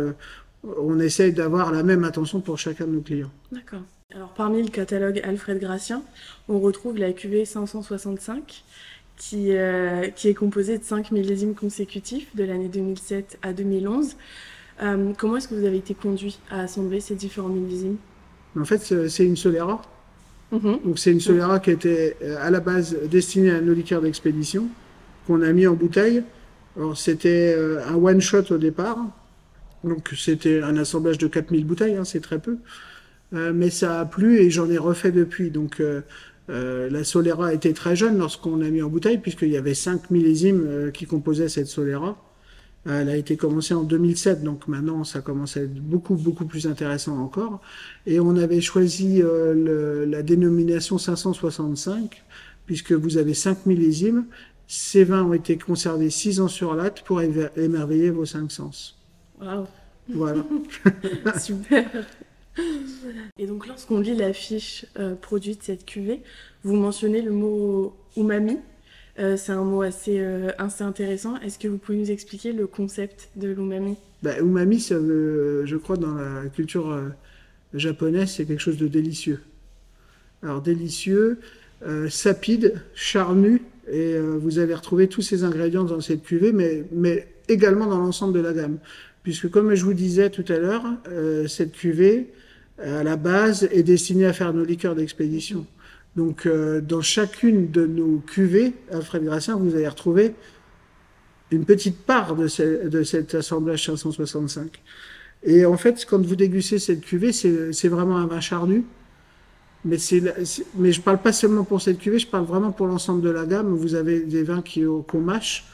on 0.63 0.99
essaye 0.99 1.31
d'avoir 1.31 1.71
la 1.71 1.83
même 1.83 2.03
attention 2.03 2.41
pour 2.41 2.57
chacun 2.57 2.85
de 2.87 2.91
nos 2.91 3.01
clients. 3.01 3.31
D'accord. 3.51 3.83
Alors, 4.13 4.29
parmi 4.29 4.61
le 4.61 4.69
catalogue 4.69 5.19
Alfred 5.23 5.59
Gratien, 5.59 6.01
on 6.47 6.59
retrouve 6.59 6.97
la 6.97 7.11
cuvée 7.11 7.43
565 7.43 8.63
qui, 9.17 9.55
euh, 9.55 10.09
qui 10.09 10.27
est 10.27 10.33
composé 10.33 10.77
de 10.77 10.83
5 10.83 11.11
millésimes 11.11 11.55
consécutifs 11.55 12.35
de 12.35 12.43
l'année 12.43 12.67
2007 12.67 13.39
à 13.41 13.53
2011. 13.53 14.15
Euh, 14.81 15.13
comment 15.17 15.37
est-ce 15.37 15.47
que 15.47 15.55
vous 15.55 15.65
avez 15.65 15.77
été 15.77 15.93
conduit 15.93 16.39
à 16.49 16.61
assembler 16.61 16.99
ces 16.99 17.15
différents 17.15 17.49
millésimes? 17.49 17.97
En 18.59 18.65
fait, 18.65 19.07
c'est 19.09 19.25
une 19.25 19.37
Solera. 19.37 19.81
Mhm. 20.51 20.79
Donc 20.85 20.99
c'est 20.99 21.11
une 21.11 21.19
Solera 21.19 21.59
qui 21.59 21.71
était 21.71 22.17
euh, 22.21 22.37
à 22.39 22.49
la 22.49 22.59
base 22.59 22.95
destinée 23.09 23.51
à 23.51 23.61
nos 23.61 23.73
liqueurs 23.73 24.01
d'expédition, 24.01 24.67
qu'on 25.27 25.41
a 25.41 25.51
mis 25.51 25.67
en 25.67 25.73
bouteille. 25.73 26.23
Alors 26.77 26.97
c'était 26.97 27.57
un 27.87 27.95
one-shot 27.95 28.51
au 28.51 28.57
départ. 28.57 28.97
Donc 29.83 30.13
c'était 30.17 30.61
un 30.61 30.77
assemblage 30.77 31.17
de 31.17 31.27
4000 31.27 31.65
bouteilles, 31.65 31.95
hein, 31.95 32.03
c'est 32.03 32.19
très 32.19 32.39
peu. 32.39 32.57
mais 33.31 33.69
ça 33.69 34.01
a 34.01 34.05
plu 34.05 34.39
et 34.39 34.49
j'en 34.49 34.69
ai 34.69 34.77
refait 34.77 35.11
depuis. 35.11 35.51
Donc 35.51 35.81
euh, 36.49 36.89
la 36.89 37.03
Solera 37.03 37.53
était 37.53 37.73
très 37.73 37.95
jeune 37.95 38.17
lorsqu'on 38.17 38.57
l'a 38.57 38.69
mis 38.69 38.81
en 38.81 38.89
bouteille, 38.89 39.17
puisqu'il 39.17 39.49
y 39.49 39.57
avait 39.57 39.73
5 39.73 40.11
millésimes 40.11 40.63
euh, 40.65 40.91
qui 40.91 41.05
composaient 41.05 41.49
cette 41.49 41.67
Solera. 41.67 42.17
Elle 42.87 43.09
a 43.09 43.17
été 43.17 43.35
commencée 43.35 43.73
en 43.73 43.83
2007, 43.83 44.43
donc 44.43 44.67
maintenant 44.67 45.03
ça 45.03 45.21
commence 45.21 45.57
à 45.57 45.61
être 45.61 45.73
beaucoup 45.73 46.15
beaucoup 46.15 46.45
plus 46.45 46.67
intéressant 46.67 47.17
encore. 47.17 47.61
Et 48.05 48.19
on 48.19 48.35
avait 48.37 48.61
choisi 48.61 49.21
euh, 49.23 50.05
la 50.05 50.21
dénomination 50.21 50.97
565, 50.99 52.23
puisque 52.65 52.91
vous 52.91 53.17
avez 53.17 53.33
5 53.33 53.65
millésimes. 53.65 54.25
Ces 54.67 55.03
vins 55.03 55.23
ont 55.23 55.33
été 55.33 55.57
conservés 55.57 56.09
6 56.09 56.41
ans 56.41 56.47
sur 56.47 56.75
latte 56.75 57.01
pour 57.01 57.21
émerveiller 57.21 58.09
vos 58.09 58.25
cinq 58.25 58.51
sens. 58.51 58.97
Wow. 59.39 59.67
Voilà. 60.09 60.43
Super. 61.39 61.85
Et 63.37 63.47
donc, 63.47 63.67
lorsqu'on 63.67 63.99
lit 63.99 64.15
la 64.15 64.33
fiche 64.33 64.85
euh, 64.97 65.15
produite 65.15 65.59
de 65.59 65.65
cette 65.65 65.85
cuvée, 65.85 66.21
vous 66.63 66.75
mentionnez 66.75 67.21
le 67.21 67.31
mot 67.31 67.95
umami. 68.15 68.57
Euh, 69.17 69.37
c'est 69.37 69.53
un 69.53 69.63
mot 69.63 69.81
assez, 69.81 70.19
euh, 70.19 70.51
assez 70.57 70.83
intéressant. 70.83 71.37
Est-ce 71.39 71.57
que 71.57 71.67
vous 71.67 71.77
pouvez 71.77 71.97
nous 71.97 72.11
expliquer 72.11 72.51
le 72.51 72.67
concept 72.67 73.29
de 73.35 73.47
l'umami? 73.47 73.95
Bah, 74.23 74.37
Umami, 74.39 74.79
je 74.79 75.75
crois, 75.77 75.97
dans 75.97 76.15
la 76.15 76.49
culture 76.53 76.99
japonaise, 77.73 78.31
c'est 78.31 78.45
quelque 78.45 78.59
chose 78.59 78.77
de 78.77 78.87
délicieux. 78.87 79.39
Alors, 80.43 80.61
délicieux, 80.61 81.39
sapide, 82.09 82.81
charnu, 82.93 83.61
et 83.91 84.17
vous 84.17 84.57
avez 84.57 84.73
retrouvé 84.73 85.07
tous 85.07 85.21
ces 85.21 85.43
ingrédients 85.43 85.83
dans 85.83 86.01
cette 86.01 86.23
cuvée, 86.23 86.51
mais, 86.51 86.83
mais 86.91 87.27
également 87.47 87.85
dans 87.85 87.99
l'ensemble 87.99 88.33
de 88.33 88.39
la 88.39 88.53
gamme. 88.53 88.79
Puisque, 89.21 89.49
comme 89.49 89.75
je 89.75 89.85
vous 89.85 89.93
disais 89.93 90.29
tout 90.29 90.45
à 90.49 90.57
l'heure, 90.57 90.85
cette 91.47 91.73
cuvée, 91.73 92.31
à 92.79 93.03
la 93.03 93.15
base 93.15 93.69
est 93.71 93.83
destiné 93.83 94.25
à 94.25 94.33
faire 94.33 94.53
nos 94.53 94.65
liqueurs 94.65 94.95
d'expédition. 94.95 95.67
Donc, 96.15 96.45
euh, 96.45 96.79
dans 96.81 97.01
chacune 97.01 97.71
de 97.71 97.85
nos 97.85 98.19
cuvées, 98.19 98.73
Alfred 98.91 99.23
Gracien, 99.23 99.57
vous 99.57 99.75
allez 99.75 99.87
retrouver 99.87 100.33
une 101.51 101.65
petite 101.65 101.99
part 101.99 102.35
de, 102.35 102.87
de 102.87 103.03
cet 103.03 103.35
assemblage 103.35 103.85
565. 103.85 104.81
Et 105.43 105.65
en 105.65 105.77
fait, 105.77 106.05
quand 106.09 106.25
vous 106.25 106.35
dégustez 106.35 106.79
cette 106.79 107.01
cuvée, 107.01 107.31
c'est 107.31 107.87
vraiment 107.87 108.17
un 108.17 108.27
vin 108.27 108.39
charnu. 108.39 108.83
Mais, 109.83 109.97
mais 110.75 110.91
je 110.91 111.01
parle 111.01 111.19
pas 111.19 111.31
seulement 111.31 111.63
pour 111.63 111.79
cette 111.81 111.99
cuvée, 111.99 112.17
je 112.17 112.25
parle 112.25 112.45
vraiment 112.45 112.71
pour 112.71 112.87
l'ensemble 112.87 113.21
de 113.21 113.29
la 113.29 113.45
gamme. 113.45 113.67
Vous 113.75 113.93
avez 113.93 114.21
des 114.21 114.41
vins 114.41 114.63
qu'on 115.07 115.21
mâche, 115.21 115.65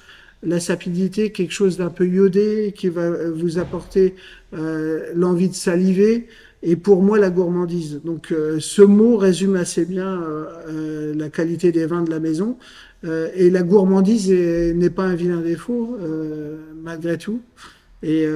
la 0.44 0.60
sapidité, 0.60 1.32
quelque 1.32 1.54
chose 1.54 1.78
d'un 1.78 1.90
peu 1.90 2.06
iodé, 2.06 2.74
qui 2.76 2.90
va 2.90 3.30
vous 3.30 3.58
apporter 3.58 4.16
euh, 4.54 5.12
l'envie 5.16 5.48
de 5.48 5.56
saliver, 5.56 6.28
et 6.64 6.76
pour 6.76 7.02
moi 7.02 7.18
la 7.18 7.30
gourmandise. 7.30 8.02
Donc 8.04 8.32
euh, 8.32 8.58
ce 8.60 8.82
mot 8.82 9.18
résume 9.18 9.56
assez 9.56 9.86
bien 9.86 10.22
euh, 10.22 10.46
euh, 10.68 11.14
la 11.16 11.30
qualité 11.30 11.72
des 11.72 11.86
vins 11.86 12.04
de 12.04 12.12
la 12.12 12.20
maison. 12.20 12.58
et 13.36 13.50
la 13.50 13.64
gourmandise 13.64 14.30
n'est 14.32 14.92
pas 14.92 15.06
un 15.06 15.16
vilain 15.16 15.42
défaut, 15.42 15.98
malgré 16.84 17.18
tout. 17.18 17.42
Et 18.04 18.28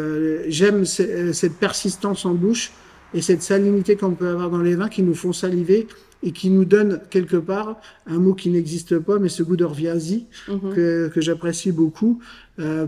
j'aime 0.48 0.86
cette 0.86 1.58
persistance 1.60 2.26
en 2.26 2.34
bouche 2.34 2.72
et 3.14 3.22
cette 3.22 3.44
salinité 3.44 3.96
qu'on 3.96 4.16
peut 4.16 4.28
avoir 4.28 4.50
dans 4.50 4.64
les 4.64 4.74
vins 4.74 4.90
qui 4.90 5.04
nous 5.04 5.14
font 5.14 5.34
saliver 5.34 5.86
et 6.24 6.32
qui 6.32 6.50
nous 6.50 6.66
donne 6.66 7.00
quelque 7.12 7.38
part 7.38 7.80
un 8.08 8.18
mot 8.18 8.34
qui 8.34 8.50
n'existe 8.50 8.98
pas, 8.98 9.20
mais 9.20 9.30
ce 9.30 9.44
goût 9.44 9.56
d'orviasie 9.56 10.26
mhm. 10.48 10.74
que, 10.74 11.12
que 11.14 11.22
j'apprécie 11.22 11.72
beaucoup. 11.72 12.20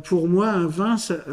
pour 0.04 0.28
moi, 0.28 0.50
un 0.50 0.66
vin, 0.66 0.98
ça, 0.98 1.24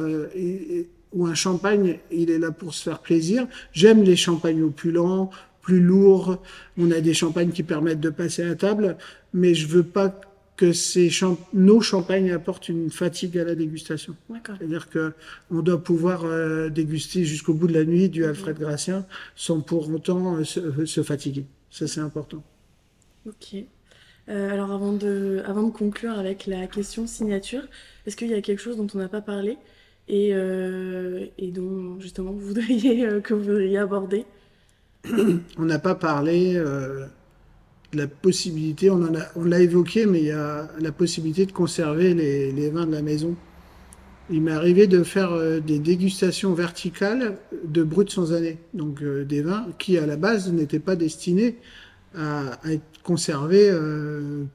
ou 1.14 1.27
un 1.27 1.35
champagne, 1.35 1.98
il 2.11 2.31
est 2.31 2.38
là 2.38 2.50
pour 2.50 2.74
se 2.74 2.83
faire 2.83 2.98
plaisir. 2.98 3.46
J'aime 3.72 4.03
les 4.03 4.16
champagnes 4.16 4.62
opulents, 4.62 5.31
plus 5.62 5.81
lourds. 5.81 6.42
On 6.77 6.90
a 6.90 7.00
des 7.00 7.14
champagnes 7.14 7.50
qui 7.50 7.62
permettent 7.62 8.00
de 8.00 8.11
passer 8.11 8.44
à 8.44 8.55
table, 8.55 8.96
mais 9.33 9.55
je 9.55 9.66
veux 9.66 9.83
pas 9.83 10.20
que 10.57 10.72
ces 10.72 11.11
nos 11.53 11.81
champagnes 11.81 12.31
apportent 12.31 12.68
une 12.68 12.90
fatigue 12.90 13.38
à 13.38 13.44
la 13.44 13.55
dégustation. 13.55 14.14
C'est-à-dire 14.46 14.88
que 14.88 15.12
on 15.50 15.62
doit 15.62 15.83
pouvoir 15.83 16.24
euh, 16.24 16.68
déguster 16.68 17.24
jusqu'au 17.24 17.55
bout 17.55 17.66
de 17.66 17.72
la 17.72 17.85
nuit 17.85 18.09
du 18.09 18.24
Alfred 18.24 18.57
Gracien 18.57 19.05
sans 19.35 19.61
pour 19.61 19.90
autant 19.90 20.37
euh, 20.37 20.44
se, 20.44 21.03
fatiguer. 21.03 21.46
Ça, 21.70 21.88
c'est 21.88 22.00
important. 22.00 22.42
Ok. 23.27 23.57
Euh, 24.29 24.53
alors 24.53 24.70
avant 24.70 24.92
de, 24.92 25.42
avant 25.44 25.64
de 25.64 25.70
conclure 25.70 26.18
avec 26.18 26.46
la 26.46 26.66
question 26.66 27.07
signature, 27.07 27.62
est-ce 28.07 28.16
qu'il 28.16 28.31
y 28.31 28.35
a 28.35 28.40
quelque 28.40 28.62
chose 28.62 28.77
dont 28.77 28.87
on 28.94 28.98
n'a 28.98 29.09
pas 29.09 29.20
parlé? 29.20 29.59
Et, 30.09 30.31
euh, 30.33 31.27
et 31.38 31.51
dont 31.51 31.99
justement 32.01 32.33
vous 32.33 32.40
voudriez, 32.49 33.07
euh, 33.07 33.21
que 33.21 33.35
vous 33.35 33.45
voudriez 33.45 33.79
aborder 33.79 34.25
On 35.59 35.64
n'a 35.64 35.79
pas 35.79 35.95
parlé 35.95 36.55
euh, 36.57 37.07
de 37.93 37.99
la 37.99 38.07
possibilité, 38.07 38.90
on, 38.90 39.03
en 39.03 39.14
a, 39.14 39.23
on 39.37 39.45
l'a 39.45 39.61
évoqué, 39.61 40.07
mais 40.07 40.21
il 40.21 40.27
y 40.27 40.33
a 40.33 40.69
la 40.81 40.93
possibilité 40.93 41.47
de 41.47 41.53
conserver 41.53 42.14
les, 42.14 42.53
les 42.53 42.71
vins 42.71 42.87
de 42.87 42.93
la 42.93 43.03
maison. 43.03 43.37
Il 44.31 44.40
m'est 44.40 44.53
arrivé 44.53 44.87
de 44.87 45.03
faire 45.03 45.38
des 45.61 45.79
dégustations 45.79 46.55
verticales 46.55 47.37
de 47.62 47.83
brut 47.83 48.11
sans 48.11 48.33
année, 48.33 48.57
donc 48.73 49.05
des 49.05 49.43
vins 49.43 49.67
qui 49.79 49.99
à 49.99 50.07
la 50.07 50.17
base 50.17 50.51
n'étaient 50.51 50.79
pas 50.79 50.97
destinés 50.97 51.59
à, 52.17 52.55
à 52.67 52.73
être 52.73 53.03
conservés 53.03 53.71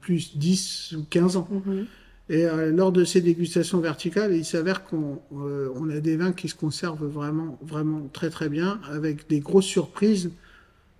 plus 0.00 0.36
10 0.36 0.96
ou 0.98 1.04
15 1.08 1.36
ans. 1.36 1.48
Mm-hmm. 1.52 1.84
Et 2.30 2.44
euh, 2.44 2.70
lors 2.70 2.92
de 2.92 3.04
ces 3.04 3.20
dégustations 3.20 3.80
verticales, 3.80 4.32
il 4.32 4.44
s'avère 4.44 4.84
qu'on 4.84 5.20
euh, 5.36 5.68
on 5.74 5.90
a 5.90 5.98
des 5.98 6.16
vins 6.16 6.30
qui 6.32 6.48
se 6.48 6.54
conservent 6.54 7.04
vraiment, 7.04 7.58
vraiment 7.60 8.08
très 8.12 8.30
très 8.30 8.48
bien, 8.48 8.80
avec 8.88 9.28
des 9.28 9.40
grosses 9.40 9.66
surprises 9.66 10.30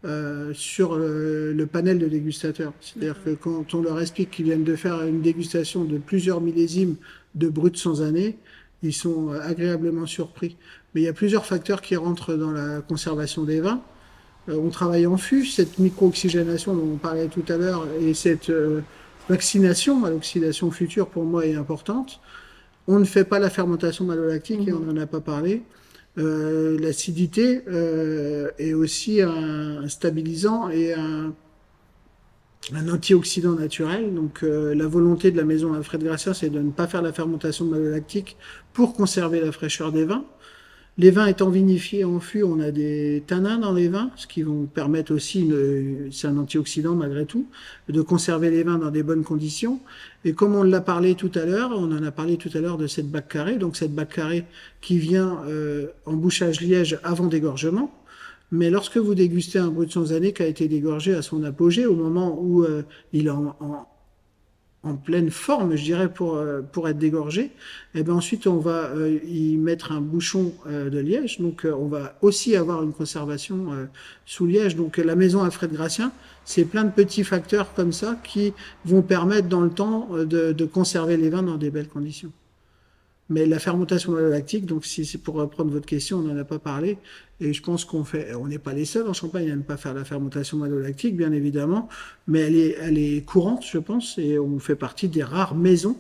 euh, 0.05 0.53
sur 0.55 0.97
le, 0.97 1.69
panel 1.73 2.01
de 2.01 2.09
dégustateurs. 2.09 2.73
C'est-à-dire 2.81 3.23
que 3.25 3.31
quand 3.31 3.75
on 3.75 3.83
leur 3.83 4.01
explique 4.01 4.33
qu'ils 4.33 4.47
viennent 4.47 4.65
de 4.65 4.75
faire 4.75 5.03
une 5.03 5.23
dégustation 5.23 5.85
de 5.85 5.99
plusieurs 5.99 6.41
millésimes 6.41 6.97
de 7.37 7.49
brut 7.49 7.77
sans 7.77 8.03
année, 8.03 8.37
ils 8.83 8.95
sont 8.95 9.31
agréablement 9.31 10.07
surpris. 10.07 10.57
Mais 10.95 11.03
il 11.03 11.05
y 11.05 11.09
a 11.09 11.13
plusieurs 11.13 11.47
facteurs 11.47 11.81
qui 11.81 11.95
rentrent 11.95 12.35
dans 12.35 12.51
la 12.51 12.81
conservation 12.81 13.45
des 13.45 13.61
vins. 13.61 13.83
on 14.49 14.71
travaille 14.71 15.07
en 15.07 15.17
fût, 15.17 15.45
cette 15.45 15.79
micro-oxygénation 15.79 16.75
dont 16.75 16.95
on 16.95 16.97
parlait 16.97 17.29
tout 17.29 17.45
à 17.49 17.57
l'heure, 17.57 17.87
et 18.01 18.15
cette 18.15 18.51
vaccination 19.29 20.05
à 20.05 20.11
l'oxydation 20.11 20.71
future, 20.71 21.09
pour 21.09 21.25
moi, 21.25 21.47
est 21.47 21.55
importante. 21.55 22.21
On 22.89 22.99
ne 22.99 23.05
fait 23.05 23.25
pas 23.25 23.39
la 23.39 23.51
fermentation 23.51 24.05
malolactique, 24.05 24.67
et 24.67 24.73
on 24.73 24.81
n'en 24.81 24.97
a 25.01 25.07
pas 25.07 25.21
parlé. 25.21 25.63
Euh, 26.19 26.79
l'acidité 26.79 27.63
euh, 27.69 28.51
est 28.59 28.75
aussi 28.75 29.23
un, 29.23 29.89
stabilisant 29.89 30.69
et 30.69 30.93
un, 30.93 31.33
antioxydant 32.89 33.55
naturel. 33.55 34.15
Donc 34.15 34.43
euh, 34.43 34.75
la 34.75 34.87
volonté 34.87 35.31
de 35.31 35.37
la 35.37 35.45
maison 35.45 35.75
Alfred 35.75 36.03
Gracia, 36.03 36.35
c'est 36.35 36.51
de 36.51 36.61
ne 36.61 36.71
pas 36.71 36.87
faire 36.87 37.03
la 37.03 37.13
fermentation 37.13 37.65
malolactique 37.65 38.37
pour 38.73 38.95
conserver 38.95 39.41
la 39.41 39.53
fraîcheur 39.53 39.93
des 39.93 40.05
vins. 40.05 40.25
Les 40.99 41.11
vins 41.11 41.27
étant 41.27 41.51
vinifiés 41.51 42.05
en 42.05 42.21
fût, 42.21 42.43
on 42.43 42.61
a 42.61 42.71
des 42.71 43.23
tanins 43.27 43.59
dans 43.59 43.73
les 43.73 43.89
vins, 43.89 44.11
ce 44.17 44.27
qui 44.27 44.43
vont 44.43 44.67
permettre 44.67 45.15
aussi, 45.15 45.51
c'est 46.11 46.27
un 46.27 46.37
antioxydant 46.37 46.95
malgré 46.95 47.25
tout, 47.25 47.47
de 47.89 48.03
conserver 48.03 48.51
les 48.51 48.65
vins 48.65 48.77
dans 48.77 48.91
des 48.91 49.03
bonnes 49.03 49.23
conditions. 49.23 49.81
Et 50.25 50.33
comme 50.33 50.55
on 50.55 50.63
l'a 50.63 50.81
parlé 50.81 51.15
tout 51.15 51.31
à 51.37 51.47
l'heure, 51.47 51.71
on 51.75 51.91
en 51.93 52.03
a 52.03 52.11
parlé 52.11 52.37
tout 52.37 52.51
à 52.55 52.61
l'heure 52.61 52.77
de 52.77 52.87
cette 52.87 53.11
bac 53.11 53.29
carrée, 53.29 53.57
donc 53.57 53.77
cette 53.77 53.95
bac 53.95 54.15
carrée 54.15 54.45
qui 54.81 54.99
vient 54.99 55.39
euh, 55.47 55.87
en 56.07 56.15
bouchage 56.15 56.61
liège 56.61 56.99
avant 57.03 57.29
dégorgement. 57.29 57.95
Mais 58.53 58.69
lorsque 58.69 58.97
vous 58.97 59.15
dégustez 59.15 59.61
un 59.61 59.69
brut 59.69 59.93
sans 59.93 60.13
année 60.13 60.33
qui 60.33 60.43
a 60.43 60.47
été 60.47 60.67
dégorgé 60.67 61.15
à 61.15 61.23
son 61.23 61.45
apogée, 61.45 61.87
au 61.87 61.95
moment 61.95 62.37
où 62.39 62.65
euh, 62.65 62.83
il 63.13 63.29
est 63.29 63.31
en, 63.31 63.57
en 63.61 63.87
pleine 64.97 65.31
forme, 65.31 65.77
je 65.77 65.85
dirais, 65.85 66.13
pour, 66.13 66.37
euh, 66.37 66.63
pour 66.63 66.89
être 66.89 66.99
dégorgé, 66.99 67.51
et 67.95 68.03
ben 68.03 68.15
ensuite 68.15 68.47
on 68.47 68.59
va 68.59 68.87
euh, 68.87 69.19
y 69.27 69.57
mettre 69.57 69.93
un 69.93 70.01
bouchon 70.01 70.55
euh, 70.67 70.89
de 70.89 70.99
liège. 70.99 71.41
Donc 71.41 71.67
on 71.67 71.87
va 71.87 72.17
aussi 72.23 72.57
avoir 72.57 72.83
une 72.83 72.93
conservation 72.93 73.89
sous 74.25 74.47
liège. 74.47 74.77
Donc 74.77 74.97
la 74.97 75.17
maison 75.17 75.43
Alfred 75.43 75.73
Gracien, 75.73 76.13
c'est 76.45 76.65
plein 76.65 76.85
de 76.85 76.91
petits 76.91 77.25
facteurs 77.25 77.75
comme 77.75 77.93
ça 77.93 78.19
qui 78.25 78.55
vont 78.85 79.03
permettre 79.03 79.49
dans 79.49 79.61
le 79.61 79.71
temps 79.71 80.09
de, 80.13 80.53
de 80.53 80.65
conserver 80.65 81.17
les 81.17 81.29
vins 81.29 81.43
dans 81.43 81.57
des 81.57 81.71
belles 81.71 81.89
conditions. 81.89 82.33
Mais 83.31 83.47
la 83.47 83.59
fermentation 83.59 84.13
malolactique, 84.13 84.67
donc 84.67 84.85
si 84.85 85.07
c'est 85.07 85.19
pour 85.19 85.37
reprendre 85.37 85.71
votre 85.71 85.87
question, 85.87 86.19
on 86.19 86.23
n'en 86.23 86.37
a 86.37 86.45
pas 86.45 86.59
parlé, 86.59 86.99
et 87.41 87.53
je 87.53 87.63
pense 87.63 87.85
qu'on 87.85 88.05
fait, 88.05 88.35
on 88.35 88.49
n'est 88.49 88.59
pas 88.59 88.75
les 88.75 88.85
seuls 88.85 89.09
en 89.09 89.13
Champagne 89.13 89.51
à 89.51 89.57
ne 89.57 89.63
pas 89.63 89.77
faire 89.77 89.95
la 89.95 90.05
fermentation 90.05 90.59
malolactique, 90.59 91.17
bien 91.17 91.33
évidemment, 91.33 91.89
mais 92.27 92.41
elle 92.41 92.57
est, 92.57 92.77
elle 92.81 92.99
est 92.99 93.25
courante, 93.25 93.65
je 93.65 93.79
pense, 93.79 94.19
et 94.19 94.39
on 94.39 94.59
fait 94.59 94.77
partie 94.77 95.09
des 95.09 95.23
rares 95.23 95.55
maisons. 95.55 95.97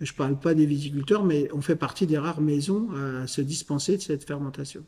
Je 0.00 0.12
parle 0.12 0.38
pas 0.38 0.54
des 0.54 0.66
viticulteurs, 0.66 1.24
mais 1.24 1.48
on 1.54 1.62
fait 1.62 1.76
partie 1.76 2.06
des 2.06 2.18
rares 2.18 2.40
maisons 2.40 2.88
à 3.22 3.26
se 3.28 3.40
dispenser 3.40 3.96
de 3.96 4.02
cette 4.02 4.24
fermentation. 4.24 4.82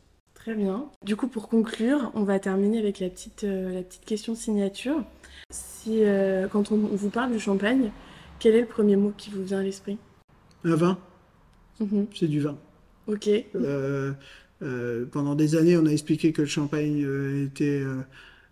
Très 0.47 0.55
bien. 0.55 0.85
Du 1.03 1.15
coup, 1.15 1.27
pour 1.27 1.49
conclure, 1.49 2.11
on 2.13 2.23
va 2.23 2.39
terminer 2.39 2.79
avec 2.79 2.99
la 2.99 3.09
petite, 3.09 3.43
euh, 3.43 3.73
la 3.73 3.81
petite 3.81 4.05
question 4.05 4.33
signature. 4.33 5.03
Si, 5.49 6.05
euh, 6.05 6.47
quand 6.47 6.71
on, 6.71 6.77
vous 6.77 7.09
parle 7.09 7.33
du 7.33 7.39
champagne, 7.39 7.91
quel 8.39 8.55
est 8.55 8.61
le 8.61 8.67
premier 8.67 8.95
mot 8.95 9.11
qui 9.17 9.29
vous 9.29 9.43
vient 9.43 9.59
à 9.59 9.63
l'esprit? 9.63 9.97
Un 10.63 10.75
vin. 10.75 10.97
Mhm. 11.79 12.07
C'est 12.15 12.27
du 12.27 12.39
vin. 12.39 12.57
Ok. 13.07 13.29
Euh, 13.55 14.11
euh, 14.63 15.05
pendant 15.11 15.35
des 15.35 15.55
années, 15.55 15.77
on 15.77 15.85
a 15.85 15.91
expliqué 15.91 16.31
que 16.33 16.41
le 16.41 16.47
champagne 16.47 17.03
euh, 17.05 17.45
était 17.45 17.83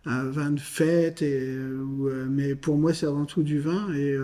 un 0.06 0.24
vin 0.26 0.52
de 0.52 0.60
fête, 0.60 1.22
et, 1.22 1.58
ou, 1.58 2.10
mais 2.30 2.56
pour 2.56 2.78
moi, 2.78 2.94
c'est 2.94 3.08
avant 3.08 3.26
tout 3.26 3.44
du 3.44 3.60
vin. 3.60 3.94
Et 3.96 4.16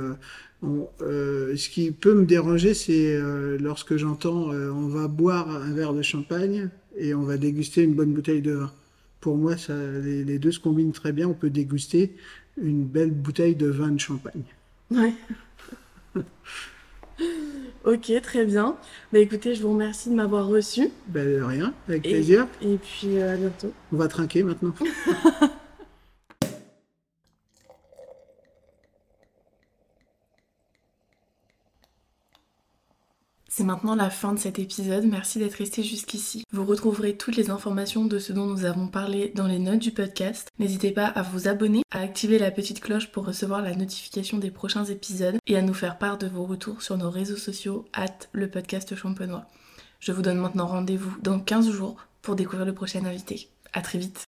on- 0.61 0.87
ce 0.99 1.69
qui 1.69 1.91
peut 1.91 2.13
me 2.13 2.25
déranger, 2.25 2.73
c'est 2.73 3.19
lorsque 3.59 3.97
j'entends 3.97 4.51
on 4.51 4.87
va 4.87 5.07
boire 5.07 5.49
un 5.49 5.73
verre 5.73 5.93
de 5.93 6.01
champagne 6.03 6.69
et 6.97 7.13
on 7.15 7.23
va 7.23 7.37
déguster 7.37 7.81
une 7.83 7.95
bonne 7.95 8.13
bouteille 8.13 8.41
de 8.41 8.53
vin. 8.53 8.71
Pour 9.21 9.37
moi, 9.37 9.57
ça, 9.57 9.73
les, 10.03 10.23
les 10.23 10.39
deux 10.39 10.51
se 10.51 10.59
combinent 10.59 10.91
très 10.93 11.11
bien. 11.13 11.27
On 11.27 11.33
peut 11.33 11.49
déguster 11.49 12.15
une 12.61 12.83
belle 12.85 13.11
bouteille 13.11 13.55
de 13.55 13.67
vin 13.67 13.89
de 13.89 13.99
champagne. 13.99 14.43
Ouais. 14.91 15.13
ok, 17.85 18.11
très 18.21 18.45
bien. 18.45 18.75
Bah 19.13 19.19
écoutez, 19.19 19.55
je 19.55 19.61
vous 19.61 19.71
remercie 19.71 20.09
de 20.09 20.15
m'avoir 20.15 20.47
reçu. 20.47 20.89
Ben, 21.07 21.25
de 21.37 21.41
rien, 21.41 21.73
avec 21.87 22.05
Et- 22.05 22.09
plaisir. 22.11 22.47
Et 22.61 22.77
puis 22.77 23.17
euh, 23.17 23.33
à 23.33 23.37
bientôt. 23.37 23.71
On 23.91 23.97
va 23.97 24.07
trinquer 24.07 24.43
maintenant. 24.43 24.73
C'est 33.53 33.65
maintenant 33.65 33.95
la 33.95 34.09
fin 34.09 34.31
de 34.31 34.39
cet 34.39 34.59
épisode, 34.59 35.03
merci 35.03 35.37
d'être 35.37 35.55
resté 35.55 35.83
jusqu'ici. 35.83 36.45
Vous 36.53 36.63
retrouverez 36.63 37.17
toutes 37.17 37.35
les 37.35 37.49
informations 37.49 38.05
de 38.05 38.17
ce 38.17 38.31
dont 38.31 38.45
nous 38.45 38.63
avons 38.63 38.87
parlé 38.87 39.33
dans 39.35 39.45
les 39.45 39.59
notes 39.59 39.79
du 39.79 39.91
podcast. 39.91 40.47
N'hésitez 40.57 40.91
pas 40.91 41.07
à 41.07 41.21
vous 41.21 41.49
abonner, 41.49 41.81
à 41.91 41.99
activer 41.99 42.39
la 42.39 42.49
petite 42.49 42.79
cloche 42.79 43.11
pour 43.11 43.25
recevoir 43.25 43.61
la 43.61 43.75
notification 43.75 44.37
des 44.37 44.51
prochains 44.51 44.85
épisodes 44.85 45.35
et 45.47 45.57
à 45.57 45.61
nous 45.61 45.73
faire 45.73 45.97
part 45.97 46.17
de 46.17 46.27
vos 46.27 46.45
retours 46.45 46.81
sur 46.81 46.95
nos 46.95 47.09
réseaux 47.09 47.35
sociaux, 47.35 47.83
at 47.91 48.29
le 48.31 48.49
podcast 48.49 48.95
champenois. 48.95 49.47
Je 49.99 50.13
vous 50.13 50.21
donne 50.21 50.37
maintenant 50.37 50.67
rendez-vous 50.67 51.13
dans 51.21 51.41
15 51.41 51.71
jours 51.71 51.97
pour 52.21 52.37
découvrir 52.37 52.65
le 52.65 52.73
prochain 52.73 53.03
invité. 53.03 53.49
À 53.73 53.81
très 53.81 53.99
vite 53.99 54.29